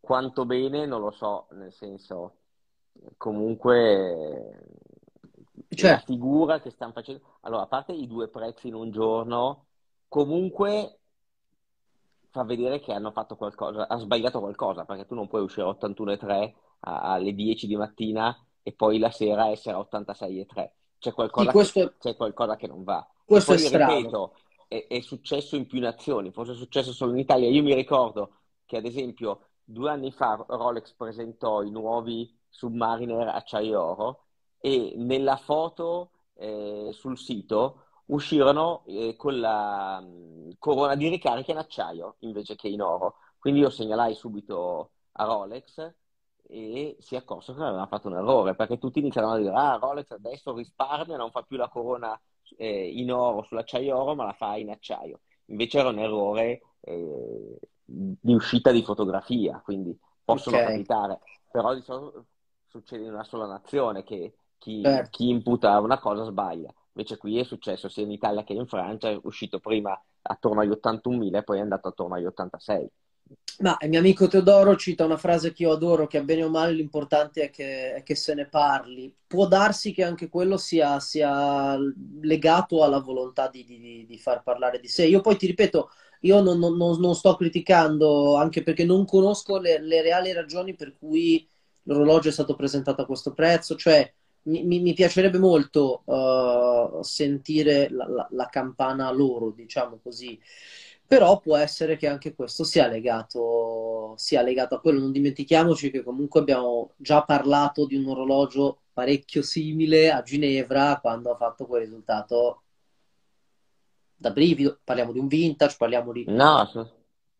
Quanto 0.00 0.46
bene, 0.46 0.86
non 0.86 1.00
lo 1.00 1.10
so, 1.10 1.48
nel 1.52 1.72
senso, 1.72 2.38
comunque 3.16 4.58
la 5.78 6.00
Certo, 6.00 6.04
figura 6.04 6.60
che 6.60 6.70
stanno 6.70 6.92
facendo. 6.92 7.38
Allora, 7.42 7.62
a 7.62 7.66
parte 7.66 7.92
i 7.92 8.06
due 8.06 8.28
prezzi 8.28 8.68
in 8.68 8.74
un 8.74 8.90
giorno, 8.90 9.66
comunque 10.08 10.98
fa 12.30 12.44
vedere 12.44 12.80
che 12.80 12.92
hanno 12.92 13.10
fatto 13.10 13.36
qualcosa, 13.36 13.88
ha 13.88 13.96
sbagliato 13.98 14.40
qualcosa, 14.40 14.84
perché 14.84 15.06
tu 15.06 15.14
non 15.14 15.28
puoi 15.28 15.42
uscire 15.42 15.62
a 15.66 15.68
81,3 15.68 16.54
a- 16.80 17.12
alle 17.12 17.34
10 17.34 17.66
di 17.66 17.76
mattina 17.76 18.36
e 18.62 18.72
poi 18.72 18.98
la 18.98 19.10
sera 19.10 19.48
essere 19.48 19.74
a 19.76 19.78
86,3. 19.80 20.74
C'è 20.98 21.12
sì, 21.34 21.48
qualcosa 21.48 21.54
che, 21.54 21.72
questo, 21.72 21.96
c'è 21.98 22.14
qualcosa 22.16 22.56
che 22.56 22.66
non 22.66 22.84
va. 22.84 23.06
Questo 23.24 23.54
è 23.54 23.56
poi, 23.56 23.58
strano. 23.58 24.18
ripeto, 24.18 24.36
è, 24.70 24.86
è 24.88 25.00
successo 25.00 25.56
in 25.56 25.66
più 25.66 25.80
nazioni, 25.80 26.30
forse 26.30 26.52
è 26.52 26.54
successo 26.54 26.92
solo 26.92 27.12
in 27.12 27.18
Italia. 27.18 27.48
Io 27.48 27.62
mi 27.62 27.74
ricordo 27.74 28.36
che, 28.64 28.76
ad 28.76 28.84
esempio, 28.84 29.48
due 29.64 29.90
anni 29.90 30.12
fa 30.12 30.44
Rolex 30.48 30.94
presentò 30.94 31.62
i 31.62 31.70
nuovi 31.70 32.32
Submariner 32.48 33.28
acciaio 33.28 33.82
oro 33.82 34.26
e 34.60 34.94
nella 34.96 35.36
foto 35.36 36.12
eh, 36.34 36.90
sul 36.92 37.18
sito 37.18 37.86
uscirono 38.06 38.84
eh, 38.86 39.14
con 39.16 39.38
la 39.40 40.00
mh, 40.00 40.56
corona 40.58 40.94
di 40.96 41.08
ricarica 41.08 41.50
in 41.52 41.58
acciaio 41.58 42.16
invece 42.20 42.54
che 42.56 42.68
in 42.68 42.80
oro. 42.82 43.16
Quindi 43.38 43.60
io 43.60 43.70
segnalai 43.70 44.14
subito 44.14 44.92
a 45.12 45.24
Rolex 45.24 45.94
e 46.42 46.96
si 47.00 47.14
è 47.14 47.18
accorto 47.18 47.54
che 47.54 47.62
aveva 47.62 47.86
fatto 47.86 48.08
un 48.08 48.14
errore 48.16 48.54
perché 48.56 48.78
tutti 48.78 48.98
iniziano 48.98 49.30
a 49.32 49.38
dire 49.38 49.52
ah 49.54 49.76
Rolex 49.76 50.10
adesso 50.10 50.52
risparmia 50.54 51.16
non 51.16 51.30
fa 51.30 51.42
più 51.42 51.56
la 51.56 51.68
corona 51.68 52.20
eh, 52.56 52.88
in 52.88 53.12
oro 53.12 53.42
sull'acciaio 53.42 53.96
oro 53.96 54.14
ma 54.14 54.24
la 54.24 54.32
fa 54.32 54.56
in 54.56 54.70
acciaio 54.70 55.20
invece 55.46 55.78
era 55.78 55.88
un 55.88 55.98
errore 55.98 56.60
eh, 56.80 57.58
di 57.84 58.34
uscita 58.34 58.70
di 58.70 58.82
fotografia 58.82 59.60
quindi 59.64 59.96
possono 60.24 60.56
okay. 60.56 60.68
capitare 60.68 61.20
però 61.50 61.74
di 61.74 61.82
solito 61.82 62.26
succede 62.66 63.04
in 63.04 63.12
una 63.12 63.24
sola 63.24 63.46
nazione 63.46 64.04
che 64.04 64.34
chi, 64.58 64.82
certo. 64.82 65.08
chi 65.10 65.28
imputa 65.28 65.78
una 65.80 65.98
cosa 65.98 66.24
sbaglia 66.24 66.72
invece 66.92 67.16
qui 67.16 67.38
è 67.38 67.44
successo 67.44 67.88
sia 67.88 68.04
in 68.04 68.12
Italia 68.12 68.44
che 68.44 68.52
in 68.52 68.66
Francia 68.66 69.08
è 69.08 69.18
uscito 69.22 69.58
prima 69.58 70.00
attorno 70.22 70.60
agli 70.60 70.70
81.000 70.70 71.36
e 71.36 71.42
poi 71.42 71.58
è 71.58 71.62
andato 71.62 71.88
attorno 71.88 72.14
agli 72.14 72.26
86 72.26 72.90
ma 73.60 73.76
il 73.82 73.90
mio 73.90 73.98
amico 73.98 74.26
Teodoro 74.26 74.74
cita 74.76 75.04
una 75.04 75.16
frase 75.16 75.52
che 75.52 75.64
io 75.64 75.72
adoro, 75.72 76.06
che 76.06 76.22
bene 76.22 76.42
o 76.44 76.48
male 76.48 76.72
l'importante 76.72 77.44
è 77.44 77.50
che, 77.50 77.94
è 77.94 78.02
che 78.02 78.14
se 78.14 78.34
ne 78.34 78.46
parli. 78.46 79.14
Può 79.26 79.46
darsi 79.46 79.92
che 79.92 80.02
anche 80.02 80.28
quello 80.28 80.56
sia, 80.56 80.98
sia 80.98 81.76
legato 82.22 82.82
alla 82.82 83.00
volontà 83.00 83.48
di, 83.48 83.64
di, 83.64 84.06
di, 84.06 84.18
far 84.18 84.42
parlare 84.42 84.80
di 84.80 84.88
sé. 84.88 85.04
Io 85.06 85.20
poi 85.20 85.36
ti 85.36 85.46
ripeto, 85.46 85.90
io 86.20 86.40
non, 86.40 86.58
non, 86.58 86.76
non 86.76 87.14
sto 87.14 87.36
criticando, 87.36 88.36
anche 88.36 88.62
perché 88.62 88.84
non 88.84 89.04
conosco 89.04 89.58
le, 89.58 89.80
le, 89.80 90.02
reali 90.02 90.32
ragioni 90.32 90.74
per 90.74 90.96
cui 90.98 91.46
l'orologio 91.84 92.30
è 92.30 92.32
stato 92.32 92.54
presentato 92.54 93.02
a 93.02 93.06
questo 93.06 93.34
prezzo. 93.34 93.76
Cioè, 93.76 94.10
mi, 94.44 94.64
mi 94.80 94.94
piacerebbe 94.94 95.38
molto 95.38 96.02
uh, 96.06 97.02
sentire 97.02 97.90
la, 97.90 98.08
la, 98.08 98.28
la 98.30 98.46
campana 98.46 99.10
loro, 99.12 99.50
diciamo 99.50 100.00
così 100.02 100.40
però 101.10 101.40
può 101.40 101.56
essere 101.56 101.96
che 101.96 102.06
anche 102.06 102.36
questo 102.36 102.62
sia 102.62 102.86
legato, 102.86 104.14
sia 104.16 104.42
legato 104.42 104.76
a 104.76 104.80
quello. 104.80 105.00
Non 105.00 105.10
dimentichiamoci 105.10 105.90
che 105.90 106.04
comunque 106.04 106.38
abbiamo 106.38 106.92
già 106.98 107.24
parlato 107.24 107.84
di 107.84 107.96
un 107.96 108.06
orologio 108.06 108.82
parecchio 108.92 109.42
simile 109.42 110.12
a 110.12 110.22
Ginevra 110.22 111.00
quando 111.00 111.32
ha 111.32 111.36
fatto 111.36 111.66
quel 111.66 111.80
risultato 111.80 112.62
da 114.14 114.30
brivido. 114.30 114.78
Parliamo 114.84 115.10
di 115.10 115.18
un 115.18 115.26
vintage, 115.26 115.74
parliamo 115.76 116.12
di 116.12 116.26
no. 116.28 116.70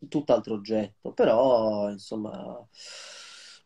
tutt'altro 0.05 0.55
oggetto, 0.55 1.13
però 1.13 1.89
insomma 1.89 2.67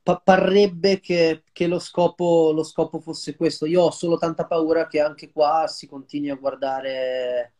pa- 0.03 0.21
parrebbe 0.23 0.99
che, 0.99 1.45
che 1.51 1.65
lo, 1.65 1.79
scopo, 1.79 2.51
lo 2.53 2.61
scopo 2.61 2.99
fosse 2.99 3.35
questo. 3.35 3.65
Io 3.65 3.81
ho 3.81 3.89
solo 3.91 4.19
tanta 4.19 4.45
paura 4.45 4.85
che 4.85 4.99
anche 4.99 5.31
qua 5.31 5.65
si 5.65 5.87
continui 5.87 6.29
a 6.29 6.35
guardare 6.35 7.55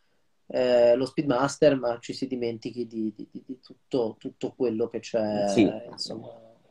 eh, 0.47 0.95
lo 0.95 1.05
Speedmaster, 1.05 1.77
ma 1.77 1.97
ci 1.99 2.13
si 2.13 2.27
dimentichi 2.27 2.85
di, 2.85 3.13
di, 3.15 3.27
di 3.31 3.59
tutto, 3.61 4.15
tutto, 4.19 4.53
quello 4.55 4.87
che 4.87 4.99
c'è. 4.99 5.47
Sì. 5.47 5.69
Insomma, 5.89 6.27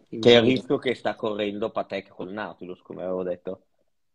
che 0.09 0.35
è 0.35 0.37
il 0.37 0.43
rischio 0.43 0.79
che 0.79 0.95
sta 0.95 1.15
correndo 1.15 1.71
Patek 1.71 2.09
col 2.09 2.33
Nautilus, 2.33 2.81
come 2.83 3.03
avevo 3.03 3.23
detto 3.23 3.63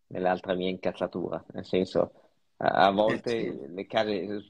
nell'altra 0.08 0.54
mia 0.54 0.70
incazzatura. 0.70 1.44
Nel 1.54 1.66
senso, 1.66 2.12
a 2.58 2.90
volte 2.92 3.38
eh, 3.38 3.52
sì. 3.52 3.74
le 3.74 3.86
case 3.86 4.46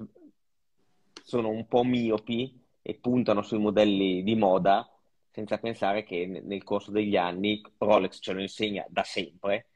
sono 1.24 1.50
un 1.50 1.67
po' 1.67 1.84
miopi 1.84 2.60
e 2.82 2.95
puntano 2.95 3.41
sui 3.41 3.60
modelli 3.60 4.24
di 4.24 4.36
moda 4.36 4.88
senza 5.32 5.58
pensare 5.58 6.04
che 6.04 6.26
nel 6.26 6.63
corso 6.63 6.91
degli 6.91 7.15
anni 7.15 7.62
Rolex 7.78 8.17
ce 8.19 8.34
lo 8.34 8.41
insegna 8.41 8.86
da 8.89 9.04
sempre, 9.04 9.67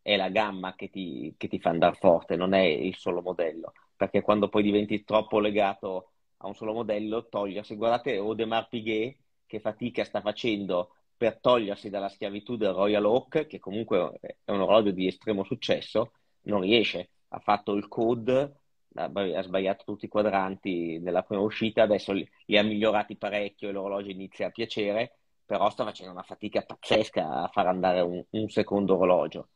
è 0.00 0.16
la 0.16 0.28
gamma 0.28 0.74
che 0.74 0.90
ti, 0.90 1.34
che 1.36 1.48
ti 1.48 1.58
fa 1.58 1.70
andare 1.70 1.96
forte, 1.96 2.36
non 2.36 2.54
è 2.54 2.62
il 2.62 2.96
solo 2.96 3.20
modello 3.20 3.72
perché 4.02 4.20
quando 4.20 4.48
poi 4.48 4.64
diventi 4.64 5.04
troppo 5.04 5.38
legato 5.38 6.10
a 6.38 6.48
un 6.48 6.56
solo 6.56 6.72
modello, 6.72 7.28
togliersi. 7.28 7.76
Guardate 7.76 8.16
Audemars 8.16 8.66
Piguet 8.68 9.16
che 9.46 9.60
fatica 9.60 10.02
sta 10.04 10.20
facendo 10.20 10.96
per 11.16 11.38
togliersi 11.38 11.88
dalla 11.88 12.08
schiavitù 12.08 12.56
del 12.56 12.72
Royal 12.72 13.04
Oak, 13.04 13.46
che 13.46 13.60
comunque 13.60 14.18
è 14.20 14.50
un 14.50 14.62
orologio 14.62 14.90
di 14.90 15.06
estremo 15.06 15.44
successo, 15.44 16.14
non 16.42 16.62
riesce. 16.62 17.10
Ha 17.28 17.38
fatto 17.38 17.74
il 17.74 17.86
code, 17.86 18.56
ha 18.94 19.42
sbagliato 19.42 19.84
tutti 19.84 20.06
i 20.06 20.08
quadranti 20.08 20.98
nella 20.98 21.22
prima 21.22 21.42
uscita, 21.42 21.84
adesso 21.84 22.10
li, 22.10 22.28
li 22.46 22.58
ha 22.58 22.64
migliorati 22.64 23.16
parecchio 23.16 23.68
e 23.68 23.72
l'orologio 23.72 24.10
inizia 24.10 24.48
a 24.48 24.50
piacere, 24.50 25.18
però 25.46 25.70
sta 25.70 25.84
facendo 25.84 26.10
una 26.10 26.24
fatica 26.24 26.62
pazzesca 26.62 27.44
a 27.44 27.48
far 27.52 27.68
andare 27.68 28.00
un, 28.00 28.20
un 28.30 28.48
secondo 28.48 28.96
orologio. 28.96 29.50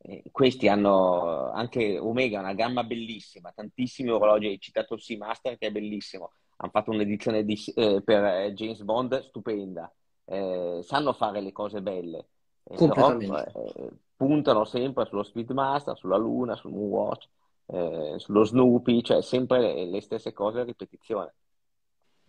Eh, 0.00 0.22
questi 0.30 0.68
hanno 0.68 1.50
anche 1.50 1.98
Omega, 1.98 2.38
una 2.38 2.54
gamma 2.54 2.84
bellissima, 2.84 3.52
tantissimi 3.52 4.10
orologi, 4.10 4.46
hai 4.46 4.60
citato 4.60 4.94
il 4.94 5.00
Seamaster 5.00 5.58
che 5.58 5.66
è 5.66 5.70
bellissimo, 5.72 6.32
hanno 6.56 6.70
fatto 6.70 6.90
un'edizione 6.92 7.44
di, 7.44 7.58
eh, 7.74 8.00
per 8.02 8.52
James 8.52 8.82
Bond 8.82 9.20
stupenda, 9.22 9.92
eh, 10.24 10.80
sanno 10.82 11.12
fare 11.12 11.40
le 11.40 11.52
cose 11.52 11.82
belle, 11.82 12.28
eh, 12.64 12.76
però 12.76 13.18
eh, 13.18 13.90
puntano 14.16 14.64
sempre 14.64 15.04
sullo 15.06 15.24
Speedmaster, 15.24 15.96
sulla 15.96 16.16
Luna, 16.16 16.54
sul 16.54 16.72
Moonwatch, 16.72 17.28
eh, 17.66 18.14
sullo 18.18 18.44
Snoopy, 18.44 19.02
cioè 19.02 19.20
sempre 19.20 19.60
le, 19.60 19.86
le 19.86 20.00
stesse 20.00 20.32
cose 20.32 20.60
a 20.60 20.64
ripetizione. 20.64 21.34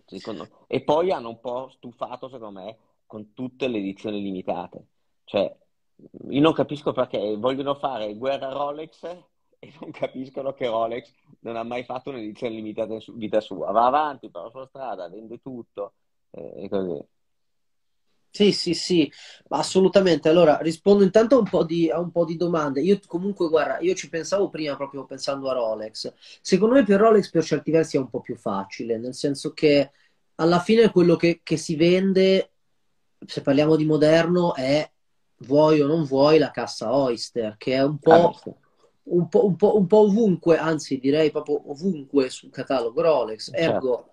Secondo... 0.06 0.48
E 0.66 0.82
poi 0.82 1.12
hanno 1.12 1.30
un 1.30 1.40
po' 1.40 1.70
stufato, 1.70 2.30
secondo 2.30 2.60
me, 2.60 2.78
con 3.06 3.34
tutte 3.34 3.68
le 3.68 3.78
edizioni 3.78 4.22
limitate. 4.22 4.86
Cioè, 5.24 5.56
io 6.30 6.42
non 6.42 6.54
capisco 6.54 6.92
perché 6.92 7.36
vogliono 7.38 7.76
fare 7.76 8.16
guerra 8.16 8.52
Rolex 8.52 9.04
e 9.60 9.74
non 9.80 9.92
capiscono 9.92 10.54
che 10.54 10.68
Rolex 10.68 11.14
non 11.42 11.56
ha 11.56 11.64
mai 11.64 11.84
fatto 11.84 12.10
un'edizione 12.10 12.56
limitata 12.56 12.94
in 12.94 13.02
vita 13.16 13.42
sua. 13.42 13.72
Va 13.72 13.86
avanti 13.86 14.30
per 14.30 14.44
la 14.44 14.50
sua 14.50 14.68
strada, 14.68 15.10
vende 15.10 15.40
tutto 15.42 15.94
eh, 16.32 16.64
e 16.64 16.70
così. 16.70 17.04
Sì, 18.32 18.52
sì, 18.52 18.74
sì, 18.76 19.12
assolutamente. 19.50 20.30
Allora, 20.30 20.58
rispondo 20.60 21.04
intanto 21.04 21.36
a 21.36 21.40
un, 21.40 21.50
po 21.50 21.64
di, 21.66 21.90
un 21.94 22.12
po' 22.12 22.26
di 22.26 22.38
domande. 22.38 22.80
Io 22.82 23.00
comunque, 23.08 23.50
guarda, 23.50 23.80
io 23.80 23.96
ci 23.96 24.08
pensavo 24.08 24.50
prima 24.50 24.76
proprio 24.76 25.06
pensando 25.06 25.50
a 25.50 25.54
Rolex. 25.54 26.14
Secondo 26.42 26.76
me 26.76 26.84
per 26.84 27.00
Rolex 27.00 27.30
per 27.32 27.44
certi 27.44 27.72
versi 27.72 27.98
è 27.98 28.00
un 28.00 28.10
po' 28.10 28.22
più 28.22 28.36
facile, 28.36 28.98
nel 28.98 29.16
senso 29.16 29.52
che 29.54 29.92
alla 30.36 30.60
fine 30.60 30.92
quello 30.92 31.16
che, 31.16 31.42
che 31.44 31.58
si 31.58 31.76
vende, 31.76 32.52
se 33.26 33.42
parliamo 33.42 33.76
di 33.76 33.86
moderno, 33.86 34.54
è 34.56 34.90
vuoi 35.40 35.82
o 35.82 35.88
non 35.88 36.04
vuoi, 36.04 36.38
la 36.38 36.52
cassa 36.52 36.94
Oyster, 36.96 37.56
che 37.58 37.74
è 37.74 37.84
un 37.84 37.98
po', 37.98 38.12
ah, 38.12 38.56
un 39.04 39.28
po', 39.28 39.46
un 39.46 39.56
po', 39.56 39.78
un 39.78 39.88
po 39.88 39.98
ovunque, 40.00 40.58
anzi 40.58 41.00
direi 41.00 41.32
proprio 41.32 41.72
ovunque 41.72 42.30
sul 42.30 42.50
catalogo 42.50 43.02
Rolex. 43.02 43.52
Certo. 43.52 43.62
Ergo, 43.62 44.10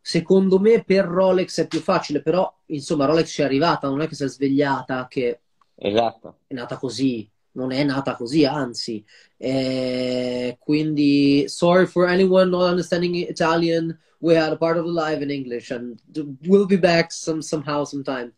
secondo 0.00 0.58
me 0.58 0.84
per 0.84 1.04
Rolex 1.04 1.60
è 1.60 1.66
più 1.66 1.80
facile, 1.80 2.22
però 2.22 2.52
insomma 2.66 3.06
Rolex 3.06 3.30
ci 3.30 3.42
è 3.42 3.44
arrivata, 3.44 3.88
non 3.88 4.00
è 4.00 4.08
che 4.08 4.14
si 4.14 4.24
è 4.24 4.28
svegliata, 4.28 5.06
che 5.08 5.40
esatto. 5.74 6.38
è 6.46 6.54
nata 6.54 6.76
così. 6.76 7.28
Non 7.56 7.72
è 7.72 7.82
nata 7.84 8.16
così, 8.16 8.44
anzi, 8.44 9.02
eh, 9.38 10.58
quindi 10.60 11.48
sorry 11.48 11.86
for 11.86 12.06
anyone 12.06 12.50
not 12.50 12.68
understanding 12.68 13.14
Italian. 13.14 13.98
We 14.18 14.36
had 14.36 14.52
a 14.52 14.58
part 14.58 14.76
of 14.76 14.84
the 14.84 14.90
live 14.90 15.22
in 15.22 15.30
English, 15.30 15.70
and 15.70 15.98
we'll 16.46 16.66
be 16.66 16.76
back 16.76 17.10
some 17.10 17.40
somehow, 17.40 17.84
sometime. 17.84 18.34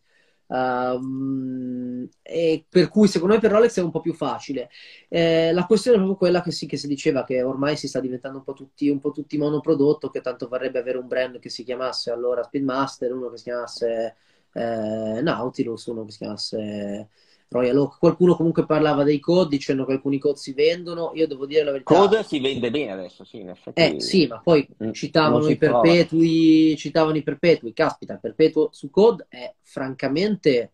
Um, 0.51 2.09
e 2.23 2.65
per 2.67 2.89
cui 2.89 3.07
secondo 3.07 3.35
me 3.35 3.39
per 3.39 3.51
Rolex 3.51 3.77
è 3.77 3.83
un 3.83 3.91
po' 3.91 4.01
più 4.01 4.13
facile. 4.13 4.69
Eh, 5.07 5.51
la 5.53 5.65
questione 5.65 5.97
è 5.97 5.99
proprio 5.99 6.17
quella 6.17 6.41
che, 6.41 6.51
sì, 6.51 6.65
che 6.65 6.77
si 6.77 6.87
diceva 6.87 7.23
che 7.23 7.43
ormai 7.43 7.75
si 7.77 7.87
sta 7.87 7.99
diventando 7.99 8.39
un 8.39 8.43
po' 8.43 8.53
tutti, 8.53 8.89
un 8.89 8.99
po 8.99 9.11
tutti 9.11 9.37
monoprodotto, 9.37 10.09
che 10.09 10.21
tanto 10.21 10.47
varrebbe 10.47 10.79
avere 10.79 10.97
un 10.97 11.07
brand 11.07 11.39
che 11.39 11.49
si 11.49 11.63
chiamasse 11.63 12.11
allora 12.11 12.43
Speedmaster, 12.43 13.13
uno 13.13 13.29
che 13.29 13.37
si 13.37 13.43
chiamasse 13.43 14.15
eh, 14.53 15.21
Nautilus, 15.21 15.85
uno 15.85 16.05
che 16.05 16.11
si 16.11 16.17
chiamasse 16.17 17.09
Royal 17.49 17.77
Oak. 17.77 17.97
Qualcuno 17.97 18.35
comunque 18.35 18.65
parlava 18.65 19.03
dei 19.03 19.19
code 19.19 19.49
dicendo 19.49 19.85
che 19.85 19.93
alcuni 19.93 20.19
code 20.19 20.37
si 20.37 20.53
vendono. 20.53 21.11
Io 21.15 21.27
devo 21.27 21.45
dire 21.45 21.63
la 21.63 21.71
verità. 21.71 21.93
Code 21.93 22.23
si 22.23 22.39
vende 22.39 22.69
bene 22.69 22.91
adesso, 22.91 23.23
sì, 23.23 23.39
in 23.39 23.49
effetti. 23.49 23.81
Eh 23.81 23.99
sì, 23.99 24.27
ma 24.27 24.39
poi 24.39 24.67
mm, 24.83 24.91
citavano 24.91 25.47
i 25.47 25.57
perpetui, 25.57 26.75
citavano 26.77 27.17
i 27.17 27.23
perpetui. 27.23 27.73
Caspita, 27.73 28.13
il 28.13 28.19
perpetuo 28.19 28.69
su 28.71 28.89
code 28.89 29.25
è 29.29 29.53
francamente 29.61 30.73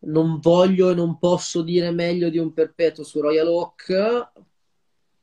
non 0.00 0.38
voglio 0.38 0.90
e 0.90 0.94
non 0.94 1.18
posso 1.18 1.62
dire 1.62 1.90
meglio 1.90 2.28
di 2.28 2.38
un 2.38 2.52
perpetuo 2.52 3.02
su 3.02 3.20
Royal 3.20 3.48
Oak. 3.48 4.30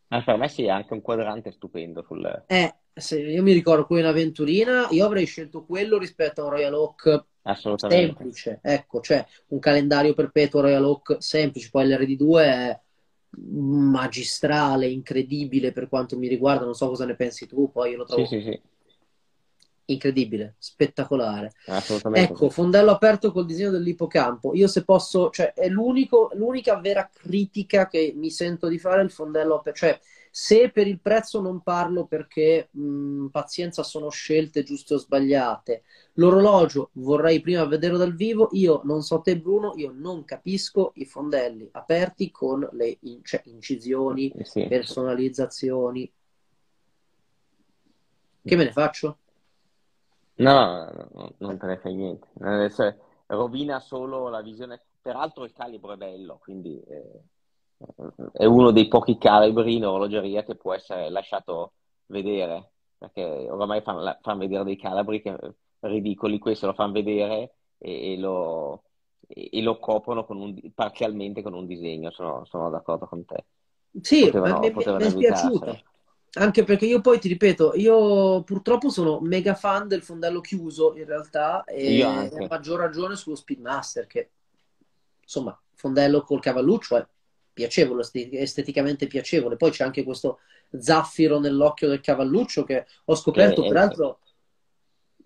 Ma 0.08 0.22
per 0.22 0.38
me 0.38 0.50
sì, 0.50 0.64
è 0.64 0.70
anche 0.70 0.94
un 0.94 1.02
quadrante 1.02 1.52
stupendo 1.52 2.04
sul... 2.04 2.44
Eh, 2.48 2.76
se 2.94 3.20
io 3.20 3.42
mi 3.42 3.54
ricordo 3.54 3.86
qui 3.86 4.00
in 4.00 4.06
Aventurina, 4.06 4.88
io 4.92 5.06
avrei 5.06 5.26
scelto 5.26 5.64
quello 5.64 5.98
rispetto 5.98 6.42
a 6.42 6.46
un 6.46 6.50
Royal 6.52 6.74
Oak 6.74 7.26
Assolutamente. 7.48 8.06
semplice, 8.06 8.60
ecco, 8.62 9.02
cioè 9.02 9.26
un 9.48 9.60
calendario 9.60 10.14
perpetuo 10.14 10.62
Royal 10.62 10.84
Oak 10.84 11.18
semplice, 11.20 11.70
poi 11.72 11.88
l'RD2 11.88 12.40
è 12.40 12.80
magistrale, 13.38 14.88
incredibile 14.88 15.72
per 15.72 15.88
quanto 15.90 16.18
mi 16.18 16.28
riguarda, 16.28 16.66
non 16.66 16.74
so 16.74 16.88
cosa 16.88 17.06
ne 17.06 17.16
pensi 17.16 17.48
tu, 17.48 17.72
poi 17.72 17.92
io 17.92 17.98
lo 17.98 18.06
trovo 18.06 18.26
sì, 18.26 18.40
sì, 18.40 18.52
sì. 18.52 18.62
incredibile, 19.86 20.56
spettacolare. 20.58 21.52
Ecco, 22.14 22.50
fondello 22.50 22.92
aperto 22.92 23.32
col 23.32 23.46
disegno 23.46 23.72
dell'ipocampo. 23.72 24.56
Io 24.56 24.68
se 24.68 24.84
posso, 24.84 25.30
cioè 25.30 25.54
è 25.54 25.68
l'unica 25.68 26.80
vera 26.80 27.10
critica 27.14 27.88
che 27.88 28.14
mi 28.16 28.32
sento 28.32 28.68
di 28.68 28.80
fare 28.80 29.04
il 29.04 29.12
fondello 29.12 29.56
aperto, 29.56 29.80
cioè 29.80 30.00
Se 30.38 30.70
per 30.70 30.86
il 30.86 31.00
prezzo 31.00 31.40
non 31.40 31.62
parlo 31.62 32.08
perché 32.08 32.68
mh, 32.72 33.28
pazienza 33.28 33.84
sono 33.84 34.10
scelte 34.10 34.64
giuste 34.64 34.96
o 34.96 34.98
sbagliate, 34.98 35.84
l'orologio 36.16 36.90
vorrei 36.96 37.40
prima 37.40 37.64
vederlo 37.64 37.98
dal 37.98 38.14
vivo. 38.14 38.50
Io 38.52 38.82
non 38.84 39.02
so 39.02 39.22
te, 39.22 39.40
Bruno, 39.40 39.76
io 39.78 39.94
non 39.96 40.26
capisco 40.26 40.92
i 40.96 41.06
fondelli 41.06 41.70
aperti 41.72 42.32
con 42.32 42.68
le 42.74 42.98
in- 43.04 43.24
cioè, 43.24 43.44
incisioni, 43.46 44.34
sì. 44.44 44.68
personalizzazioni. 44.68 46.12
Che 48.44 48.56
me 48.58 48.64
ne 48.66 48.72
faccio? 48.74 49.18
No, 50.36 50.92
no, 50.92 51.10
no, 51.14 51.34
non 51.38 51.58
te 51.58 51.66
ne 51.66 51.78
fai 51.78 51.96
niente. 51.96 52.28
Rovina 53.28 53.80
solo 53.80 54.28
la 54.28 54.42
visione. 54.42 54.82
Peraltro 55.02 55.46
il 55.46 55.54
calibro 55.54 55.94
è 55.94 55.96
bello, 55.96 56.40
quindi 56.44 56.78
eh, 56.82 57.22
è 58.34 58.46
uno 58.46 58.72
dei 58.72 58.88
pochi 58.88 59.18
calibri 59.18 59.76
in 59.76 59.86
orologeria 59.86 60.44
che 60.44 60.56
può 60.56 60.74
essere 60.74 61.10
lasciato 61.10 61.74
vedere, 62.08 62.72
perché 62.98 63.24
oramai 63.50 63.82
fanno, 63.82 64.18
fanno 64.22 64.40
vedere 64.40 64.64
dei 64.64 64.78
calibri 64.78 65.22
che, 65.22 65.36
ridicoli, 65.82 66.40
questo 66.40 66.68
lo 66.68 66.74
fanno 66.74 66.94
vedere 66.94 67.54
e, 67.78 68.14
e, 68.14 68.18
lo, 68.18 68.84
e 69.28 69.62
lo, 69.62 69.78
coprono 69.80 70.26
con 70.26 70.40
un, 70.40 70.72
parzialmente 70.74 71.42
con 71.42 71.54
un 71.54 71.66
disegno, 71.66 72.12
sono, 72.12 72.46
sono 72.46 72.70
d'accordo 72.70 73.06
con 73.08 73.26
te. 73.26 73.46
Sì, 74.02 74.26
potevano, 74.26 74.60
mi, 74.60 74.74
mi 74.74 74.84
è 74.84 75.18
piaciuto. 75.18 75.82
Anche 76.38 76.66
perché 76.66 76.86
io 76.86 77.00
poi 77.00 77.18
ti 77.18 77.30
ripeto, 77.30 77.76
io 77.76 78.44
purtroppo 78.44 78.90
sono 78.90 79.20
mega 79.22 79.56
fan 79.56 79.88
del 79.88 80.02
fondello 80.02 80.42
chiuso 80.42 80.94
in 80.98 81.06
realtà 81.06 81.64
e 81.64 82.04
a 82.04 82.30
maggior 82.50 82.80
ragione 82.80 83.16
sullo 83.16 83.38
Speedmaster 83.38 84.06
che 84.06 84.32
insomma, 85.22 85.58
fondello 85.76 86.24
col 86.24 86.42
cavalluccio 86.42 86.98
è 86.98 87.08
piacevole, 87.56 88.04
esteticamente 88.34 89.08
piacevole. 89.08 89.56
Poi 89.56 89.72
c'è 89.72 89.86
anche 89.86 90.04
questo 90.04 90.40
zaffiro 90.78 91.40
nell'occhio 91.40 91.88
del 91.88 92.02
cavalluccio 92.02 92.66
che 92.66 92.86
ho 93.06 93.16
scoperto, 93.16 93.62
che 93.62 93.70
peraltro, 93.70 94.20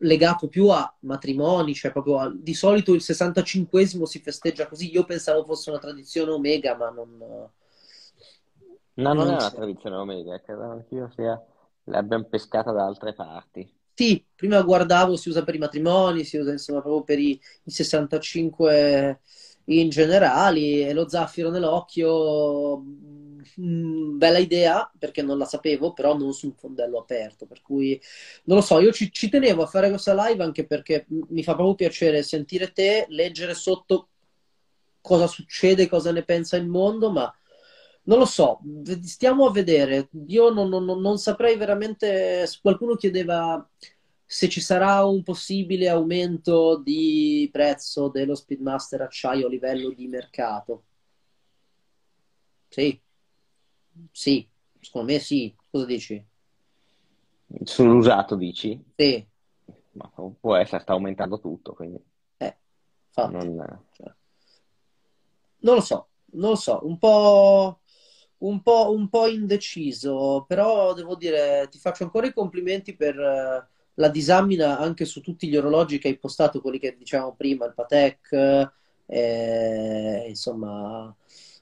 legato 0.01 0.47
più 0.47 0.67
a 0.67 0.95
matrimoni, 0.99 1.73
cioè 1.73 1.91
proprio 1.91 2.19
a... 2.19 2.31
di 2.31 2.53
solito 2.53 2.93
il 2.93 3.01
65esimo 3.03 4.03
si 4.03 4.19
festeggia 4.19 4.67
così. 4.67 4.93
Io 4.93 5.05
pensavo 5.05 5.43
fosse 5.43 5.71
una 5.71 5.79
tradizione 5.79 6.31
omega, 6.31 6.75
ma 6.75 6.89
non 6.89 7.49
No, 8.99 9.13
non, 9.13 9.25
non 9.25 9.33
è 9.33 9.37
una 9.37 9.51
tradizione 9.51 9.95
omega, 9.95 10.41
credo 10.41 10.63
anch'io 10.63 11.09
sia, 11.15 11.41
l'abbiamo 11.85 12.25
pescata 12.25 12.71
da 12.71 12.85
altre 12.85 13.13
parti. 13.13 13.73
Sì, 13.93 14.23
prima 14.35 14.61
guardavo, 14.61 15.15
si 15.15 15.29
usa 15.29 15.43
per 15.43 15.55
i 15.55 15.59
matrimoni, 15.59 16.25
si 16.25 16.37
usa 16.37 16.51
insomma 16.51 16.81
proprio 16.81 17.03
per 17.03 17.19
i, 17.19 17.39
i 17.63 17.71
65 17.71 19.21
in 19.77 19.89
generali 19.89 20.82
e 20.84 20.93
lo 20.93 21.08
zaffiro 21.08 21.49
nell'occhio, 21.49 22.77
mm, 23.62 24.17
bella 24.17 24.38
idea 24.39 24.91
perché 24.97 25.21
non 25.21 25.38
la 25.38 25.45
sapevo, 25.45 25.93
però 25.93 26.17
non 26.17 26.34
su 26.34 26.47
un 26.47 26.55
fondello 26.55 26.99
aperto, 26.99 27.45
per 27.45 27.62
cui 27.62 27.99
non 28.45 28.58
lo 28.58 28.63
so, 28.63 28.79
io 28.79 28.91
ci, 28.91 29.12
ci 29.12 29.29
tenevo 29.29 29.63
a 29.63 29.67
fare 29.67 29.89
questa 29.89 30.13
live 30.27 30.43
anche 30.43 30.65
perché 30.65 31.05
mi 31.10 31.43
fa 31.43 31.53
proprio 31.55 31.75
piacere 31.75 32.23
sentire 32.23 32.71
te, 32.71 33.05
leggere 33.10 33.53
sotto 33.53 34.10
cosa 35.01 35.27
succede, 35.27 35.88
cosa 35.88 36.12
ne 36.12 36.23
pensa 36.23 36.58
il 36.58 36.67
mondo, 36.67 37.12
ma 37.12 37.34
non 38.03 38.17
lo 38.17 38.25
so, 38.25 38.60
stiamo 39.03 39.45
a 39.45 39.51
vedere. 39.51 40.10
Io 40.27 40.49
non, 40.49 40.69
non, 40.69 40.86
non 40.86 41.17
saprei 41.19 41.58
veramente. 41.58 42.47
Qualcuno 42.62 42.95
chiedeva 42.95 43.67
se 44.31 44.47
ci 44.47 44.61
sarà 44.61 45.03
un 45.05 45.23
possibile 45.23 45.89
aumento 45.89 46.77
di 46.77 47.49
prezzo 47.51 48.09
dello 48.09 48.35
Speedmaster 48.35 49.01
acciaio 49.01 49.47
a 49.47 49.49
livello 49.49 49.89
di 49.89 50.07
mercato. 50.07 50.83
Sì, 52.67 53.01
sì, 54.11 54.47
secondo 54.79 55.11
me 55.11 55.17
sì. 55.17 55.51
Cosa 55.71 55.85
dici? 55.85 56.23
Sull'usato 57.63 58.35
dici? 58.35 58.79
Sì. 58.95 59.27
Ma 59.93 60.11
può 60.39 60.55
essere, 60.55 60.83
sta 60.83 60.93
aumentando 60.93 61.39
tutto, 61.39 61.73
quindi... 61.73 61.99
Eh, 62.37 62.55
non... 63.15 63.83
Cioè, 63.93 64.13
non 65.61 65.73
lo 65.73 65.81
so, 65.81 66.09
non 66.33 66.51
lo 66.51 66.55
so, 66.55 66.81
un 66.83 66.99
po' 66.99 67.79
un 68.37 68.61
po', 68.61 68.93
un 68.93 69.09
po' 69.09 69.25
indeciso, 69.25 70.45
però 70.47 70.93
devo 70.93 71.15
dire, 71.15 71.67
ti 71.71 71.79
faccio 71.79 72.03
ancora 72.03 72.27
i 72.27 72.33
complimenti 72.33 72.95
per 72.95 73.67
la 73.99 74.09
disamina 74.09 74.79
anche 74.79 75.05
su 75.05 75.21
tutti 75.21 75.47
gli 75.47 75.57
orologi 75.57 75.99
che 75.99 76.07
hai 76.07 76.17
postato, 76.17 76.62
quelli 76.62 76.79
che 76.79 76.95
dicevamo 76.97 77.35
prima, 77.35 77.65
il 77.65 77.73
Patek, 77.73 78.71
eh, 79.05 80.25
insomma, 80.27 81.13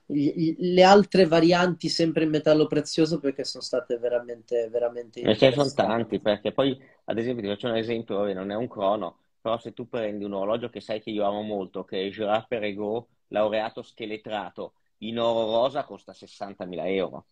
gli, 0.06 0.56
le 0.60 0.84
altre 0.84 1.26
varianti 1.26 1.90
sempre 1.90 2.24
in 2.24 2.30
metallo 2.30 2.68
prezioso 2.68 3.20
perché 3.20 3.44
sono 3.44 3.64
state 3.64 3.98
veramente, 3.98 4.70
veramente 4.70 5.20
E 5.22 5.36
ce 5.36 5.48
ne 5.48 5.54
sono 5.54 5.72
tanti, 5.74 6.20
perché 6.20 6.52
poi, 6.52 6.80
ad 7.06 7.18
esempio, 7.18 7.42
ti 7.42 7.50
faccio 7.50 7.68
un 7.68 7.76
esempio, 7.78 8.32
non 8.34 8.52
è 8.52 8.56
un 8.56 8.68
crono, 8.68 9.18
però 9.42 9.58
se 9.58 9.74
tu 9.74 9.90
prendi 9.90 10.24
un 10.24 10.34
orologio 10.34 10.70
che 10.70 10.80
sai 10.80 11.02
che 11.02 11.10
io 11.10 11.26
amo 11.26 11.42
molto, 11.42 11.86
che 11.86 12.06
è 12.06 12.10
Girard 12.12 12.48
Perregaux, 12.48 13.08
laureato 13.30 13.82
scheletrato, 13.82 14.74
in 15.00 15.20
oro 15.20 15.52
rosa 15.52 15.84
costa 15.86 16.14
60.000 16.14 16.88
euro. 16.88 17.26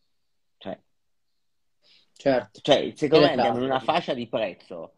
Cioè, 0.57 0.79
certo. 2.15 2.60
cioè 2.62 2.91
secondo 2.95 3.25
me 3.25 3.32
andiamo 3.32 3.58
in 3.58 3.63
una 3.63 3.80
fascia 3.80 4.13
di 4.13 4.28
prezzo 4.28 4.93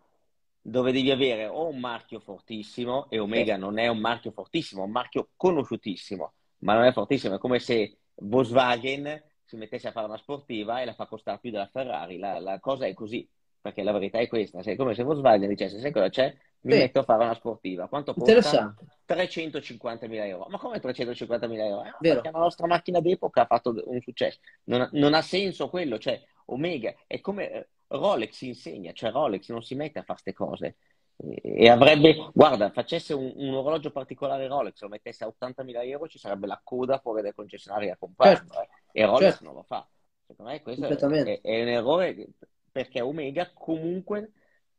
dove 0.62 0.92
devi 0.92 1.12
avere 1.12 1.48
o 1.48 1.68
un 1.68 1.80
marchio 1.80 2.20
fortissimo, 2.20 3.10
e 3.10 3.20
Omega 3.20 3.54
sì. 3.54 3.60
non 3.60 3.78
è 3.80 3.88
un 3.88 4.00
marchio 4.00 4.32
fortissimo, 4.32 4.82
è 4.82 4.86
un 4.86 4.92
marchio 4.92 5.30
conosciutissimo, 5.38 6.34
ma 6.60 6.74
non 6.74 6.84
è 6.84 6.92
fortissimo, 6.92 7.36
è 7.36 7.38
come 7.38 7.60
se 7.60 8.00
Volkswagen 8.16 9.24
si 9.46 9.56
mettesse 9.56 9.88
a 9.88 9.92
fare 9.92 10.08
una 10.08 10.18
sportiva 10.18 10.82
e 10.82 10.86
la 10.86 10.94
fa 10.94 11.06
costare 11.06 11.40
più 11.40 11.52
della 11.52 11.68
Ferrari, 11.68 12.18
la, 12.18 12.40
la 12.40 12.60
cosa 12.60 12.86
è 12.86 12.94
così, 12.94 13.26
perché 13.62 13.82
la 13.82 13.94
verità 13.94 14.20
è 14.20 14.28
questa, 14.28 14.60
è 14.60 14.76
come 14.76 14.94
se 14.94 15.04
Volkswagen 15.04 15.48
dicesse, 15.48 15.80
sai 15.80 15.92
cosa 15.92 16.10
c'è? 16.10 16.36
mi 16.62 16.74
sì. 16.74 16.80
metto 16.80 17.00
a 17.00 17.04
fare 17.04 17.24
una 17.24 17.34
sportiva. 17.34 17.88
Quanto 17.88 18.14
costa? 18.14 18.76
350.000 19.08 20.26
euro. 20.26 20.48
Ma 20.50 20.58
come 20.58 20.80
350.000 20.80 21.60
euro? 21.60 21.84
Eh, 21.86 21.94
perché 22.00 22.32
la 22.32 22.40
nostra 22.40 22.68
macchina 22.68 23.00
d'epoca 23.00 23.42
ha 23.42 23.46
fatto 23.46 23.74
un 23.86 24.02
successo. 24.02 24.40
Non, 24.66 24.90
non, 24.94 25.14
ha 25.14 25.22
senso 25.22 25.70
quello, 25.70 25.98
cioè 25.98 26.22
Omega 26.48 26.94
è 27.08 27.20
come 27.20 27.52
eh, 27.52 27.68
Rolex 27.88 28.42
insegna, 28.42 28.92
cioè 28.92 29.12
Rolex 29.12 29.50
non 29.50 29.64
si 29.64 29.76
mette 29.76 30.00
a 30.00 30.04
fare 30.04 30.22
queste 30.22 30.34
cose. 30.34 30.76
E 31.18 31.68
avrebbe, 31.68 32.30
guarda, 32.32 32.70
facesse 32.70 33.14
un, 33.14 33.34
un, 33.36 33.54
orologio 33.56 33.92
particolare 33.92 34.48
Rolex, 34.48 34.82
lo 34.82 34.90
mettesse 34.90 35.24
a 35.24 35.34
80.000 35.40 35.88
euro, 35.88 36.08
ci 36.08 36.20
sarebbe 36.20 36.46
la 36.46 36.62
coda 36.64 37.00
fuori 37.00 37.24
dai 37.24 37.34
concessionari 37.34 37.90
a 37.90 37.98
comprarlo. 37.98 38.54
Certo. 38.54 38.62
Eh. 38.92 39.02
E 39.02 39.06
Rolex 39.06 39.30
certo. 39.30 39.44
non 39.46 39.54
lo 39.56 39.64
fa. 39.64 39.88
Secondo 40.26 40.52
me 40.52 40.62
questo 40.62 40.86
è, 40.86 41.42
è 41.42 41.62
un 41.62 41.68
errore 41.70 42.28
perché 42.72 43.02
Omega 43.02 43.52
comunque 43.54 44.34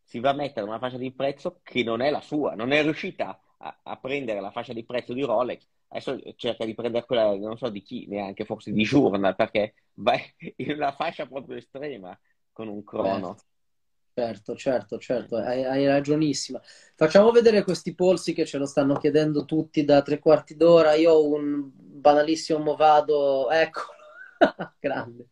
si 0.05 0.21
va 0.21 0.31
a 0.31 0.35
mettere 0.35 0.67
una 0.67 0.79
fascia 0.79 0.99
di 0.99 1.13
prezzo 1.13 1.61
che 1.63 1.83
non 1.83 2.01
è 2.03 2.11
la 2.11 2.21
sua, 2.21 2.55
non 2.55 2.71
è 2.71 2.83
riuscita 2.83 3.41
a, 3.59 3.81
a 3.83 3.97
prendere 3.97 4.41
la 4.41 4.51
fascia 4.51 4.73
di 4.73 4.85
prezzo 4.85 5.13
di 5.13 5.23
Rolex, 5.23 5.67
adesso 5.89 6.19
cerca 6.37 6.65
di 6.65 6.75
prendere 6.75 7.05
quella, 7.05 7.35
non 7.37 7.57
so 7.57 7.69
di 7.69 7.83
chi, 7.83 8.07
neanche 8.07 8.45
forse 8.45 8.73
di 8.73 8.83
Journal, 8.83 9.35
perché 9.35 9.75
va 9.95 10.15
in 10.57 10.73
una 10.73 10.93
fascia 10.93 11.27
proprio 11.27 11.57
estrema 11.57 12.19
con 12.53 12.69
un 12.69 12.83
crono. 12.85 13.37
Certo, 14.15 14.57
certo, 14.57 14.99
certo, 14.99 15.37
hai, 15.37 15.65
hai, 15.65 15.87
ragionissima. 15.87 16.61
Facciamo 16.97 17.31
vedere 17.31 17.63
questi 17.63 17.95
polsi 17.95 18.33
che 18.33 18.45
ce 18.45 18.59
lo 18.59 18.67
stanno 18.67 18.97
chiedendo 18.99 19.45
tutti 19.45 19.85
da 19.85 20.03
tre 20.03 20.19
quarti 20.19 20.57
d'ora. 20.57 20.95
Io 20.95 21.13
ho 21.13 21.33
un 21.33 21.71
banalissimo 21.73 22.59
movado, 22.59 23.49
eccolo, 23.49 23.93
grande. 24.81 25.29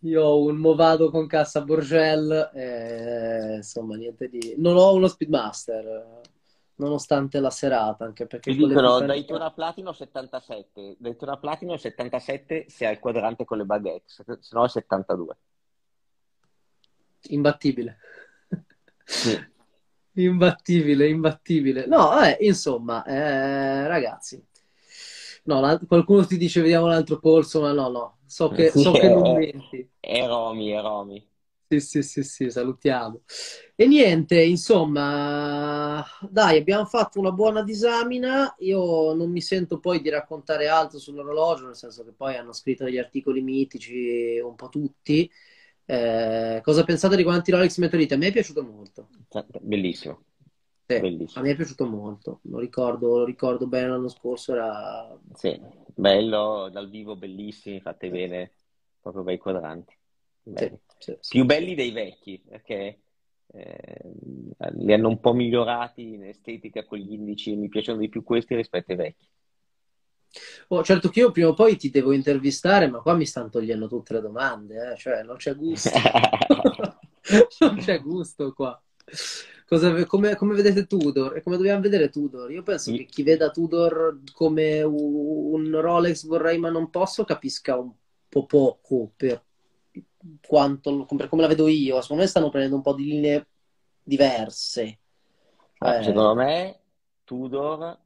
Io 0.00 0.22
ho 0.22 0.42
un 0.44 0.56
Movado 0.56 1.10
con 1.10 1.26
cassa 1.26 1.62
Borgel, 1.62 2.50
e, 2.54 3.56
insomma, 3.56 3.96
niente 3.96 4.28
di... 4.28 4.54
Non 4.56 4.76
ho 4.76 4.94
uno 4.94 5.08
Speedmaster, 5.08 6.20
nonostante 6.76 7.40
la 7.40 7.50
serata, 7.50 8.04
anche 8.04 8.26
perché... 8.26 8.52
Ti 8.52 8.66
dicono. 8.66 9.00
Daytona 9.00 9.50
Platino 9.50 9.92
77, 9.92 10.96
Daytona 10.98 11.36
Platino 11.36 11.76
77 11.76 12.66
se 12.68 12.86
hai 12.86 12.92
il 12.92 12.98
quadrante 12.98 13.44
con 13.44 13.58
le 13.58 13.64
baguette, 13.64 14.04
se 14.08 14.24
no 14.52 14.64
è 14.64 14.68
72. 14.68 15.36
Imbattibile. 17.28 17.98
Sì. 19.04 19.54
imbattibile, 20.14 21.08
imbattibile. 21.08 21.86
No, 21.86 22.20
eh, 22.22 22.36
insomma, 22.40 23.04
eh, 23.04 23.86
ragazzi, 23.86 24.44
no, 25.44 25.80
qualcuno 25.86 26.24
ti 26.24 26.36
dice 26.36 26.60
vediamo 26.60 26.86
l'altro 26.86 27.18
polso, 27.18 27.60
ma 27.60 27.72
no, 27.72 27.88
no, 27.88 28.16
So 28.26 28.48
che, 28.48 28.70
so 28.70 28.90
che 28.90 29.08
non 29.08 29.36
menti. 29.36 29.88
E 30.00 30.26
Romy, 30.26 30.72
e 30.72 30.80
Romy. 30.80 31.28
Sì, 31.68 31.80
sì, 31.80 32.02
sì, 32.02 32.22
sì, 32.22 32.48
salutiamo. 32.50 33.22
E 33.74 33.86
niente, 33.88 34.40
insomma, 34.40 36.04
dai, 36.30 36.58
abbiamo 36.58 36.84
fatto 36.86 37.18
una 37.18 37.32
buona 37.32 37.62
disamina. 37.64 38.54
Io 38.60 39.12
non 39.14 39.30
mi 39.32 39.40
sento 39.40 39.80
poi 39.80 40.00
di 40.00 40.08
raccontare 40.08 40.68
altro 40.68 41.00
sull'orologio, 41.00 41.66
nel 41.66 41.74
senso 41.74 42.04
che 42.04 42.12
poi 42.12 42.36
hanno 42.36 42.52
scritto 42.52 42.84
degli 42.84 42.98
articoli 42.98 43.42
mitici 43.42 44.38
un 44.38 44.54
po' 44.54 44.68
tutti. 44.68 45.28
Eh, 45.84 46.60
cosa 46.62 46.84
pensate 46.84 47.16
di 47.16 47.24
quanti 47.24 47.50
Rolex 47.50 47.78
Meteorite? 47.78 48.14
A 48.14 48.16
me 48.16 48.28
è 48.28 48.32
piaciuto 48.32 48.62
molto. 48.62 49.08
Bellissimo. 49.60 50.22
Sì, 50.88 50.94
Bellissimo. 50.94 51.40
a 51.40 51.42
me 51.44 51.50
è 51.50 51.56
piaciuto 51.56 51.84
molto, 51.86 52.38
lo 52.44 52.58
ricordo, 52.60 53.18
lo 53.18 53.24
ricordo 53.24 53.66
bene 53.66 53.88
l'anno 53.88 54.08
scorso. 54.08 54.52
Era... 54.52 55.18
Sì, 55.34 55.60
bello, 55.94 56.68
dal 56.70 56.88
vivo 56.88 57.16
bellissimi, 57.16 57.80
fatte 57.80 58.08
bene. 58.08 58.52
proprio 59.00 59.22
bei 59.22 59.38
quadranti. 59.38 59.94
Sì, 60.54 60.70
sì, 60.98 61.16
Più 61.28 61.44
belli 61.44 61.74
dei 61.74 61.90
vecchi, 61.90 62.42
perché 62.46 63.00
eh, 63.52 64.00
li 64.74 64.92
hanno 64.92 65.08
un 65.08 65.20
po' 65.20 65.32
migliorati 65.32 66.14
in 66.14 66.24
estetica 66.24 66.84
con 66.84 66.98
gli 66.98 67.12
indici, 67.12 67.54
mi 67.54 67.68
piacciono 67.68 67.98
di 67.98 68.08
più 68.08 68.22
questi 68.22 68.54
rispetto 68.54 68.92
ai 68.92 68.98
vecchi. 68.98 69.28
Oh, 70.68 70.82
certo 70.82 71.08
che 71.08 71.20
io 71.20 71.30
prima 71.30 71.48
o 71.48 71.54
poi 71.54 71.76
ti 71.76 71.90
devo 71.90 72.12
intervistare, 72.12 72.88
ma 72.88 73.00
qua 73.00 73.14
mi 73.14 73.24
stanno 73.24 73.48
togliendo 73.48 73.88
tutte 73.88 74.14
le 74.14 74.20
domande, 74.20 74.92
eh? 74.92 74.96
cioè 74.96 75.22
non 75.22 75.36
c'è 75.36 75.54
gusto. 75.54 75.90
non 77.60 77.76
c'è 77.78 78.00
gusto 78.00 78.52
qua. 78.52 78.80
Cosa, 79.66 80.04
come, 80.04 80.36
come, 80.36 80.54
vedete 80.54 80.86
Tudor 80.86 81.36
e 81.36 81.42
come 81.42 81.56
dobbiamo 81.56 81.80
vedere 81.80 82.08
Tudor? 82.08 82.50
Io 82.52 82.62
penso 82.62 82.92
che 82.92 83.04
chi 83.04 83.22
veda 83.22 83.50
Tudor 83.50 84.20
come 84.32 84.82
un 84.82 85.80
Rolex 85.80 86.26
vorrei 86.26 86.58
ma 86.58 86.70
non 86.70 86.90
posso 86.90 87.24
capisca 87.24 87.76
un 87.76 87.92
po' 88.28 88.46
poco 88.46 89.12
per 89.16 89.45
quanto, 90.46 91.06
per 91.16 91.28
come 91.28 91.42
la 91.42 91.48
vedo 91.48 91.68
io. 91.68 92.00
Secondo 92.00 92.22
me 92.22 92.28
stanno 92.28 92.48
prendendo 92.48 92.76
un 92.76 92.82
po' 92.82 92.94
di 92.94 93.04
linee 93.04 93.46
diverse. 94.02 94.98
Ah, 95.78 95.96
eh... 95.96 96.02
Secondo 96.04 96.34
me 96.34 96.80
Tudor 97.24 97.98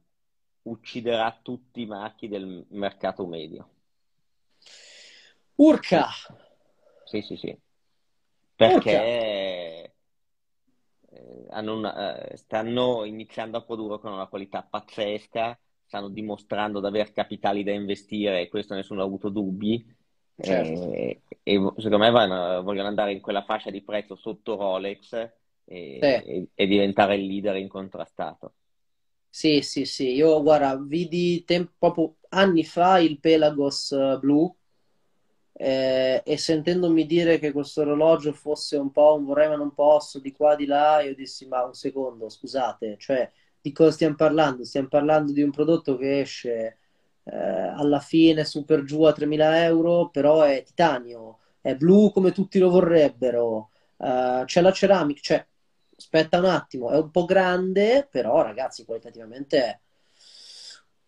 ucciderà 0.63 1.39
tutti 1.41 1.81
i 1.81 1.85
marchi 1.85 2.27
del 2.27 2.65
mercato 2.69 3.25
medio. 3.25 3.69
Urca! 5.55 6.07
Sì, 7.05 7.21
sì, 7.21 7.35
sì. 7.35 7.57
Perché 8.55 8.91
eh, 8.91 9.93
una, 11.49 12.29
eh, 12.29 12.37
stanno 12.37 13.05
iniziando 13.05 13.57
a 13.57 13.63
produrre 13.63 13.99
con 13.99 14.13
una 14.13 14.27
qualità 14.27 14.63
pazzesca, 14.63 15.59
stanno 15.85 16.09
dimostrando 16.09 16.79
di 16.79 16.85
avere 16.85 17.11
capitali 17.11 17.63
da 17.63 17.71
investire 17.71 18.41
e 18.41 18.49
questo 18.49 18.75
nessuno 18.75 19.01
ha 19.01 19.05
avuto 19.05 19.29
dubbi. 19.29 19.83
Certo. 20.41 20.91
E, 20.91 21.21
e, 21.43 21.71
secondo 21.77 21.97
me 21.97 22.09
vanno, 22.09 22.61
vogliono 22.63 22.87
andare 22.87 23.11
in 23.11 23.21
quella 23.21 23.43
fascia 23.43 23.69
di 23.69 23.81
prezzo 23.81 24.15
sotto 24.15 24.55
Rolex 24.55 25.13
e, 25.13 25.31
sì. 25.65 26.29
e, 26.29 26.47
e 26.53 26.67
diventare 26.67 27.15
il 27.15 27.25
leader 27.25 27.55
incontrastato. 27.57 28.53
Sì, 29.29 29.61
sì, 29.61 29.85
sì, 29.85 30.13
io 30.13 30.41
guarda, 30.41 30.77
vidi 30.77 31.43
tempo, 31.45 31.71
proprio 31.77 32.15
anni 32.29 32.65
fa 32.65 32.99
il 32.99 33.19
Pelagos 33.19 33.91
uh, 33.91 34.19
blu 34.19 34.53
eh, 35.53 36.21
e 36.25 36.37
sentendomi 36.37 37.05
dire 37.05 37.39
che 37.39 37.51
questo 37.51 37.81
orologio 37.81 38.33
fosse 38.33 38.77
un 38.77 38.91
po' 38.91 39.15
un 39.15 39.25
vorrei 39.25 39.47
ma 39.47 39.55
non 39.55 39.73
posso, 39.73 40.19
di 40.19 40.31
qua 40.31 40.55
di 40.55 40.65
là, 40.65 41.01
io 41.01 41.15
dissi 41.15 41.47
ma 41.47 41.63
un 41.63 41.73
secondo, 41.73 42.29
scusate, 42.29 42.97
cioè 42.97 43.31
di 43.61 43.71
cosa 43.71 43.91
stiamo 43.91 44.15
parlando? 44.15 44.63
Stiamo 44.63 44.87
parlando 44.87 45.31
di 45.31 45.43
un 45.43 45.51
prodotto 45.51 45.95
che 45.97 46.21
esce 46.21 46.79
eh, 47.23 47.37
alla 47.37 47.99
fine 47.99 48.43
super 48.45 48.83
giù 48.83 49.03
a 49.03 49.13
3.000 49.13 49.63
euro, 49.63 50.09
però 50.09 50.41
è 50.43 50.63
titanio, 50.63 51.39
è 51.61 51.75
blu 51.75 52.11
come 52.11 52.31
tutti 52.31 52.59
lo 52.59 52.69
vorrebbero, 52.69 53.69
uh, 53.97 54.43
c'è 54.45 54.61
la 54.61 54.71
ceramica, 54.71 55.19
cioè 55.21 55.45
aspetta 55.95 56.39
un 56.39 56.45
attimo, 56.45 56.89
è 56.89 56.97
un 56.97 57.11
po' 57.11 57.25
grande, 57.25 58.07
però 58.09 58.41
ragazzi, 58.41 58.85
qualitativamente 58.85 59.63
è 59.63 59.79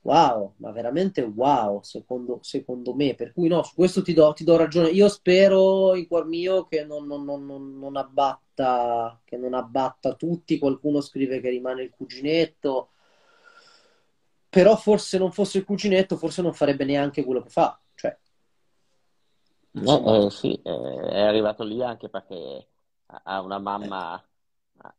wow, 0.04 0.54
ma 0.58 0.72
veramente 0.72 1.22
wow, 1.22 1.82
secondo, 1.82 2.40
secondo 2.42 2.94
me. 2.94 3.16
Per 3.16 3.34
cui 3.34 3.48
no, 3.48 3.64
su 3.64 3.74
questo 3.76 4.02
ti 4.02 4.14
do, 4.14 4.34
ti 4.34 4.44
do 4.44 4.56
ragione. 4.56 4.90
Io 4.90 5.10
spero 5.10 5.96
in 5.96 6.08
cuor 6.08 6.28
mio 6.28 6.66
che 6.66 6.86
non, 6.86 7.06
non, 7.08 7.24
non, 7.24 7.46
non, 7.78 7.96
abbatta, 7.98 9.20
che 9.24 9.38
non 9.38 9.54
abbatta 9.54 10.14
tutti. 10.16 10.60
Qualcuno 10.60 11.02
scrive 11.02 11.42
che 11.42 11.50
rimane 11.50 11.84
il 11.84 11.92
cuginetto. 11.96 12.90
Però 14.54 14.76
forse 14.76 15.18
non 15.18 15.32
fosse 15.32 15.58
il 15.58 15.66
cuginetto, 15.66 16.16
forse 16.16 16.44
non 16.44 16.54
farebbe 16.54 16.86
neanche 16.86 17.24
quello 17.24 17.42
che 17.42 17.50
fa. 17.50 17.80
Cioè, 17.96 18.16
no, 19.72 20.26
eh, 20.28 20.30
sì, 20.30 20.54
eh, 20.62 21.10
è 21.10 21.22
arrivato 21.22 21.64
lì 21.64 21.82
anche 21.84 22.08
perché 22.10 22.68
ha 23.06 23.42
una 23.42 23.58
mamma 23.58 24.24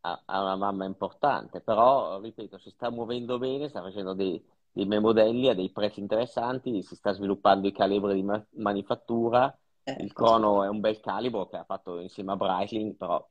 ha, 0.01 0.23
ha 0.25 0.41
una 0.43 0.57
mamma 0.57 0.85
importante, 0.87 1.61
però, 1.61 2.21
ripeto, 2.21 2.59
si 2.59 2.71
sta 2.71 2.91
muovendo 2.91 3.39
bene, 3.39 3.69
sta 3.69 3.83
facendo 3.83 4.15
dei, 4.15 4.43
dei 4.73 4.87
bei 4.87 5.01
modelli 5.01 5.49
a 5.49 5.55
dei 5.55 5.71
prezzi 5.71 6.01
interessanti, 6.01 6.83
si 6.83 6.95
sta 6.97 7.13
sviluppando 7.13 7.69
i 7.69 7.73
calibri 7.73 8.15
di 8.15 8.23
ma- 8.23 8.45
manifattura, 8.53 9.57
eh, 9.85 9.97
il 10.03 10.13
crono 10.13 10.65
è 10.65 10.69
un 10.69 10.81
bel 10.81 11.01
calibro 11.01 11.47
che 11.49 11.57
ha 11.57 11.65
fatto 11.65 12.01
insieme 12.01 12.33
a 12.33 12.37
Breitling, 12.37 12.95
però 12.97 13.25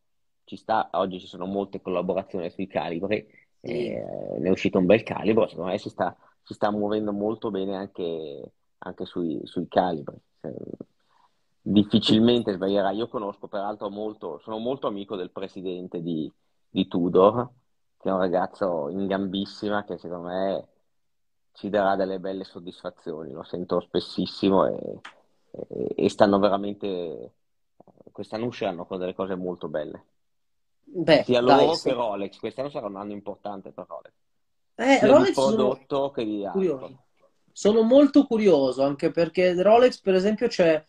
ci 0.46 0.56
sta, 0.58 0.90
oggi 0.94 1.20
ci 1.20 1.28
sono 1.28 1.46
molte 1.46 1.82
collaborazioni 1.82 2.50
sui 2.50 2.68
calibri. 2.68 3.26
Eh, 3.66 4.38
ne 4.40 4.48
è 4.48 4.52
uscito 4.52 4.78
un 4.78 4.86
bel 4.86 5.04
calibro, 5.04 5.48
secondo 5.48 5.72
me 5.72 5.78
si 5.78 5.90
sta, 5.90 6.16
si 6.42 6.54
sta 6.54 6.70
muovendo 6.70 7.14
molto 7.14 7.50
bene 7.50 7.76
anche, 7.76 8.52
anche 8.80 9.06
sui, 9.06 9.40
sui 9.46 9.68
calibri. 9.70 10.18
difficilmente 11.62 12.52
sbaglierà. 12.54 12.92
Io 12.92 13.08
conosco 13.08 13.48
peraltro 13.48 13.90
molto, 13.90 14.40
sono 14.40 14.58
molto 14.58 14.88
amico 14.88 15.16
del 15.16 15.32
presidente 15.32 16.02
di, 16.02 16.30
di 16.70 16.88
Tudor, 16.88 17.50
che 17.98 18.10
è 18.10 18.12
un 18.12 18.20
ragazzo 18.20 18.90
in 18.90 19.08
gambissima 19.08 19.86
che 19.86 19.98
secondo 19.98 20.28
me 20.28 20.68
ci 21.54 21.70
darà 21.70 21.96
delle 21.96 22.20
belle 22.20 22.44
soddisfazioni, 22.44 23.32
lo 23.32 23.44
sento 23.44 23.80
spessissimo 23.80 24.66
e, 24.66 25.00
e, 25.52 25.94
e 25.96 26.10
stanno 26.10 26.40
veramente, 26.40 27.32
quest'anno 28.12 28.46
usciranno 28.48 28.86
con 28.86 29.00
delle 29.00 29.14
cose 29.16 29.36
molto 29.36 29.70
belle. 29.70 30.06
Beh, 30.84 31.24
Sia 31.26 31.42
loro 31.42 31.66
dai, 31.66 31.80
che 31.82 31.94
Rolex, 31.94 32.38
quest'anno 32.38 32.70
sarà 32.70 32.88
un 32.88 32.98
anno 32.98 33.12
importante 33.12 33.72
per 33.72 33.86
Rolex. 33.88 34.14
Eh, 34.76 34.98
Sia 35.00 35.08
Rolex 35.08 35.34
prodotto 35.34 35.96
sono... 35.96 36.12
che 36.12 36.26
di 36.26 36.46
altro. 36.46 37.04
Sono 37.52 37.82
molto 37.84 38.26
curioso 38.26 38.84
anche 38.84 39.12
perché 39.12 39.62
Rolex, 39.62 40.00
per 40.00 40.16
esempio, 40.16 40.48
c'è 40.48 40.84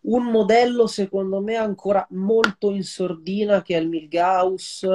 un 0.00 0.24
modello 0.24 0.86
secondo 0.86 1.40
me 1.40 1.56
ancora 1.56 2.06
molto 2.10 2.70
in 2.70 2.84
sordina 2.84 3.62
che 3.62 3.76
è 3.76 3.80
il 3.80 3.88
Milgauss. 3.88 4.86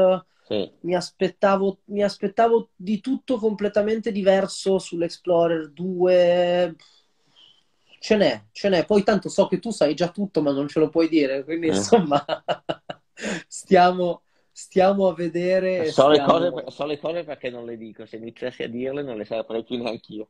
Sì. 0.46 0.72
Mi, 0.82 0.96
aspettavo, 0.96 1.80
mi 1.86 2.04
aspettavo 2.04 2.70
di 2.76 3.00
tutto 3.00 3.38
completamente 3.38 4.12
diverso 4.12 4.78
sull'Explorer 4.78 5.72
2. 5.72 6.76
Ce 8.00 8.18
n'è, 8.18 8.44
ce 8.52 8.70
n'è. 8.70 8.86
Poi 8.86 9.04
tanto 9.04 9.30
so 9.30 9.48
che 9.48 9.60
tu 9.60 9.72
sai 9.72 9.94
già 9.94 10.10
tutto, 10.10 10.42
ma 10.42 10.52
non 10.52 10.68
ce 10.68 10.80
lo 10.80 10.90
puoi 10.90 11.08
dire. 11.08 11.46
Quindi, 11.46 11.68
eh. 11.68 11.76
insomma, 11.76 12.26
stiamo, 13.48 14.23
stiamo 14.54 15.08
a 15.08 15.14
vedere. 15.14 15.86
So, 15.88 16.14
stiamo... 16.14 16.38
Le 16.38 16.52
cose, 16.52 16.72
so 16.72 16.86
le 16.86 17.00
cose 17.00 17.24
perché 17.24 17.50
non 17.50 17.66
le 17.66 17.76
dico. 17.76 18.06
Se 18.06 18.16
iniziassi 18.16 18.64
a 18.64 18.70
dirle, 18.70 19.02
non 19.02 19.18
le 19.18 19.26
saprei 19.26 19.64
più 19.64 19.82
neanche 19.82 20.14
io. 20.14 20.30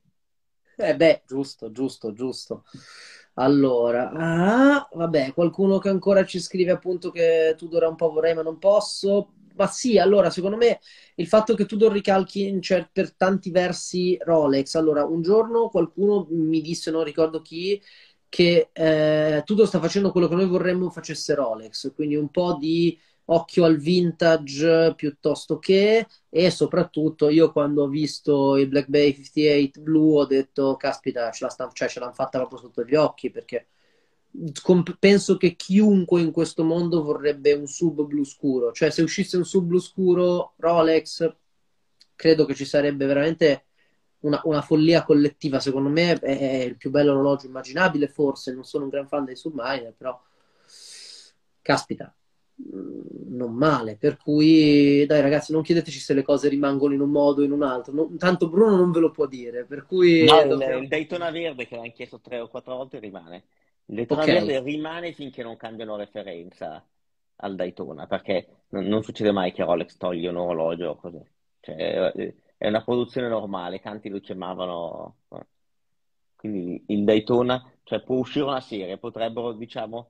Eh 0.76 0.96
beh, 0.96 1.24
giusto, 1.28 1.72
giusto, 1.72 2.14
giusto. 2.14 2.64
Allora, 3.36 4.12
ah, 4.12 4.88
vabbè, 4.92 5.34
qualcuno 5.34 5.80
che 5.80 5.90
ancora 5.90 6.24
ci 6.24 6.40
scrive 6.40 6.72
appunto 6.72 7.10
che 7.12 7.56
Tudor 7.58 7.84
è 7.84 7.88
un 7.88 7.96
po' 7.96 8.12
vorrei 8.12 8.34
ma 8.34 8.42
non 8.42 8.58
posso. 8.58 9.34
Ma 9.56 9.68
sì, 9.68 10.00
allora, 10.00 10.32
secondo 10.32 10.58
me 10.58 10.80
il 11.16 11.28
fatto 11.28 11.54
che 11.54 11.66
Tudor 11.66 11.92
ricalchi 11.92 12.60
cioè, 12.62 12.88
per 12.92 13.14
tanti 13.14 13.52
versi 13.52 14.18
Rolex. 14.20 14.76
Allora, 14.76 15.06
un 15.06 15.22
giorno 15.22 15.70
qualcuno 15.70 16.26
mi 16.30 16.62
disse, 16.62 16.90
non 16.90 17.04
ricordo 17.04 17.42
chi, 17.42 17.80
che 18.30 18.70
eh, 18.72 19.42
Tudor 19.46 19.68
sta 19.68 19.80
facendo 19.80 20.12
quello 20.12 20.28
che 20.28 20.36
noi 20.36 20.48
vorremmo 20.48 20.90
facesse 20.90 21.36
Rolex, 21.36 21.94
quindi 21.94 22.16
un 22.16 22.30
po' 22.30 22.58
di 22.60 23.00
occhio 23.26 23.64
al 23.66 23.78
vintage 23.78 24.94
piuttosto 24.96 25.60
che 25.60 26.08
e 26.30 26.50
soprattutto 26.50 27.30
io 27.30 27.52
quando 27.52 27.84
ho 27.84 27.88
visto 27.88 28.58
il 28.58 28.68
Black 28.68 28.88
Bay 28.88 29.14
58 29.14 29.82
blu 29.82 30.18
ho 30.18 30.26
detto 30.26 30.76
caspita 30.76 31.32
ce, 31.32 31.46
la 31.46 31.70
cioè, 31.72 31.90
l'hanno 31.96 32.12
fatta 32.12 32.40
proprio 32.40 32.60
sotto 32.60 32.84
gli 32.84 32.96
occhi 32.96 33.32
perché 33.32 33.68
penso 35.00 35.38
che 35.38 35.56
chiunque 35.56 36.22
in 36.22 36.32
questo 36.32 36.64
mondo 36.64 37.04
vorrebbe 37.04 37.54
un 37.54 37.68
sub 37.68 38.04
blu 38.04 38.24
scuro. 38.24 38.72
Cioè 38.72 38.90
se 38.90 39.04
uscisse 39.04 39.38
un 39.38 39.46
sub 39.46 39.66
blu 39.66 39.80
scuro 39.80 40.54
Rolex 40.58 41.36
credo 42.16 42.46
che 42.46 42.56
ci 42.56 42.66
sarebbe 42.66 43.06
veramente 43.06 43.66
una, 44.22 44.42
una 44.46 44.62
follia 44.62 45.04
collettiva. 45.04 45.60
Secondo 45.60 45.90
me 45.90 46.14
è, 46.14 46.20
è 46.20 46.64
il 46.64 46.78
più 46.78 46.90
bello 46.90 47.12
orologio 47.12 47.46
immaginabile 47.46 48.08
forse 48.08 48.54
non 48.54 48.64
sono 48.64 48.86
un 48.86 48.90
gran 48.90 49.08
fan 49.08 49.26
dei 49.26 49.36
Submariner 49.36 49.94
però 49.96 50.20
caspita 51.62 52.14
non 52.56 53.54
male. 53.54 53.98
Per 53.98 54.18
cui, 54.18 55.06
dai, 55.06 55.22
ragazzi, 55.22 55.52
non 55.52 55.64
chiedeteci 55.64 56.00
se 56.00 56.14
le 56.14 56.22
cose 56.22 56.50
rimangono 56.50 56.94
in 56.94 57.02
un 57.02 57.10
modo 57.10 57.42
o 57.42 57.46
in 57.46 57.52
un 57.52 57.64
altro. 57.64 57.94
No, 57.94 58.12
tanto 58.18 58.50
Bruno 58.50 58.76
non 58.76 58.92
ve 58.92 59.00
lo 59.00 59.12
può 59.12 59.26
dire. 59.26 59.66
Per 59.66 59.86
cui, 59.86 60.26
no, 60.26 60.44
dobbiamo... 60.46 60.82
il, 60.82 60.88
Daytona 60.88 61.32
Verde 61.32 61.68
che 61.68 61.76
l'hanno 61.76 61.92
chiesto 61.92 62.20
tre 62.20 62.40
o 62.40 62.48
quattro 62.48 62.76
volte 62.76 63.00
rimane. 63.00 63.46
Il 63.86 63.96
Daytona 63.96 64.22
okay. 64.22 64.34
Verde 64.36 64.62
rimane 64.62 65.14
finché 65.14 65.44
non 65.44 65.58
cambiano 65.58 65.96
referenza 65.96 66.86
al 67.38 67.56
Daytona, 67.56 68.08
perché 68.08 68.48
non, 68.70 68.86
non 68.86 69.04
succede 69.04 69.32
mai 69.32 69.52
che 69.52 69.64
Rolex 69.64 69.98
toglie 69.98 70.30
un 70.30 70.38
orologio 70.38 70.90
o 70.90 70.96
così. 70.96 71.22
Cioè, 71.60 72.12
è 72.58 72.68
una 72.68 72.84
produzione 72.84 73.28
normale, 73.28 73.80
tanti 73.80 74.10
lo 74.10 74.20
chiamavano. 74.20 75.18
Quindi 76.36 76.84
il 76.88 77.06
Daytona, 77.06 77.64
cioè 77.84 78.02
può 78.02 78.18
uscire 78.18 78.46
una 78.46 78.60
serie, 78.60 78.98
potrebbero, 78.98 79.54
diciamo, 79.54 80.10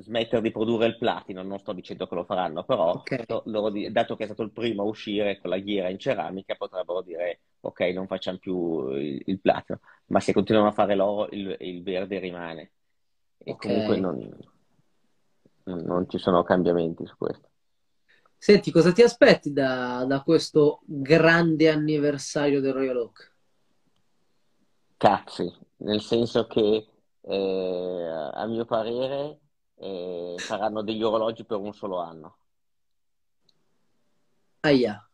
smettere 0.00 0.42
di 0.42 0.50
produrre 0.50 0.86
il 0.86 0.98
platino, 0.98 1.42
non 1.42 1.58
sto 1.58 1.72
dicendo 1.72 2.06
che 2.06 2.14
lo 2.14 2.24
faranno, 2.24 2.64
però 2.64 2.92
okay. 2.92 3.24
loro, 3.44 3.72
dato 3.90 4.16
che 4.16 4.24
è 4.24 4.26
stato 4.26 4.42
il 4.42 4.52
primo 4.52 4.82
a 4.82 4.86
uscire 4.86 5.38
con 5.40 5.50
la 5.50 5.58
ghiera 5.58 5.88
in 5.88 5.98
ceramica, 5.98 6.54
potrebbero 6.54 7.02
dire 7.02 7.40
ok, 7.60 7.80
non 7.94 8.06
facciamo 8.06 8.38
più 8.38 8.90
il, 8.90 9.22
il 9.26 9.40
platino, 9.40 9.80
ma 10.06 10.20
se 10.20 10.32
continuano 10.32 10.68
a 10.68 10.72
fare 10.72 10.94
l'oro, 10.94 11.28
il, 11.30 11.56
il 11.60 11.82
verde 11.82 12.18
rimane. 12.18 12.70
e 13.38 13.52
okay. 13.52 13.72
comunque 13.72 13.96
non, 13.98 14.38
non 15.82 16.08
ci 16.08 16.18
sono 16.18 16.42
cambiamenti 16.42 17.06
su 17.06 17.16
questo. 17.16 17.48
Senti, 18.38 18.70
cosa 18.70 18.92
ti 18.92 19.02
aspetti 19.02 19.52
da, 19.52 20.04
da 20.06 20.22
questo 20.22 20.80
grande 20.84 21.68
anniversario 21.70 22.60
del 22.60 22.74
Royal 22.74 22.96
Oak? 22.98 23.34
Cazzi, 24.98 25.52
nel 25.78 26.00
senso 26.00 26.46
che 26.46 26.86
eh, 27.20 28.30
a 28.32 28.46
mio 28.46 28.64
parere 28.64 29.40
eh, 29.78 30.34
saranno 30.38 30.82
degli 30.82 31.02
orologi 31.02 31.44
per 31.44 31.58
un 31.58 31.72
solo 31.72 32.00
anno. 32.00 32.36
Aia, 34.60 35.08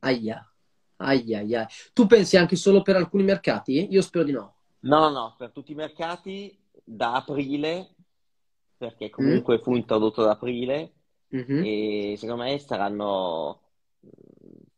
aia, 0.00 0.52
aia, 0.96 1.38
aia. 1.38 1.68
Tu 1.92 2.06
pensi 2.06 2.36
anche 2.36 2.56
solo 2.56 2.82
per 2.82 2.96
alcuni 2.96 3.22
mercati? 3.22 3.88
Io 3.90 4.02
spero 4.02 4.24
di 4.24 4.32
no. 4.32 4.54
No, 4.80 5.00
no, 5.00 5.10
no, 5.10 5.34
per 5.36 5.50
tutti 5.50 5.72
i 5.72 5.74
mercati 5.74 6.56
da 6.84 7.14
aprile, 7.14 7.94
perché 8.76 9.10
comunque 9.10 9.58
mm. 9.58 9.62
fu 9.62 9.74
introdotto 9.74 10.22
ad 10.22 10.28
aprile, 10.28 10.92
mm-hmm. 11.34 11.62
e 11.64 12.14
secondo 12.16 12.44
me 12.44 12.58
saranno, 12.58 13.60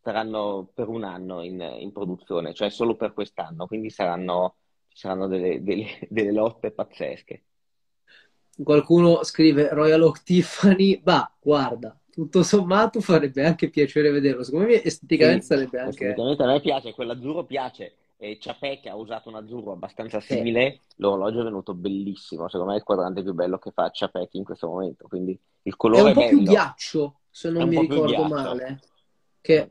saranno 0.01 0.71
per 0.73 0.89
un 0.89 1.05
anno 1.05 1.43
in, 1.43 1.61
in, 1.81 1.93
produzione, 1.93 2.55
cioè 2.55 2.71
solo 2.71 2.97
per 2.97 3.13
quest'anno, 3.13 3.67
quindi 3.67 3.91
saranno, 3.91 4.57
saranno 4.89 5.27
delle, 5.27 5.63
delle, 5.63 5.99
delle 6.09 6.33
lotte 6.33 6.71
pazzesche. 6.71 7.45
Qualcuno 8.63 9.23
scrive 9.23 9.69
Royal 9.73 10.03
Oak 10.03 10.23
Tiffany, 10.23 11.01
bah, 11.03 11.33
guarda, 11.41 11.99
tutto 12.11 12.43
sommato 12.43 13.01
farebbe 13.01 13.45
anche 13.45 13.71
piacere 13.71 14.11
vederlo. 14.11 14.43
Secondo 14.43 14.67
me 14.67 14.83
esteticamente 14.83 15.43
sì, 15.43 15.47
sarebbe 15.47 15.79
anche... 15.79 15.91
Esteticamente 15.91 16.43
a 16.43 16.47
me 16.47 16.61
piace, 16.61 16.93
quell'azzurro 16.93 17.45
piace 17.45 17.95
e 18.23 18.39
Ciapè 18.39 18.81
che 18.81 18.91
ha 18.91 18.97
usato 18.97 19.31
un 19.31 19.37
azzurro 19.37 19.73
abbastanza 19.73 20.21
simile, 20.21 20.81
sì. 20.87 20.95
l'orologio 20.97 21.41
è 21.41 21.45
venuto 21.45 21.73
bellissimo. 21.73 22.49
Secondo 22.49 22.73
me 22.73 22.77
è 22.77 22.81
il 22.81 22.85
quadrante 22.85 23.23
più 23.23 23.33
bello 23.33 23.59
che 23.59 23.71
fa 23.71 23.89
Ciapè 23.89 24.29
in 24.33 24.45
questo 24.45 24.69
momento. 24.69 25.07
Quindi 25.09 25.39
il 25.63 25.77
colore 25.77 26.03
è 26.03 26.05
un 26.09 26.13
po' 26.13 26.21
è 26.21 26.29
più 26.29 26.43
ghiaccio, 26.43 27.21
se 27.31 27.49
non 27.49 27.67
mi 27.67 27.81
ricordo 27.81 28.25
male. 28.25 28.81
Che 29.41 29.71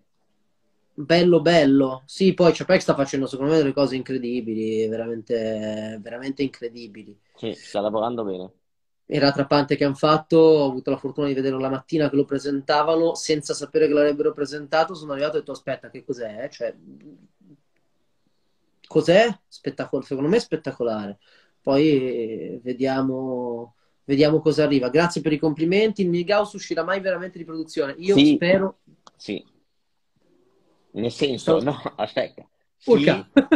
bello 0.96 1.42
bello. 1.42 2.02
Sì, 2.06 2.34
poi 2.34 2.52
Ciapè 2.52 2.80
sta 2.80 2.96
facendo 2.96 3.28
secondo 3.28 3.52
me 3.52 3.60
delle 3.60 3.72
cose 3.72 3.96
incredibili, 3.96 4.88
veramente, 4.88 6.00
veramente 6.02 6.42
incredibili. 6.42 7.16
Sì, 7.36 7.54
sta 7.54 7.82
lavorando 7.82 8.24
bene. 8.24 8.52
Era 9.12 9.30
atrappante 9.30 9.76
che 9.76 9.86
hanno 9.86 9.96
fatto, 9.96 10.38
ho 10.38 10.70
avuto 10.70 10.92
la 10.92 10.98
fortuna 10.98 11.26
di 11.26 11.34
vederlo 11.34 11.58
la 11.58 11.70
mattina 11.70 12.12
che 12.12 12.16
lo 12.16 12.26
presentavano, 12.26 13.16
senza 13.16 13.56
sapere 13.56 13.88
che 13.88 13.94
l'avrebbero 13.94 14.34
presentato, 14.34 14.94
sono 14.94 15.14
arrivato 15.14 15.34
e 15.34 15.38
ho 15.38 15.40
detto 15.40 15.54
aspetta, 15.54 15.90
che 15.90 16.04
cos'è? 16.04 16.48
Cioè, 16.48 16.76
cos'è? 18.86 19.40
Spettacolo- 19.48 20.04
secondo 20.04 20.30
me 20.30 20.38
è 20.38 20.40
spettacolare. 20.40 21.18
Poi 21.60 22.60
vediamo, 22.62 23.74
vediamo 24.04 24.42
cosa 24.42 24.64
arriva. 24.64 24.90
Grazie 24.90 25.22
per 25.22 25.34
i 25.34 25.40
complimenti. 25.40 26.04
Il 26.04 26.10
Milgauss 26.10 26.54
uscirà 26.54 26.84
mai 26.84 27.00
veramente 27.00 27.40
di 27.40 27.46
produzione? 27.46 27.96
Io 27.98 28.16
sì, 28.16 28.36
spero. 28.36 28.82
Sì. 29.16 29.44
Nel 30.92 31.12
senso, 31.12 31.60
no, 31.62 31.82
aspetta. 31.96 32.48
Sì, 32.78 33.06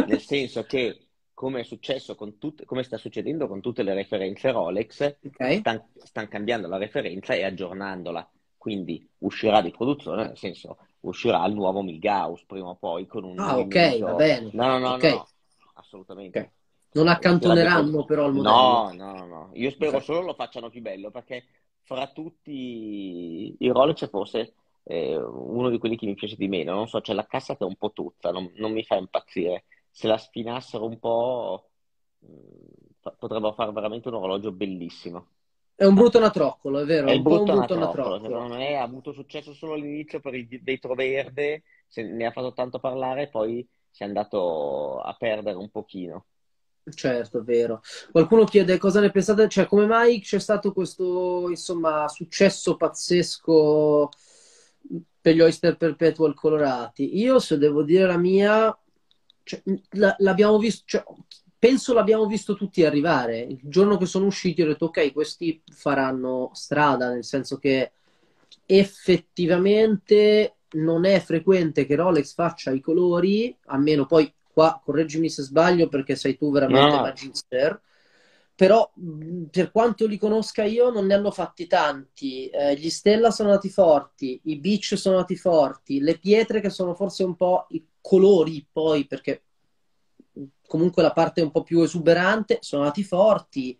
nel 0.06 0.20
senso 0.20 0.64
che 0.64 0.98
come 1.34 1.60
è 1.60 1.64
successo 1.64 2.14
con 2.14 2.38
tutte, 2.38 2.64
come 2.64 2.84
sta 2.84 2.96
succedendo 2.96 3.48
con 3.48 3.60
tutte 3.60 3.82
le 3.82 3.92
referenze 3.92 4.52
Rolex, 4.52 5.18
okay. 5.26 5.58
stanno 5.58 5.88
stan 5.96 6.28
cambiando 6.28 6.68
la 6.68 6.78
referenza 6.78 7.34
e 7.34 7.44
aggiornandola. 7.44 8.26
Quindi 8.56 9.06
uscirà 9.18 9.60
di 9.60 9.70
produzione, 9.70 10.24
nel 10.24 10.38
senso 10.38 10.78
uscirà 11.00 11.44
il 11.44 11.54
nuovo 11.54 11.82
Milgauss 11.82 12.44
prima 12.46 12.68
o 12.68 12.76
poi 12.76 13.06
con 13.06 13.24
un... 13.24 13.38
Ah, 13.38 13.58
ok, 13.58 13.98
va 13.98 14.14
bene. 14.14 14.48
No, 14.52 14.66
no, 14.66 14.78
no, 14.78 14.94
okay. 14.94 15.10
no, 15.10 15.28
assolutamente. 15.74 16.38
Okay. 16.38 16.50
Non 16.92 17.08
accantoneranno 17.08 18.04
però 18.04 18.26
il 18.28 18.34
modello. 18.34 18.92
No, 18.92 19.12
no, 19.12 19.26
no. 19.26 19.50
Io 19.54 19.70
spero 19.70 20.00
solo 20.00 20.20
lo 20.20 20.34
facciano 20.34 20.70
più 20.70 20.80
bello 20.80 21.10
perché 21.10 21.44
fra 21.82 22.06
tutti 22.06 23.56
i 23.58 23.68
Rolex 23.68 24.08
forse 24.08 24.54
eh, 24.84 25.16
uno 25.16 25.70
di 25.70 25.78
quelli 25.78 25.96
che 25.96 26.06
mi 26.06 26.14
piace 26.14 26.36
di 26.36 26.48
meno. 26.48 26.74
Non 26.74 26.88
so, 26.88 27.00
c'è 27.00 27.12
la 27.12 27.26
cassa 27.26 27.56
che 27.56 27.64
è 27.64 27.66
un 27.66 27.76
po' 27.76 27.92
tutta, 27.92 28.30
non, 28.30 28.50
non 28.56 28.72
mi 28.72 28.84
fa 28.84 28.96
impazzire. 28.96 29.64
Se 29.96 30.08
la 30.08 30.18
spinassero 30.18 30.84
un 30.86 30.98
po' 30.98 31.70
mm, 32.26 33.10
potrebbero 33.16 33.52
fare 33.52 33.70
veramente 33.70 34.08
un 34.08 34.14
orologio 34.14 34.50
bellissimo. 34.50 35.28
È 35.76 35.84
un 35.84 35.94
brutto 35.94 36.18
natroccolo, 36.18 36.80
è 36.80 36.84
vero? 36.84 37.06
È 37.06 37.14
un 37.14 37.22
brutto, 37.22 37.52
un 37.52 37.58
brutto 37.58 37.78
natroccolo. 37.78 38.20
Secondo 38.20 38.54
me 38.56 38.76
ha 38.76 38.82
avuto 38.82 39.12
successo 39.12 39.54
solo 39.54 39.74
all'inizio 39.74 40.18
per 40.18 40.34
il 40.34 40.48
vetro 40.62 40.94
verde, 40.94 41.62
se 41.86 42.02
ne 42.02 42.26
ha 42.26 42.32
fatto 42.32 42.52
tanto 42.52 42.80
parlare, 42.80 43.28
poi 43.28 43.64
si 43.88 44.02
è 44.02 44.06
andato 44.06 44.98
a 44.98 45.14
perdere 45.14 45.56
un 45.56 45.70
pochino. 45.70 46.26
Certo, 46.92 47.38
è 47.38 47.42
vero. 47.42 47.80
Qualcuno 48.10 48.44
chiede 48.44 48.78
cosa 48.78 48.98
ne 48.98 49.12
pensate, 49.12 49.48
cioè 49.48 49.66
come 49.66 49.86
mai 49.86 50.20
c'è 50.20 50.40
stato 50.40 50.72
questo, 50.72 51.48
insomma, 51.48 52.08
successo 52.08 52.76
pazzesco 52.76 54.08
per 55.20 55.34
gli 55.34 55.40
Oyster 55.40 55.76
Perpetual 55.76 56.34
colorati? 56.34 57.16
Io, 57.18 57.38
se 57.38 57.58
devo 57.58 57.84
dire 57.84 58.06
la 58.06 58.18
mia, 58.18 58.76
cioè, 59.44 59.62
l'abbiamo 60.18 60.58
visto, 60.58 60.82
cioè, 60.86 61.04
penso 61.58 61.94
l'abbiamo 61.94 62.26
visto 62.26 62.56
tutti 62.56 62.84
arrivare. 62.84 63.38
Il 63.40 63.60
giorno 63.62 63.96
che 63.96 64.06
sono 64.06 64.26
usciti 64.26 64.62
ho 64.62 64.66
detto 64.66 64.86
ok, 64.86 65.12
questi 65.12 65.62
faranno 65.70 66.50
strada, 66.52 67.10
nel 67.10 67.24
senso 67.24 67.58
che 67.58 67.92
effettivamente 68.66 70.56
non 70.74 71.04
è 71.04 71.20
frequente 71.20 71.86
che 71.86 71.94
Rolex 71.94 72.34
faccia 72.34 72.70
i 72.72 72.80
colori, 72.80 73.56
a 73.66 73.78
meno 73.78 74.06
poi 74.06 74.32
qua 74.52 74.80
correggimi 74.82 75.28
se 75.28 75.42
sbaglio 75.42 75.88
perché 75.88 76.16
sei 76.16 76.36
tu 76.36 76.50
veramente 76.50 76.96
no. 76.96 77.02
magister. 77.02 77.80
Però 78.56 78.92
per 79.50 79.72
quanto 79.72 80.06
li 80.06 80.16
conosca 80.16 80.62
io 80.62 80.90
non 80.90 81.06
ne 81.06 81.14
hanno 81.14 81.32
fatti 81.32 81.66
tanti. 81.66 82.46
Eh, 82.48 82.76
gli 82.76 82.88
Stella 82.88 83.30
sono 83.30 83.48
andati 83.48 83.68
forti, 83.68 84.40
i 84.44 84.58
Beach 84.58 84.96
sono 84.96 85.16
andati 85.16 85.36
forti, 85.36 86.00
le 86.00 86.18
pietre 86.18 86.60
che 86.60 86.70
sono 86.70 86.94
forse 86.94 87.24
un 87.24 87.34
po' 87.34 87.66
i 87.70 87.84
colori 88.00 88.64
poi 88.70 89.06
perché 89.06 89.42
comunque 90.66 91.02
la 91.02 91.12
parte 91.12 91.40
un 91.40 91.50
po' 91.50 91.62
più 91.62 91.80
esuberante, 91.82 92.58
sono 92.60 92.84
nati 92.84 93.02
forti, 93.02 93.78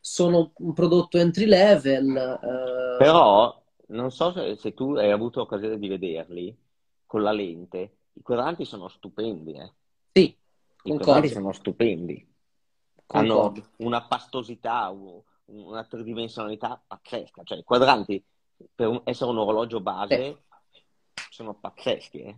sono 0.00 0.52
un 0.56 0.72
prodotto 0.72 1.18
entry 1.18 1.46
level. 1.46 2.16
Eh... 2.16 2.96
Però 2.98 3.62
non 3.88 4.10
so 4.10 4.32
se, 4.32 4.56
se, 4.56 4.74
tu 4.74 4.94
hai 4.94 5.10
avuto 5.10 5.40
occasione 5.40 5.78
di 5.78 5.88
vederli 5.88 6.56
con 7.06 7.22
la 7.22 7.32
lente, 7.32 7.98
i 8.14 8.22
quadranti 8.22 8.64
sono 8.64 8.88
stupendi. 8.88 9.52
Eh. 9.52 9.72
Sì, 10.12 10.36
i 10.84 10.96
quadranti 10.96 11.28
sono 11.28 11.52
stupendi. 11.52 12.31
Concordo. 13.12 13.60
Hanno 13.60 13.68
una 13.78 14.02
pastosità, 14.06 14.94
una 15.46 15.84
tridimensionalità 15.84 16.82
pazzesca. 16.86 17.42
Cioè, 17.44 17.58
i 17.58 17.64
quadranti, 17.64 18.24
per 18.74 19.02
essere 19.04 19.30
un 19.30 19.38
orologio 19.38 19.80
base, 19.80 20.42
sì. 20.72 20.82
sono 21.30 21.54
pazzeschi. 21.54 22.18
Eh 22.20 22.36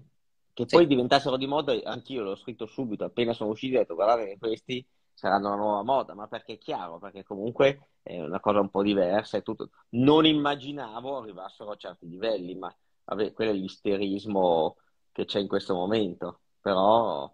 che 0.55 0.69
sì. 0.69 0.77
poi 0.77 0.87
diventassero 0.87 1.37
di 1.37 1.47
moda, 1.47 1.75
anch'io 1.83 2.23
l'ho 2.23 2.37
scritto 2.37 2.67
subito, 2.67 3.05
appena 3.05 3.33
sono 3.33 3.51
usciti 3.51 3.75
ho 3.75 3.81
detto 3.81 3.97
guardate 3.97 4.25
che 4.27 4.39
questi 4.39 4.87
saranno 5.13 5.49
la 5.49 5.57
nuova 5.57 5.83
moda, 5.83 6.15
ma 6.15 6.29
perché 6.29 6.55
è 6.55 6.59
chiaro, 6.59 6.99
perché 6.99 7.25
comunque 7.25 7.89
è 8.03 8.21
una 8.21 8.39
cosa 8.39 8.61
un 8.61 8.71
po' 8.71 8.83
diversa 8.83 9.37
e 9.37 9.43
tutto. 9.43 9.71
Non 9.91 10.25
immaginavo 10.25 11.19
arrivassero 11.19 11.73
a 11.73 11.77
certi 11.77 12.09
livelli, 12.09 12.55
ma 12.55 12.75
vabbè, 13.05 13.33
quello 13.33 13.51
è 13.51 13.55
l'isterismo 13.55 14.77
che 15.11 15.25
c'è 15.25 15.41
in 15.41 15.49
questo 15.49 15.75
momento, 15.75 16.41
però 16.61 17.33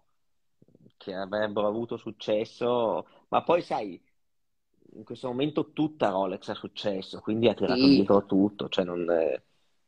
che 0.97 1.13
avrebbero 1.13 1.67
avuto 1.67 1.97
successo, 1.97 3.07
ma 3.31 3.43
poi 3.43 3.61
sai, 3.61 4.01
in 4.93 5.03
questo 5.05 5.27
momento 5.27 5.71
tutta 5.71 6.09
Rolex 6.09 6.49
ha 6.49 6.53
successo, 6.53 7.21
quindi 7.21 7.47
ha 7.47 7.53
tirato 7.53 7.79
sì. 7.79 7.89
dietro 7.95 8.25
tutto, 8.25 8.67
cioè 8.69 8.83
non... 8.85 9.09
È 9.09 9.41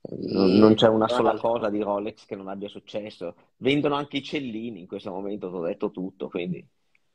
non, 0.06 0.58
non, 0.58 0.74
c'è 0.76 0.90
una 0.90 1.08
sola 1.08 1.34
cosa 1.38 1.70
di 1.70 1.82
Rolex 1.82 2.26
che 2.26 2.36
non 2.36 2.50
abbia 2.50 2.68
successo. 2.68 3.36
Vendono 3.58 3.96
anche 3.96 4.18
i 4.18 4.24
cellini 4.24 4.82
in 4.82 4.88
questo 4.88 5.12
momento, 5.12 5.50
ti 5.50 5.56
ho 5.56 5.62
detto 5.62 5.92
tutto, 5.92 6.28
quindi... 6.28 6.66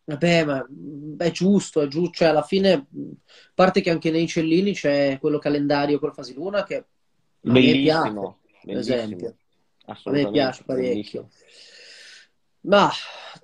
Vabbè, 0.05 0.45
ma 0.47 0.67
è 1.19 1.31
giusto, 1.31 1.83
è 1.83 1.87
giusto. 1.87 2.13
Cioè, 2.13 2.29
alla 2.29 2.43
fine, 2.43 2.73
a 2.73 2.87
parte 3.55 3.83
che 3.83 3.91
anche 3.91 4.11
nei 4.11 4.27
cellini 4.27 4.73
c'è 4.73 5.19
quello 5.21 5.39
calendario 5.39 5.99
con 5.99 6.15
fasi 6.15 6.33
luna 6.33 6.63
che 6.65 6.87
bellissimo, 7.41 8.39
piace, 8.41 8.67
per 8.67 8.77
esempio. 8.79 9.37
A 9.85 9.99
me 10.07 10.31
piace 10.31 10.63
parecchio. 10.65 11.29
Bellissimo. 11.29 11.29
Ma 12.63 12.91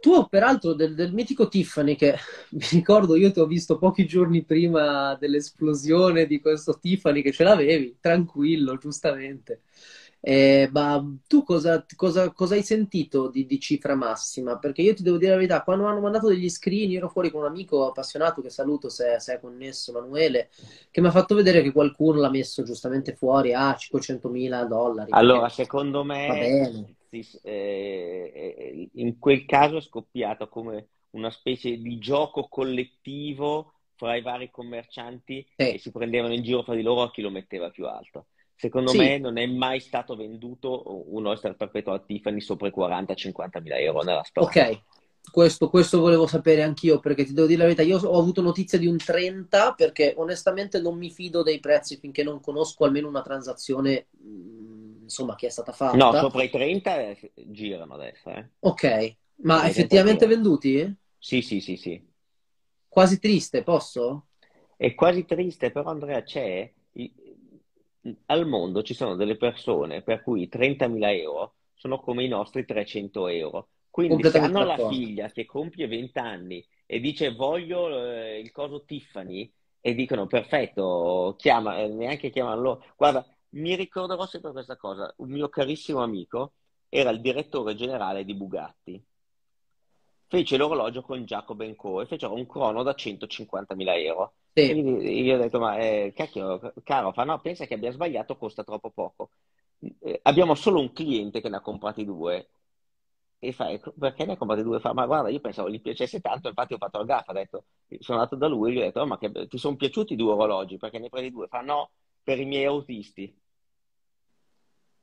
tu, 0.00 0.26
peraltro, 0.28 0.74
del, 0.74 0.94
del, 0.94 1.12
mitico 1.12 1.48
Tiffany, 1.48 1.96
che 1.96 2.16
mi 2.50 2.66
ricordo 2.72 3.16
io 3.16 3.30
ti 3.32 3.40
ho 3.40 3.46
visto 3.46 3.78
pochi 3.78 4.06
giorni 4.06 4.44
prima 4.44 5.14
dell'esplosione 5.16 6.26
di 6.26 6.40
questo 6.40 6.78
Tiffany 6.78 7.22
che 7.22 7.32
ce 7.32 7.44
l'avevi, 7.44 7.96
tranquillo, 8.00 8.76
giustamente. 8.76 9.62
Eh, 10.26 10.70
ma 10.72 11.04
tu 11.26 11.42
cosa, 11.42 11.84
cosa, 11.96 12.32
cosa 12.32 12.54
hai 12.54 12.62
sentito 12.62 13.28
di, 13.28 13.44
di, 13.44 13.60
cifra 13.60 13.94
massima? 13.94 14.56
Perché 14.58 14.80
io 14.80 14.94
ti 14.94 15.02
devo 15.02 15.18
dire 15.18 15.32
la 15.32 15.36
verità, 15.36 15.62
quando 15.62 15.84
hanno 15.84 16.00
mandato 16.00 16.28
degli 16.28 16.48
screen, 16.48 16.90
io 16.90 16.96
ero 16.96 17.10
fuori 17.10 17.30
con 17.30 17.42
un 17.42 17.48
amico 17.48 17.86
appassionato 17.86 18.40
che 18.40 18.48
saluto 18.48 18.88
se, 18.88 19.20
se 19.20 19.34
è 19.34 19.40
connesso, 19.40 19.90
Emanuele, 19.90 20.48
che 20.90 21.02
mi 21.02 21.08
ha 21.08 21.10
fatto 21.10 21.34
vedere 21.34 21.60
che 21.60 21.72
qualcuno 21.72 22.20
l'ha 22.20 22.30
messo 22.30 22.62
giustamente 22.62 23.14
fuori 23.14 23.52
a 23.52 23.76
500 23.76 24.30
mila 24.30 24.64
dollari. 24.64 25.10
Allora, 25.12 25.50
secondo 25.50 26.04
me 26.04 26.86
eh, 27.10 27.36
eh, 27.42 28.88
in 28.94 29.18
quel 29.18 29.44
caso 29.44 29.76
è 29.76 29.82
scoppiato 29.82 30.48
come 30.48 30.88
una 31.10 31.30
specie 31.30 31.76
di 31.76 31.98
gioco 31.98 32.48
collettivo 32.48 33.74
fra 33.94 34.16
i 34.16 34.22
vari 34.22 34.50
commercianti 34.50 35.46
Sì. 35.54 35.74
e 35.74 35.78
si 35.78 35.90
prendevano 35.90 36.32
in 36.32 36.42
giro 36.42 36.62
fra 36.62 36.74
di 36.74 36.82
loro 36.82 37.02
a 37.02 37.10
chi 37.10 37.20
lo 37.20 37.30
metteva 37.30 37.68
più 37.68 37.86
alto. 37.86 38.28
Secondo 38.56 38.90
Sì. 38.92 38.98
me 38.98 39.18
non 39.18 39.36
è 39.36 39.46
mai 39.46 39.80
stato 39.80 40.16
venduto 40.16 41.12
un 41.12 41.26
oyster 41.26 41.56
perpetuo 41.56 41.92
a 41.92 41.98
Tiffany 41.98 42.40
sopra 42.40 42.68
i 42.68 42.70
40-50 42.70 43.60
mila 43.60 43.78
euro 43.78 44.02
nella 44.02 44.22
storia. 44.22 44.48
Ok, 44.48 44.82
questo, 45.32 45.68
questo 45.68 46.00
volevo 46.00 46.26
sapere 46.26 46.62
anch'io 46.62 47.00
perché 47.00 47.24
ti 47.24 47.32
devo 47.32 47.46
dire 47.46 47.58
la 47.58 47.64
verità, 47.64 47.82
io 47.82 47.98
ho 47.98 48.18
avuto 48.18 48.42
notizia 48.42 48.78
di 48.78 48.86
un 48.86 48.96
30 48.96 49.74
perché 49.74 50.14
onestamente 50.16 50.80
non 50.80 50.96
mi 50.96 51.10
fido 51.10 51.42
dei 51.42 51.60
prezzi 51.60 51.96
finché 51.96 52.22
non 52.22 52.40
conosco 52.40 52.84
almeno 52.84 53.08
una 53.08 53.22
transazione, 53.22 54.06
mh, 54.10 55.02
insomma, 55.02 55.34
che 55.34 55.48
è 55.48 55.50
stata 55.50 55.72
fatta. 55.72 55.96
No, 55.96 56.12
sopra 56.12 56.42
i 56.42 56.50
30 56.50 57.00
eh, 57.00 57.32
girano 57.34 57.94
adesso, 57.94 58.30
eh. 58.30 58.48
Ok, 58.60 59.16
ma 59.42 59.66
effettivamente 59.68 60.26
venduti? 60.26 60.96
Sì, 61.18 61.42
sì, 61.42 61.60
sì, 61.60 61.76
sì. 61.76 62.12
Quasi 62.88 63.18
triste, 63.18 63.62
posso? 63.62 64.26
È 64.76 64.94
quasi 64.94 65.24
triste, 65.24 65.70
però 65.70 65.90
Andrea 65.90 66.22
c'è, 66.22 66.70
al 68.26 68.46
mondo 68.46 68.82
ci 68.82 68.94
sono 68.94 69.14
delle 69.14 69.36
persone 69.36 70.02
per 70.02 70.22
cui 70.22 70.48
30.000 70.50 71.18
euro 71.18 71.54
sono 71.74 72.00
come 72.00 72.24
i 72.24 72.28
nostri 72.28 72.64
300 72.64 73.28
euro. 73.28 73.68
Quindi 73.90 74.24
se 74.28 74.38
hanno 74.38 74.64
la 74.64 74.88
figlia 74.88 75.30
che 75.30 75.44
compie 75.44 75.86
20 75.86 76.18
anni 76.18 76.66
e 76.86 76.98
dice 76.98 77.32
voglio 77.32 78.10
eh, 78.10 78.40
il 78.40 78.50
coso 78.50 78.84
Tiffany 78.84 79.50
e 79.80 79.94
dicono 79.94 80.26
perfetto, 80.26 81.34
chiama, 81.38 81.78
eh, 81.78 81.88
neanche 81.88 82.30
chiamano 82.30 82.60
loro. 82.60 82.84
Guarda, 82.96 83.24
mi 83.50 83.76
ricorderò 83.76 84.26
sempre 84.26 84.52
questa 84.52 84.76
cosa. 84.76 85.12
Un 85.18 85.30
mio 85.30 85.48
carissimo 85.48 86.02
amico 86.02 86.54
era 86.88 87.10
il 87.10 87.20
direttore 87.20 87.74
generale 87.74 88.24
di 88.24 88.34
Bugatti. 88.34 89.04
Fece 90.34 90.56
l'orologio 90.56 91.02
con 91.02 91.24
Jacob 91.24 91.74
Co 91.76 92.00
e 92.02 92.06
fecero 92.06 92.34
un 92.34 92.46
crono 92.46 92.82
da 92.82 92.94
150.000 92.94 93.94
euro. 93.96 94.34
Sì, 94.56 94.62
io 94.70 95.34
ho 95.34 95.38
detto, 95.38 95.58
ma 95.58 95.76
eh, 95.78 96.12
cacchio, 96.14 96.72
caro, 96.84 97.12
fa 97.12 97.24
no, 97.24 97.40
pensa 97.40 97.66
che 97.66 97.74
abbia 97.74 97.90
sbagliato, 97.90 98.36
costa 98.36 98.62
troppo 98.62 98.90
poco. 98.90 99.30
Eh, 100.00 100.20
abbiamo 100.22 100.54
solo 100.54 100.78
un 100.80 100.92
cliente 100.92 101.40
che 101.40 101.48
ne 101.48 101.56
ha 101.56 101.60
comprati 101.60 102.04
due. 102.04 102.50
E 103.40 103.52
fa, 103.52 103.70
"Ecco, 103.70 103.92
perché 103.98 104.24
ne 104.24 104.32
ha 104.34 104.36
comprati 104.36 104.62
due? 104.62 104.78
Fa, 104.80 104.92
ma 104.94 105.06
guarda, 105.06 105.28
io 105.30 105.40
pensavo 105.40 105.68
gli 105.70 105.80
piacesse 105.80 106.20
tanto, 106.20 106.48
infatti 106.48 106.74
ho 106.74 106.78
fatto 106.78 107.04
gaffa, 107.04 107.32
ho 107.32 107.34
detto, 107.34 107.64
sono 107.98 108.18
andato 108.18 108.36
da 108.36 108.46
lui 108.48 108.70
e 108.70 108.74
gli 108.74 108.78
ho 108.78 108.82
detto, 108.82 109.00
"Oh, 109.00 109.06
ma 109.06 109.18
che, 109.18 109.48
ti 109.48 109.58
sono 109.58 109.76
piaciuti 109.76 110.12
i 110.14 110.16
due 110.16 110.32
orologi? 110.32 110.76
Perché 110.78 110.98
ne 111.00 111.08
prendi 111.08 111.30
due? 111.32 111.48
Fa, 111.48 111.60
no, 111.60 111.90
per 112.22 112.38
i 112.40 112.44
miei 112.44 112.64
autisti. 112.66 113.36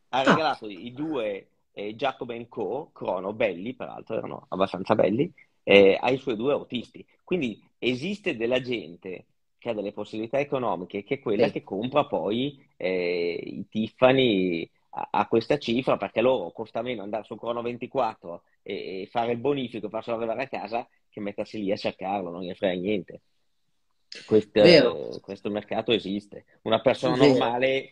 Ha 0.10 0.22
Ah, 0.24 0.24
regalato 0.24 0.68
i 0.68 0.94
due 0.94 1.50
eh, 1.74 1.96
Jacob 1.96 2.48
Co, 2.48 2.90
crono, 2.94 3.34
belli, 3.34 3.74
peraltro 3.74 4.18
erano 4.18 4.46
abbastanza 4.50 4.96
belli, 4.96 5.32
eh, 5.64 5.98
ai 6.00 6.18
suoi 6.18 6.36
due 6.36 6.54
autisti. 6.54 7.06
Quindi 7.24 7.62
esiste 7.78 8.36
della 8.36 8.62
gente 8.62 9.26
che 9.58 9.70
ha 9.70 9.74
delle 9.74 9.94
possibilità 9.94 10.40
economiche, 10.40 11.04
che 11.04 11.16
è 11.16 11.20
quella 11.20 11.46
sì, 11.48 11.54
che 11.54 11.64
compra 11.64 12.06
poi 12.06 12.60
eh, 12.78 13.40
i 13.44 13.68
Tiffany 13.70 14.68
a, 14.92 15.10
a 15.12 15.28
questa 15.28 15.58
cifra, 15.58 15.98
perché 15.98 16.22
loro 16.22 16.52
costa 16.52 16.82
meno 16.82 17.04
andare 17.04 17.24
sul 17.24 17.38
crono 17.38 17.62
24 17.62 18.42
e, 18.64 19.02
e 19.02 19.08
fare 19.12 19.34
il 19.34 19.38
bonifico, 19.38 19.88
farselo 19.88 20.18
arrivare 20.18 20.44
a 20.44 20.48
casa, 20.48 20.88
che 21.10 21.20
mettersi 21.20 21.62
lì 21.62 21.72
a 21.72 21.78
cercarlo, 21.78 22.32
non 22.32 22.42
gli 22.42 22.54
frega 22.54 22.82
niente. 22.82 23.22
Questo, 24.26 25.20
questo 25.22 25.50
mercato 25.50 25.92
esiste. 25.92 26.46
Una 26.64 26.82
persona 26.82 27.16
vero. 27.16 27.28
normale, 27.28 27.92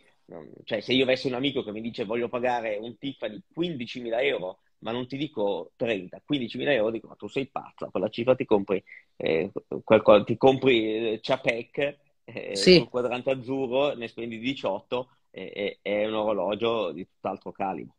cioè 0.64 0.80
se 0.82 0.94
io 0.94 1.04
avessi 1.04 1.28
un 1.28 1.34
amico 1.34 1.64
che 1.64 1.72
mi 1.72 1.82
dice 1.82 2.06
voglio 2.06 2.30
pagare 2.30 2.78
un 2.78 2.98
Tiffany 2.98 3.42
15.000 3.54 4.22
euro, 4.22 4.60
ma 4.80 4.92
non 4.92 5.08
ti 5.08 5.18
dico 5.18 5.72
30, 5.76 6.22
15.000 6.26 6.74
euro, 6.74 6.92
dico 6.92 7.08
ma 7.08 7.16
tu 7.16 7.28
sei 7.28 7.48
pazzo, 7.50 7.86
a 7.86 7.92
quella 7.92 8.10
cifra 8.10 8.36
ti 8.36 8.46
compri, 8.46 8.84
eh, 9.18 9.52
qualcosa, 9.84 10.24
ti 10.24 10.38
compri 10.38 11.14
eh, 11.14 11.20
Chapec 11.22 11.98
eh, 12.26 12.72
Sì, 12.72 12.76
col 12.76 12.90
quadrante 12.90 13.32
azzurro, 13.32 13.94
ne 13.96 14.08
spendi 14.08 14.40
18 14.40 15.10
e 15.32 15.52
e- 15.56 15.80
è 15.82 16.06
un 16.08 16.14
orologio 16.16 16.92
di 16.92 17.06
tutt'altro 17.08 17.52
calibro. 17.52 17.96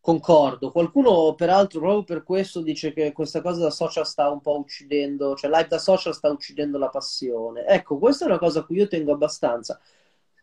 concordo. 0.00 0.70
Qualcuno, 0.70 1.34
peraltro, 1.34 1.80
proprio 1.80 2.04
per 2.04 2.22
questo 2.22 2.60
dice 2.62 2.92
che 2.92 3.12
questa 3.12 3.40
cosa 3.42 3.62
da 3.62 3.70
social 3.70 4.06
sta 4.06 4.30
un 4.30 4.40
po' 4.40 4.56
uccidendo, 4.58 5.34
cioè 5.34 5.50
live 5.50 5.66
da 5.68 5.78
social 5.78 6.14
sta 6.14 6.30
uccidendo 6.30 6.78
la 6.78 6.88
passione. 6.88 7.66
Ecco, 7.66 7.98
questa 7.98 8.24
è 8.24 8.28
una 8.28 8.38
cosa 8.38 8.60
a 8.60 8.64
cui 8.64 8.76
io 8.76 8.86
tengo 8.88 9.12
abbastanza. 9.12 9.80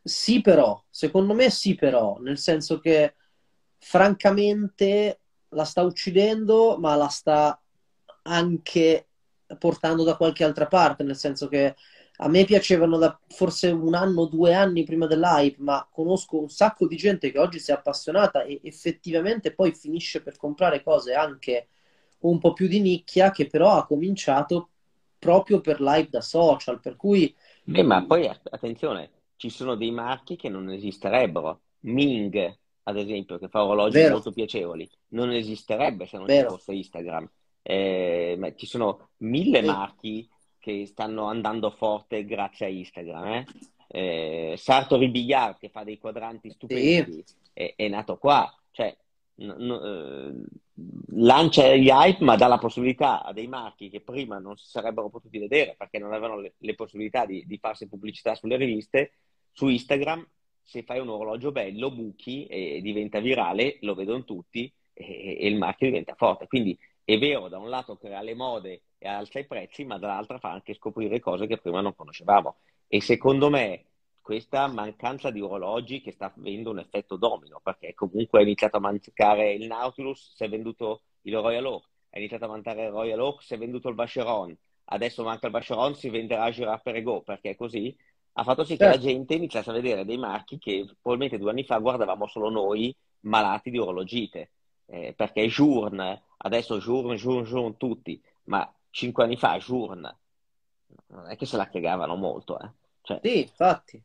Sì, 0.04 0.41
però, 0.41 0.84
secondo 0.89 1.34
me 1.34 1.49
sì, 1.49 1.76
però, 1.76 2.18
nel 2.20 2.38
senso 2.38 2.80
che 2.80 3.16
francamente 3.78 5.20
la 5.49 5.64
sta 5.64 5.82
uccidendo, 5.84 6.78
ma 6.78 6.95
la 6.95 7.08
sta 7.08 7.58
anche 8.24 9.08
portando 9.58 10.04
da 10.04 10.18
qualche 10.18 10.43
altra 10.43 10.68
parte, 10.68 11.04
nel 11.04 11.16
senso 11.16 11.47
che 11.47 11.76
a 12.18 12.28
me 12.28 12.43
piacevano 12.45 12.97
da 12.97 13.18
forse 13.28 13.70
un 13.70 13.93
anno, 13.93 14.26
due 14.26 14.54
anni 14.54 14.84
prima 14.84 15.08
dell'hype, 15.08 15.58
ma 15.60 15.88
conosco 15.89 16.39
un 16.39 16.49
sacco 16.49 16.86
di 16.88 16.95
gente 16.95 17.32
che 17.32 17.39
oggi 17.39 17.60
si 17.60 17.72
è 17.72 17.74
appassionata 17.74 18.43
e 18.43 18.60
effettivamente 18.64 19.54
poi 19.54 19.74
finisce 19.74 20.22
per 20.22 20.38
comprare 20.38 20.84
cose 20.84 21.14
anche 21.14 21.68
un 22.20 22.39
po' 22.39 22.54
più 22.54 22.68
di 22.68 22.80
nicchia, 22.82 23.32
che 23.32 23.47
però 23.47 23.72
ha 23.72 23.86
cominciato 23.86 24.70
proprio 25.18 25.62
per 25.62 25.82
l'hype 25.82 26.10
da 26.10 26.22
social, 26.22 26.80
per 26.80 26.95
cui 26.95 27.34
Beh, 27.64 27.84
ma 27.84 28.06
poi 28.06 28.28
attenzione, 28.28 29.10
ci 29.44 29.50
sono 29.50 29.76
dei 29.76 29.91
marchi 29.91 30.38
che 30.38 30.48
non 30.48 30.70
esisterebbero. 30.70 31.64
Ming, 31.82 32.58
ad 32.84 32.98
esempio, 32.98 33.38
che 33.38 33.50
fa 33.50 33.66
orologi 33.66 33.98
vero, 33.98 34.14
molto 34.14 34.32
piacevoli, 34.32 34.89
non 35.10 35.32
esisterebbe 35.32 36.06
se 36.06 36.16
non 36.18 36.30
ci 36.30 36.36
vero, 36.36 36.52
fosse 36.52 36.72
Instagram. 36.72 37.30
Eh, 37.62 38.38
ma 38.39 38.56
ci 38.56 38.66
sono 38.66 39.10
mille 39.18 39.60
sì, 39.60 39.66
marchi 39.66 40.30
che 40.60 40.86
stanno 40.86 41.26
andando 41.26 41.72
forte 41.72 42.24
grazie 42.24 42.68
a 42.68 42.70
Instagram. 42.70 43.26
Eh? 43.34 43.46
Eh, 43.88 44.56
Sartori 44.56 45.10
Billard, 45.10 45.58
che 45.58 45.68
fa 45.68 45.84
dei 45.84 45.98
quadranti 45.98 46.48
sì, 46.48 46.56
stupendi, 46.56 47.26
è, 47.52 47.74
è 47.76 47.89
nato 47.89 48.16
qua. 48.18 48.50
Cioè, 48.72 48.96
n- 49.39 49.56
n- 49.58 50.46
eh, 50.46 51.16
lancia 51.16 51.76
gli 51.76 51.89
hype, 51.89 52.24
ma 52.24 52.38
dà 52.38 52.48
la 52.48 52.60
possibilità 52.60 53.24
a 53.24 53.34
dei 53.34 53.48
marchi 53.48 53.89
che 53.89 54.00
prima 54.00 54.39
non 54.39 54.56
si 54.56 54.70
sarebbero 54.70 55.10
potuti 55.10 55.38
vedere 55.38 55.76
perché 55.78 56.00
non 56.00 56.14
avevano 56.14 56.39
le, 56.39 56.54
le 56.60 56.76
possibilità 56.76 57.26
di, 57.26 57.44
di 57.46 57.58
farsi 57.58 57.89
pubblicità 57.89 58.36
sulle 58.36 58.56
riviste, 58.56 59.12
su 59.54 59.70
Instagram, 59.70 60.28
se 60.62 60.84
fai 60.84 60.99
un 60.99 61.10
orologio 61.10 61.51
bello, 61.51 61.91
buchi 61.91 62.45
e 62.47 62.82
diventa 62.82 63.20
virale, 63.20 63.78
lo 63.82 63.93
vedono 63.93 64.24
tutti 64.24 64.72
e, 64.93 65.38
e 65.39 65.47
il 65.47 65.56
marchio 65.56 65.88
diventa 65.88 66.16
forte. 66.16 66.47
Quindi 66.47 66.78
è 67.06 67.18
vero, 67.18 67.47
da 67.47 67.60
un 67.60 67.70
lato 67.70 67.95
crea 67.95 68.22
le 68.22 68.34
mode 68.34 68.82
e 68.97 69.08
alza 69.08 69.39
i 69.39 69.45
prezzi, 69.45 69.86
ma 69.86 69.97
dall'altra 69.97 70.39
fa 70.39 70.51
anche 70.51 70.74
scoprire 70.74 71.20
cose 71.20 71.47
che 71.47 71.58
prima 71.58 71.82
non 71.82 71.95
conoscevamo. 71.95 72.58
E 72.88 73.01
secondo 73.01 73.49
me 73.49 73.86
questa 74.22 74.68
mancanza 74.68 75.30
di 75.30 75.41
orologi 75.41 76.01
che 76.01 76.14
sta 76.14 76.34
avendo 76.36 76.72
un 76.72 76.80
effetto 76.80 77.18
domino, 77.18 77.60
perché 77.62 77.93
comunque 77.93 78.39
è 78.39 78.43
iniziato 78.43 78.78
a 78.78 78.80
mancare 78.80 79.51
il 79.51 79.68
Nautilus, 79.68 80.34
si 80.34 80.43
è 80.45 80.49
venduto 80.49 81.01
il 81.24 81.34
Royal 81.36 81.66
Oak, 81.66 81.89
è 82.10 82.20
iniziato 82.20 82.45
a 82.45 82.47
mancare 82.47 82.86
il 82.86 82.91
Royal 82.91 83.20
Oak, 83.20 83.43
si 83.43 83.54
è 83.54 83.58
venduto 83.58 83.89
il 83.89 83.95
Vacheron, 83.95 84.56
adesso 84.86 85.24
manca 85.24 85.47
il 85.47 85.51
Vacheron, 85.51 85.95
si 85.95 86.10
venderà 86.10 86.49
Giraffe 86.51 86.84
Perregaux, 86.84 87.26
perché 87.26 87.49
è 87.49 87.56
così, 87.56 87.93
ha 88.34 88.44
fatto 88.44 88.64
sì 88.64 88.78
che 88.78 88.86
la 88.86 88.92
certo, 88.92 89.08
gente 89.08 89.34
iniziasse 89.36 89.70
a 89.70 89.74
vedere 89.74 90.06
dei 90.06 90.18
marchi 90.18 90.58
che 90.58 90.86
probabilmente 91.02 91.38
due 91.38 91.52
anni 91.52 91.64
fa 91.64 91.78
guardavamo 91.78 92.28
solo 92.28 92.50
noi 92.50 92.96
malati 93.22 93.70
di 93.70 93.78
orologite, 93.78 94.52
Eh, 94.86 95.14
perché 95.16 95.48
Journe, 95.48 96.24
adesso 96.38 96.78
Journe, 96.80 97.16
Journe, 97.16 97.48
Journe 97.48 97.78
tutti, 97.78 98.22
ma 98.46 98.70
cinque 98.90 99.24
anni 99.24 99.38
fa 99.38 99.58
Journe 99.58 100.18
non 101.08 101.30
è 101.30 101.36
che 101.36 101.46
se 101.46 101.58
la 101.58 101.70
cagavano 101.70 102.16
molto, 102.16 102.60
eh. 102.60 102.70
Cioè, 103.02 103.20
sì, 103.22 103.42
infatti. 103.42 104.02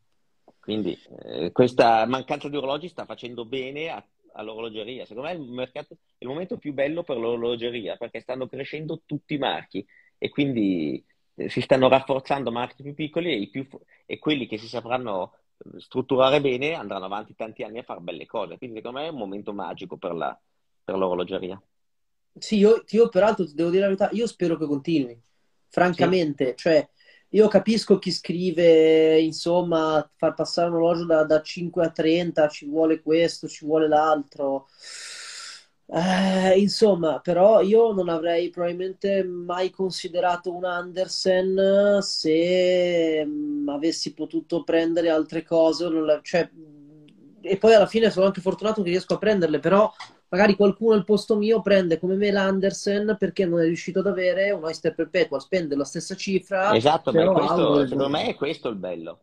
quindi 0.61 0.99
eh, 1.23 1.53
questa 1.53 2.05
mancanza 2.07 2.49
di 2.49 2.57
orologi 2.57 2.89
sta 2.89 3.05
facendo 3.05 3.45
bene 3.45 3.89
a- 3.91 4.05
all'orologeria. 4.35 5.05
Secondo 5.07 5.29
me 5.29 5.35
il 5.35 5.51
mercato, 5.51 5.95
è 5.95 6.25
il 6.25 6.29
momento 6.29 6.59
più 6.59 6.73
bello 6.73 7.03
per 7.03 7.17
l'orologeria 7.17 7.97
perché 7.97 8.21
stanno 8.21 8.47
crescendo 8.49 9.03
tutti 9.05 9.35
i 9.35 9.39
marchi 9.39 9.85
e 10.19 10.29
quindi 10.29 11.05
si 11.49 11.61
stanno 11.61 11.89
rafforzando 11.89 12.51
marchi 12.51 12.83
più 12.83 12.95
piccoli 12.95 13.31
e, 13.33 13.37
i 13.39 13.49
più 13.49 13.67
e 14.07 14.19
quelli 14.19 14.47
che 14.47 14.59
si 14.59 14.69
sapranno 14.69 15.35
eh, 15.59 15.81
strutturare 15.81 16.41
bene 16.41 16.75
andranno 16.75 17.05
avanti 17.07 17.35
tanti 17.35 17.63
anni 17.63 17.79
a 17.79 17.83
fare 17.83 18.01
belle 18.01 18.27
cose. 18.27 18.59
Quindi 18.59 18.77
secondo 18.77 18.99
me 19.01 19.07
è 19.07 19.11
un 19.11 19.19
momento 19.19 19.53
magico 19.53 19.97
per 19.97 20.15
la- 20.15 20.39
per 20.85 20.97
l'orologeria. 20.97 21.61
Sì, 22.39 22.57
io, 22.59 22.85
io 22.91 23.09
peraltro 23.09 23.45
ti 23.47 23.55
devo 23.55 23.71
dire 23.71 23.83
la 23.83 23.87
verità, 23.89 24.11
io 24.13 24.27
spero 24.27 24.57
che 24.57 24.67
continui, 24.67 25.21
Sì, 25.91 26.05
francamente, 26.07 26.55
cioè 26.55 26.89
io 27.31 27.49
capisco 27.49 27.99
chi 27.99 28.13
scrive, 28.13 29.19
insomma, 29.21 30.09
far 30.17 30.35
passare 30.35 30.69
un 30.69 30.77
orologio 30.77 31.05
da, 31.05 31.25
da 31.25 31.43
5 31.43 31.85
a 31.85 31.91
30, 31.91 32.49
ci 32.49 32.67
vuole 32.67 33.03
questo, 33.03 33.49
ci 33.49 33.65
vuole 33.67 33.89
l'altro. 33.89 34.69
Eh, 35.91 36.59
insomma, 36.61 37.19
però 37.21 37.63
io 37.63 37.93
non 37.93 38.11
avrei 38.11 38.51
probabilmente 38.51 39.25
mai 39.25 39.71
considerato 39.71 40.55
un 40.55 40.65
Andersen 40.65 41.99
se 42.03 43.25
mm, 43.25 43.69
avessi 43.71 44.13
potuto 44.13 44.65
prendere 44.65 45.09
altre 45.09 45.43
cose, 45.43 45.89
la- 45.89 46.21
cioè, 46.23 46.47
e 47.41 47.57
poi 47.57 47.73
alla 47.73 47.87
fine 47.87 48.11
sono 48.11 48.27
anche 48.27 48.43
fortunato 48.43 48.83
che 48.83 48.91
riesco 48.91 49.15
a 49.15 49.19
prenderle, 49.19 49.61
però 49.61 49.91
magari 50.29 50.57
qualcuno 50.57 50.93
al 50.95 51.05
posto 51.05 51.37
mio 51.37 51.63
prende 51.63 51.99
come 51.99 52.17
me 52.17 52.31
l'Andersen 52.31 53.17
perché 53.19 53.47
non 53.47 53.61
è 53.61 53.65
riuscito 53.65 54.01
ad 54.01 54.09
avere 54.09 54.51
un 54.51 54.65
Oyster 54.65 54.95
Perpetual, 54.95 55.41
spende 55.41 55.75
la 55.75 55.85
stessa 55.85 56.15
cifra. 56.15 56.75
Esatto, 56.75 57.13
ma 57.15 57.31
questo, 57.31 57.87
secondo 57.87 58.09
me 58.11 58.27
è 58.27 58.35
questo 58.35 58.69
il 58.69 58.77
bello. 58.77 59.21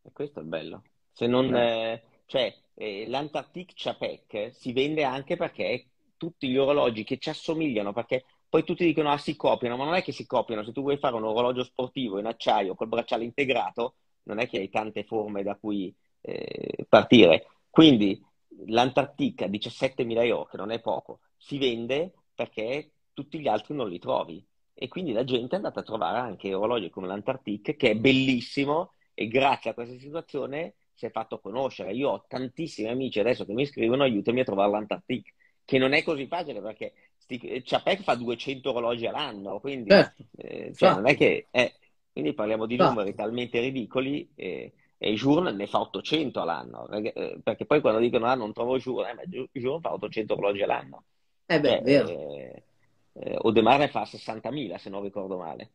È 0.00 0.08
questo 0.12 0.40
il 0.40 0.46
bello. 0.46 0.82
Se 1.12 1.26
non, 1.26 1.54
eh, 1.54 2.02
cioè, 2.24 2.54
eh, 2.74 3.04
l'Antarctic 3.06 3.72
Chapec 3.74 4.52
si 4.54 4.72
vende 4.72 5.04
anche 5.04 5.36
perché 5.36 5.84
tutti 6.16 6.48
gli 6.48 6.56
orologi 6.56 7.04
che 7.04 7.18
ci 7.18 7.28
assomigliano, 7.30 7.92
perché 7.92 8.24
poi 8.48 8.64
tutti 8.64 8.84
dicono 8.84 9.10
ah 9.10 9.18
si 9.18 9.36
copiano, 9.36 9.76
ma 9.76 9.84
non 9.84 9.94
è 9.94 10.02
che 10.02 10.12
si 10.12 10.26
copiano, 10.26 10.64
se 10.64 10.72
tu 10.72 10.82
vuoi 10.82 10.98
fare 10.98 11.14
un 11.14 11.24
orologio 11.24 11.64
sportivo 11.64 12.18
in 12.18 12.26
acciaio 12.26 12.74
col 12.74 12.88
bracciale 12.88 13.24
integrato, 13.24 13.94
non 14.24 14.38
è 14.38 14.48
che 14.48 14.58
hai 14.58 14.68
tante 14.70 15.04
forme 15.04 15.42
da 15.42 15.56
cui 15.56 15.94
eh, 16.20 16.86
partire. 16.88 17.46
Quindi 17.70 18.20
l'Antartica 18.66 19.46
17.000 19.46 20.24
euro, 20.24 20.44
che 20.46 20.56
non 20.56 20.70
è 20.70 20.80
poco, 20.80 21.20
si 21.36 21.58
vende 21.58 22.12
perché 22.34 22.92
tutti 23.12 23.38
gli 23.38 23.48
altri 23.48 23.74
non 23.74 23.88
li 23.88 23.98
trovi. 23.98 24.44
E 24.74 24.88
quindi 24.88 25.12
la 25.12 25.24
gente 25.24 25.54
è 25.54 25.56
andata 25.56 25.80
a 25.80 25.82
trovare 25.84 26.18
anche 26.18 26.52
orologi 26.52 26.90
come 26.90 27.06
l'Antartic, 27.06 27.76
che 27.76 27.90
è 27.90 27.96
bellissimo 27.96 28.92
e 29.14 29.28
grazie 29.28 29.70
a 29.70 29.74
questa 29.74 29.96
situazione 29.98 30.74
si 30.92 31.06
è 31.06 31.10
fatto 31.10 31.40
conoscere. 31.40 31.92
Io 31.92 32.10
ho 32.10 32.24
tantissimi 32.28 32.88
amici 32.88 33.20
adesso 33.20 33.44
che 33.44 33.52
mi 33.52 33.66
scrivono 33.66 34.02
aiutami 34.02 34.40
a 34.40 34.44
trovare 34.44 34.70
l'Antartic, 34.70 35.34
che 35.66 35.76
non 35.76 35.92
è 35.92 36.02
così 36.02 36.26
facile 36.26 36.62
perché 36.62 36.94
Chapek 37.62 38.02
fa 38.02 38.14
200 38.14 38.70
orologi 38.70 39.06
all'anno, 39.06 39.60
quindi 39.60 39.90
certo. 39.90 40.22
eh, 40.38 40.72
cioè, 40.74 40.94
non 40.94 41.06
è 41.06 41.14
che... 41.14 41.48
Eh, 41.50 41.74
quindi 42.16 42.32
parliamo 42.32 42.64
di 42.64 42.76
numeri 42.76 43.14
talmente 43.14 43.60
ridicoli 43.60 44.26
eh, 44.36 44.72
e 44.96 45.12
Journe 45.12 45.52
ne 45.52 45.66
fa 45.66 45.80
800 45.80 46.40
all'anno, 46.40 46.86
perché, 46.88 47.12
eh, 47.12 47.38
perché 47.42 47.66
poi 47.66 47.82
quando 47.82 48.00
dicono 48.00 48.24
ah 48.24 48.34
non 48.34 48.54
trovo 48.54 48.78
Journe, 48.78 49.10
eh, 49.10 49.14
ma 49.14 49.22
Journe 49.52 49.80
fa 49.80 49.92
800 49.92 50.32
orologi 50.32 50.62
all'anno. 50.62 51.04
Eh 51.44 51.60
beh, 51.60 51.68
cioè, 51.68 51.82
vero. 51.82 52.08
Eh, 52.08 52.62
eh, 53.12 53.36
Odemar 53.40 53.80
ne 53.80 53.88
fa 53.88 54.04
60.000 54.04 54.78
se 54.78 54.88
non 54.88 55.02
ricordo 55.02 55.36
male. 55.36 55.70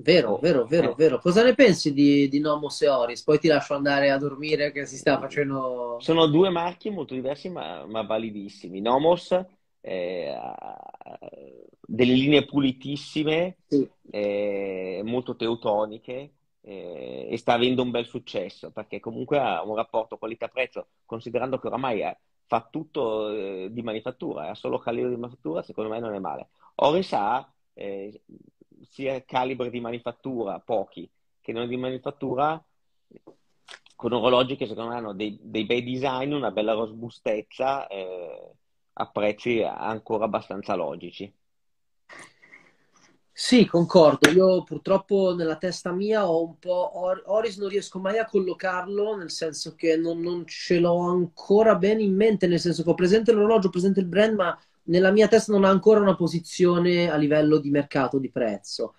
Vero, 0.00 0.38
vero, 0.38 0.64
vero, 0.64 0.92
eh. 0.92 0.94
vero. 0.96 1.18
Cosa 1.18 1.42
ne 1.42 1.54
pensi 1.54 1.92
di, 1.92 2.28
di 2.28 2.38
Nomos 2.38 2.80
e 2.82 2.88
Oris? 2.88 3.22
Poi 3.24 3.40
ti 3.40 3.48
lascio 3.48 3.74
andare 3.74 4.10
a 4.10 4.18
dormire 4.18 4.70
che 4.70 4.86
si 4.86 4.96
sta 4.96 5.18
facendo... 5.18 5.96
Sono 5.98 6.26
due 6.26 6.50
marchi 6.50 6.88
molto 6.88 7.14
diversi 7.14 7.48
ma, 7.48 7.84
ma 7.84 8.02
validissimi. 8.02 8.80
Nomos 8.80 9.32
eh, 9.80 10.38
delle 11.80 12.12
linee 12.12 12.44
pulitissime, 12.44 13.56
sì. 13.66 13.88
eh, 14.10 15.00
molto 15.04 15.34
teutoniche 15.34 16.32
eh, 16.60 17.28
e 17.28 17.36
sta 17.36 17.54
avendo 17.54 17.82
un 17.82 17.90
bel 17.90 18.06
successo 18.06 18.70
perché 18.70 19.00
comunque 19.00 19.38
ha 19.38 19.64
un 19.64 19.74
rapporto 19.74 20.16
qualità-prezzo, 20.16 20.90
considerando 21.06 21.58
che 21.58 21.66
oramai 21.66 22.00
è, 22.00 22.16
fa 22.46 22.68
tutto 22.70 23.30
eh, 23.30 23.68
di 23.72 23.82
manifattura, 23.82 24.50
ha 24.50 24.54
solo 24.54 24.78
calibri 24.78 25.10
di 25.10 25.20
manifattura, 25.20 25.62
secondo 25.62 25.90
me 25.90 25.98
non 25.98 26.14
è 26.14 26.20
male. 26.20 26.50
Oris 26.76 27.12
ha 27.14 27.52
eh, 27.74 28.22
sia 28.90 29.22
calibri 29.24 29.70
di 29.70 29.80
manifattura, 29.80 30.58
pochi, 30.60 31.08
che 31.40 31.52
non 31.52 31.68
di 31.68 31.76
manifattura, 31.76 32.62
con 33.96 34.12
orologi 34.12 34.56
che 34.56 34.66
secondo 34.66 34.90
me 34.90 34.96
hanno 34.96 35.12
dei, 35.12 35.38
dei 35.42 35.64
bei 35.64 35.82
design, 35.82 36.32
una 36.32 36.50
bella 36.50 36.72
robustezza 36.72 37.86
eh, 37.88 38.52
a 38.92 39.06
prezzi 39.08 39.62
ancora 39.62 40.24
abbastanza 40.24 40.74
logici. 40.74 41.32
Sì, 43.40 43.66
concordo. 43.66 44.30
Io 44.30 44.64
purtroppo 44.64 45.32
nella 45.32 45.56
testa 45.56 45.92
mia 45.92 46.28
ho 46.28 46.44
un 46.44 46.58
po'. 46.58 46.90
Oris 47.26 47.56
non 47.58 47.68
riesco 47.68 48.00
mai 48.00 48.18
a 48.18 48.26
collocarlo, 48.26 49.14
nel 49.16 49.30
senso 49.30 49.76
che 49.76 49.96
non, 49.96 50.20
non 50.20 50.44
ce 50.44 50.80
l'ho 50.80 50.98
ancora 50.98 51.76
bene 51.76 52.02
in 52.02 52.16
mente, 52.16 52.48
nel 52.48 52.58
senso 52.58 52.82
che 52.82 52.90
ho 52.90 52.94
presente 52.94 53.30
l'orologio, 53.30 53.68
ho 53.68 53.70
presente 53.70 54.00
il 54.00 54.06
brand, 54.06 54.34
ma 54.34 54.58
nella 54.88 55.10
mia 55.10 55.28
testa 55.28 55.52
non 55.52 55.64
ha 55.64 55.70
ancora 55.70 56.00
una 56.00 56.16
posizione 56.16 57.10
a 57.10 57.16
livello 57.16 57.58
di 57.58 57.70
mercato, 57.70 58.18
di 58.18 58.30
prezzo. 58.30 58.94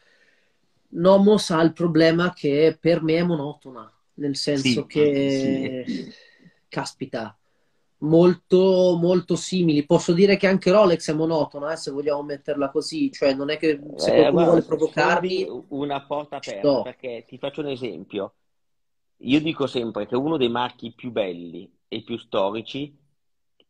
Nomos 0.91 1.51
ha 1.51 1.61
il 1.61 1.73
problema 1.73 2.33
che 2.33 2.77
per 2.79 3.03
me 3.03 3.17
è 3.17 3.23
monotona, 3.23 3.91
nel 4.15 4.35
senso 4.35 4.81
sì, 4.81 4.85
che, 4.87 5.83
sì. 5.85 6.11
caspita, 6.67 7.37
molto, 7.99 8.97
molto 8.99 9.35
simili. 9.35 9.85
Posso 9.85 10.13
dire 10.13 10.37
che 10.37 10.47
anche 10.47 10.71
Rolex 10.71 11.09
è 11.09 11.13
monotona, 11.13 11.73
eh, 11.73 11.77
se 11.77 11.91
vogliamo 11.91 12.23
metterla 12.23 12.69
così, 12.69 13.11
cioè 13.11 13.33
non 13.33 13.49
è 13.49 13.57
che 13.57 13.79
se 13.95 14.15
eh, 14.15 14.19
qualcuno 14.21 14.41
eh, 14.41 14.45
vuole 14.45 14.61
provocarmi... 14.63 15.47
Una 15.69 16.03
porta 16.05 16.37
aperta, 16.37 16.81
perché 16.81 17.25
ti 17.27 17.37
faccio 17.37 17.61
un 17.61 17.67
esempio. 17.67 18.33
Io 19.23 19.41
dico 19.41 19.67
sempre 19.67 20.07
che 20.07 20.15
uno 20.15 20.37
dei 20.37 20.49
marchi 20.49 20.93
più 20.93 21.11
belli 21.11 21.69
e 21.87 22.03
più 22.03 22.17
storici 22.17 22.95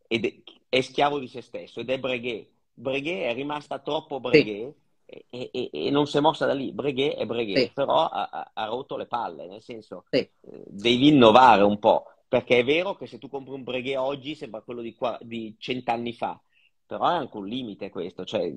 ed 0.06 0.24
è, 0.70 0.80
schiavo 0.80 1.18
di 1.18 1.28
se 1.28 1.42
stesso 1.42 1.80
ed 1.80 1.90
è 1.90 1.98
Breguet. 1.98 2.48
Breguet 2.72 3.24
è 3.24 3.34
rimasta 3.34 3.78
troppo 3.80 4.20
Breguet 4.20 4.74
sì. 5.04 5.24
e, 5.28 5.50
e, 5.52 5.70
e, 5.70 5.90
non 5.90 6.06
si 6.06 6.16
è 6.16 6.20
mossa 6.20 6.46
da 6.46 6.54
lì. 6.54 6.72
Breguet 6.72 7.16
è 7.16 7.26
Breguet, 7.26 7.66
sì. 7.66 7.70
però 7.74 8.06
ha, 8.06 8.50
ha, 8.54 8.64
rotto 8.64 8.96
le 8.96 9.06
palle, 9.06 9.46
nel 9.46 9.60
senso 9.60 10.04
sì. 10.08 10.16
Eh, 10.16 10.30
devi 10.66 11.08
innovare 11.08 11.62
un 11.62 11.78
po'. 11.78 12.06
Perché 12.26 12.60
è 12.60 12.64
vero 12.64 12.94
che 12.94 13.06
se 13.06 13.18
tu 13.18 13.28
compri 13.28 13.52
un 13.52 13.64
Breguet 13.64 13.98
oggi 13.98 14.34
sembra 14.34 14.62
quello 14.62 14.80
di, 14.80 14.96
di 15.20 15.56
cent'anni 15.58 16.12
fa, 16.12 16.40
però 16.86 17.08
è 17.08 17.14
anche 17.14 17.36
un 17.36 17.46
limite 17.46 17.90
questo, 17.90 18.24
cioè 18.24 18.52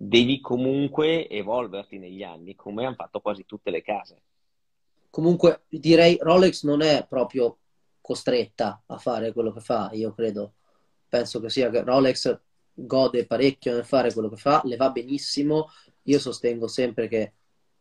devi 0.00 0.40
comunque 0.40 1.28
evolverti 1.28 1.98
negli 1.98 2.22
anni, 2.22 2.54
come 2.54 2.86
hanno 2.86 2.94
fatto 2.94 3.20
quasi 3.20 3.44
tutte 3.44 3.72
le 3.72 3.82
case. 3.82 4.22
Comunque 5.10 5.62
direi 5.68 6.16
Rolex 6.20 6.62
non 6.64 6.80
è 6.80 7.04
proprio 7.08 7.58
costretta 8.00 8.82
a 8.86 8.98
fare 8.98 9.32
quello 9.32 9.52
che 9.52 9.60
fa, 9.60 9.90
io 9.92 10.12
credo. 10.12 10.52
Penso 11.08 11.40
che 11.40 11.50
sia 11.50 11.70
che 11.70 11.82
Rolex 11.82 12.38
gode 12.74 13.26
parecchio 13.26 13.72
nel 13.72 13.84
fare 13.84 14.12
quello 14.12 14.28
che 14.28 14.36
fa, 14.36 14.60
le 14.64 14.76
va 14.76 14.90
benissimo. 14.90 15.70
Io 16.04 16.18
sostengo 16.18 16.68
sempre 16.68 17.08
che 17.08 17.32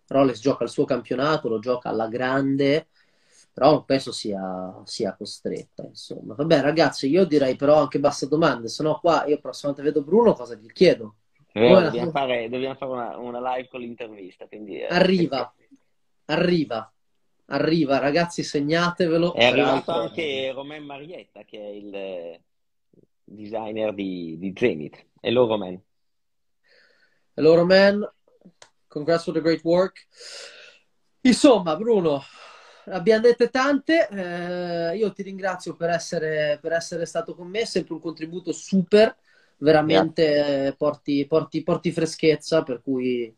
Rolex 0.07 0.39
gioca 0.39 0.63
il 0.63 0.69
suo 0.69 0.86
campionato, 0.86 1.49
lo 1.49 1.59
gioca 1.59 1.89
alla 1.89 2.07
grande 2.07 2.88
però 3.57 3.71
non 3.71 3.86
penso 3.86 4.11
sia, 4.11 4.84
sia, 4.84 5.15
costretta, 5.15 5.82
insomma. 5.82 6.36
Vabbè, 6.36 6.61
ragazzi, 6.61 7.09
io 7.09 7.25
direi 7.25 7.55
però 7.55 7.80
anche 7.80 7.99
basta 7.99 8.28
domande, 8.28 8.67
se 8.67 8.84
no 8.84 8.99
qua 8.99 9.25
io 9.25 9.39
prossima 9.39 9.71
volta 9.71 9.84
vedo 9.84 10.03
Bruno 10.03 10.34
cosa 10.34 10.53
gli 10.53 10.71
chiedo. 10.71 11.15
Eh, 11.53 11.67
dobbiamo, 11.67 12.11
fare, 12.11 12.49
dobbiamo, 12.49 12.75
fare, 12.75 12.91
una, 12.91 13.17
una 13.17 13.55
live 13.55 13.67
con 13.67 13.80
l'intervista. 13.80 14.45
Quindi, 14.45 14.78
eh, 14.82 14.86
arriva, 14.86 15.51
perché... 15.57 15.75
arriva, 16.25 16.93
arriva, 17.45 17.97
ragazzi, 17.97 18.43
segnatevelo. 18.43 19.34
È 19.34 19.45
arrivato 19.45 19.91
anche 19.91 20.51
Romain 20.53 20.84
Marietta, 20.84 21.41
che 21.43 21.57
è 21.57 21.69
il 21.69 22.39
designer 23.28 23.93
di, 23.93 24.38
di 24.39 24.53
Zenith. 24.55 25.05
Hello, 25.19 25.45
Romain. 25.45 25.82
Hello, 27.34 27.55
Romain. 27.55 28.09
Congrats 28.88 29.25
for 29.25 29.34
the 29.34 29.41
great 29.41 29.63
work. 29.63 30.07
Insomma, 31.21 31.75
Bruno, 31.75 32.23
abbiamo 32.86 33.21
dette 33.21 33.49
tante. 33.49 34.07
Eh, 34.09 34.97
io 34.97 35.11
ti 35.11 35.23
ringrazio 35.23 35.75
per 35.75 35.89
essere, 35.89 36.57
per 36.61 36.71
essere, 36.71 37.05
stato 37.05 37.36
con 37.36 37.47
me, 37.47 37.65
sempre 37.65 37.95
un 37.95 37.99
contributo 37.99 38.53
super, 38.53 39.15
veramente 39.57 40.67
eh, 40.67 40.73
porti, 40.73 41.25
porti, 41.28 41.63
porti, 41.63 41.91
freschezza, 41.91 42.63
per 42.63 42.82
cui 42.82 43.36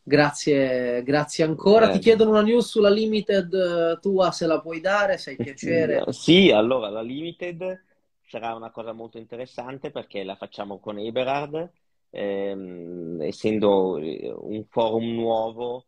grazie, 0.00 1.02
grazie 1.02 1.42
ancora. 1.42 1.90
Eh. 1.90 1.92
Ti 1.94 1.98
chiedono 1.98 2.30
una 2.30 2.42
news 2.42 2.68
sulla 2.68 2.90
Limited 2.90 3.52
eh, 3.52 3.98
tua, 4.00 4.30
se 4.30 4.46
la 4.46 4.60
puoi 4.60 4.80
dare, 4.80 5.18
sei 5.18 5.34
piacere. 5.36 6.04
Sì, 6.12 6.50
allora 6.50 6.88
la 6.88 7.02
Limited 7.02 7.88
sarà 8.30 8.54
una 8.54 8.70
cosa 8.70 8.92
molto 8.92 9.18
interessante 9.18 9.90
perché 9.90 10.22
la 10.22 10.36
facciamo 10.36 10.78
con 10.78 10.98
Eberhard, 10.98 11.70
ehm, 12.10 13.20
essendo 13.22 13.94
un 13.96 14.64
forum 14.68 15.12
nuovo 15.14 15.86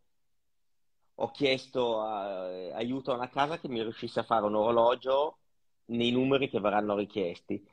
ho 1.16 1.30
chiesto 1.30 2.00
a, 2.00 2.74
aiuto 2.74 3.12
a 3.12 3.16
una 3.16 3.28
casa 3.28 3.58
che 3.58 3.68
mi 3.68 3.82
riuscisse 3.82 4.20
a 4.20 4.22
fare 4.24 4.44
un 4.46 4.54
orologio 4.54 5.38
nei 5.86 6.10
numeri 6.10 6.48
che 6.48 6.60
verranno 6.60 6.96
richiesti. 6.96 7.64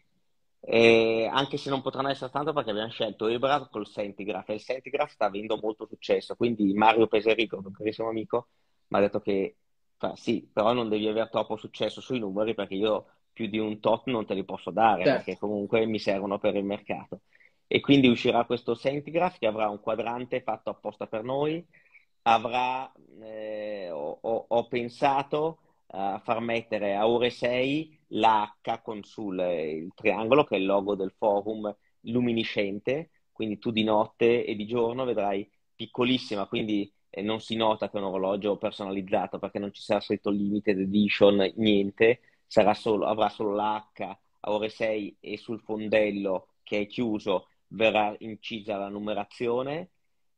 E 0.61 1.27
anche 1.31 1.57
se 1.57 1.69
non 1.69 1.81
potranno 1.81 2.09
essere 2.09 2.31
tanto 2.31 2.53
perché 2.53 2.71
abbiamo 2.71 2.89
scelto 2.89 3.27
Ebrard 3.27 3.69
col 3.69 3.87
Centigraph 3.87 4.49
e 4.49 4.55
il 4.55 4.61
Centigraph 4.61 5.11
sta 5.11 5.25
avendo 5.25 5.57
molto 5.61 5.87
successo. 5.87 6.35
Quindi 6.35 6.73
Mario 6.73 7.07
Peserico, 7.07 7.57
un 7.57 7.71
carissimo 7.71 8.09
amico, 8.09 8.49
mi 8.87 8.97
ha 8.97 9.01
detto 9.01 9.19
che 9.21 9.55
sì, 10.15 10.49
però 10.51 10.73
non 10.73 10.89
devi 10.89 11.07
avere 11.07 11.29
troppo 11.29 11.57
successo 11.57 12.01
sui 12.01 12.19
numeri 12.19 12.53
perché 12.53 12.75
io 12.75 13.05
più 13.39 13.47
di 13.47 13.57
un 13.57 13.79
tot 13.79 14.07
non 14.07 14.25
te 14.25 14.33
li 14.33 14.43
posso 14.43 14.69
dare 14.69 15.05
certo. 15.05 15.23
perché 15.23 15.39
comunque 15.39 15.85
mi 15.85 15.97
servono 15.97 16.39
per 16.39 16.57
il 16.57 16.65
mercato. 16.65 17.21
E 17.67 17.79
quindi 17.79 18.09
uscirà 18.09 18.43
questo 18.43 18.75
Centigraph 18.75 19.37
che 19.39 19.47
avrà 19.47 19.69
un 19.69 19.79
quadrante 19.79 20.41
fatto 20.41 20.69
apposta 20.69 21.07
per 21.07 21.23
noi 21.23 21.65
avrà, 22.23 22.91
eh, 23.21 23.89
ho, 23.91 24.45
ho, 24.49 24.67
pensato 24.67 25.59
a 25.91 26.19
far 26.21 26.41
mettere 26.41 26.95
a 26.95 27.07
ore 27.07 27.29
6 27.29 27.99
l'H 28.07 28.81
con 28.83 29.03
sul 29.03 29.39
il 29.39 29.93
triangolo 29.95 30.43
che 30.43 30.55
è 30.55 30.59
il 30.59 30.65
logo 30.65 30.95
del 30.95 31.13
forum 31.17 31.73
luminescente, 32.01 33.11
quindi 33.31 33.57
tu 33.57 33.71
di 33.71 33.85
notte 33.85 34.43
e 34.43 34.53
di 34.55 34.65
giorno 34.65 35.05
vedrai 35.05 35.49
piccolissima, 35.73 36.45
quindi 36.45 36.91
eh, 37.09 37.21
non 37.21 37.39
si 37.39 37.55
nota 37.55 37.89
che 37.89 37.97
è 37.97 38.01
un 38.01 38.07
orologio 38.07 38.57
personalizzato 38.57 39.39
perché 39.39 39.59
non 39.59 39.71
ci 39.71 39.81
sarà 39.81 40.01
scritto 40.01 40.29
limited 40.29 40.77
edition, 40.77 41.53
niente, 41.55 42.19
solo, 42.73 43.05
avrà 43.05 43.29
solo 43.29 43.55
l'H 43.55 44.17
a 44.41 44.51
ore 44.51 44.69
6 44.69 45.17
e 45.19 45.37
sul 45.37 45.59
fondello 45.61 46.47
che 46.63 46.81
è 46.81 46.87
chiuso 46.87 47.47
verrà 47.69 48.15
incisa 48.19 48.77
la 48.77 48.89
numerazione 48.89 49.89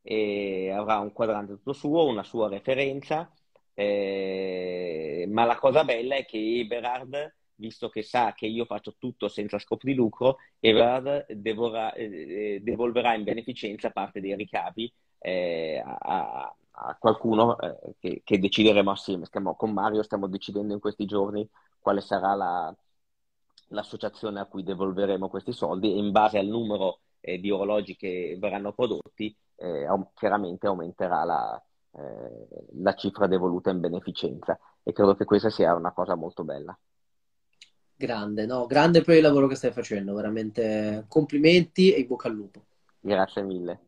e 0.02 0.70
avrà 0.70 0.98
un 0.98 1.12
quadrante 1.12 1.52
tutto 1.54 1.72
suo, 1.72 2.06
una 2.06 2.24
sua 2.24 2.48
referenza, 2.48 3.30
eh, 3.74 5.26
ma 5.28 5.44
la 5.44 5.56
cosa 5.56 5.84
bella 5.84 6.16
è 6.16 6.24
che 6.24 6.38
Eberhard, 6.38 7.34
visto 7.54 7.88
che 7.88 8.02
sa 8.02 8.32
che 8.34 8.46
io 8.46 8.64
faccio 8.64 8.96
tutto 8.98 9.28
senza 9.28 9.58
scopo 9.58 9.86
di 9.86 9.94
lucro, 9.94 10.38
Eberhard 10.58 11.32
devorrà, 11.32 11.92
eh, 11.94 12.60
devolverà 12.62 13.14
in 13.14 13.22
beneficenza 13.22 13.90
parte 13.90 14.20
dei 14.20 14.34
ricavi 14.34 14.92
eh, 15.18 15.82
a, 15.84 16.54
a, 16.72 16.96
qualcuno 16.98 17.58
eh, 17.60 17.94
che, 18.00 18.22
che, 18.24 18.38
decideremo 18.38 18.90
assieme. 18.90 19.26
Stiamo, 19.26 19.54
con 19.54 19.72
Mario 19.72 20.02
stiamo 20.02 20.26
decidendo 20.26 20.74
in 20.74 20.80
questi 20.80 21.04
giorni 21.04 21.48
quale 21.82 22.00
sarà 22.00 22.34
la, 22.34 22.74
l'associazione 23.68 24.40
a 24.40 24.46
cui 24.46 24.62
devolveremo 24.62 25.28
questi 25.28 25.52
soldi 25.52 25.92
e 25.92 25.98
in 25.98 26.10
base 26.10 26.38
al 26.38 26.46
numero 26.46 27.00
eh, 27.20 27.38
di 27.38 27.50
orologi 27.50 27.96
che 27.96 28.36
verranno 28.38 28.72
prodotti 28.72 29.34
eh, 29.56 29.86
chiaramente 30.14 30.66
aumenterà 30.66 31.24
la, 31.24 31.62
eh, 31.92 32.48
la 32.74 32.94
cifra 32.94 33.26
devoluta 33.26 33.70
in 33.70 33.80
beneficenza 33.80 34.58
e 34.82 34.92
credo 34.92 35.14
che 35.14 35.24
questa 35.24 35.50
sia 35.50 35.74
una 35.74 35.92
cosa 35.92 36.14
molto 36.14 36.44
bella. 36.44 36.76
Grande, 37.94 38.46
no? 38.46 38.66
Grande 38.66 39.02
per 39.02 39.16
il 39.16 39.22
lavoro 39.22 39.46
che 39.46 39.54
stai 39.54 39.70
facendo, 39.70 40.14
veramente 40.14 41.04
complimenti 41.06 41.92
e 41.92 42.00
in 42.00 42.06
bocca 42.08 42.28
al 42.28 42.34
lupo. 42.34 42.64
Grazie 42.98 43.42
mille. 43.42 43.80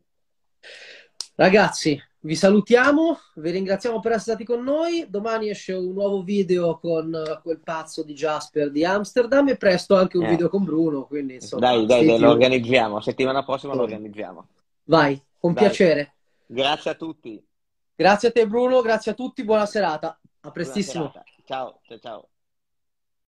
Ragazzi, 1.35 2.01
vi 2.25 2.37
salutiamo, 2.37 3.19
vi 3.35 3.51
ringraziamo 3.51 4.01
per 4.01 4.13
essere 4.13 4.37
stati 4.37 4.45
con 4.45 4.65
noi. 4.65 5.05
Domani 5.09 5.51
esce 5.51 5.75
un 5.75 5.93
nuovo 5.93 6.23
video 6.23 6.79
con 6.79 7.39
quel 7.43 7.61
pazzo 7.61 8.03
di 8.03 8.15
Jasper 8.15 8.71
di 8.71 8.83
Amsterdam 8.83 9.49
e 9.49 9.57
presto 9.59 9.95
anche 9.95 10.17
un 10.17 10.25
eh. 10.25 10.31
video 10.31 10.49
con 10.49 10.65
Bruno. 10.65 11.05
Quindi, 11.05 11.35
insomma, 11.35 11.67
dai, 11.67 11.85
dai, 11.85 12.07
dai 12.07 12.19
lo 12.19 12.31
organizziamo. 12.31 13.01
Settimana 13.01 13.45
prossima 13.45 13.75
lo 13.75 13.83
organizziamo. 13.83 14.49
Vai, 14.85 15.21
con 15.39 15.53
dai. 15.53 15.65
piacere. 15.65 16.15
Grazie 16.47 16.93
a 16.93 16.95
tutti. 16.95 17.45
Grazie 17.95 18.29
a 18.29 18.33
te, 18.33 18.47
Bruno. 18.47 18.81
Grazie 18.81 19.13
a 19.13 19.15
tutti. 19.15 19.45
Buona 19.45 19.67
serata. 19.67 20.19
A 20.41 20.51
prestissimo. 20.51 21.13
Ciao, 21.45 21.81
ciao, 21.87 21.99
ciao. 21.99 22.29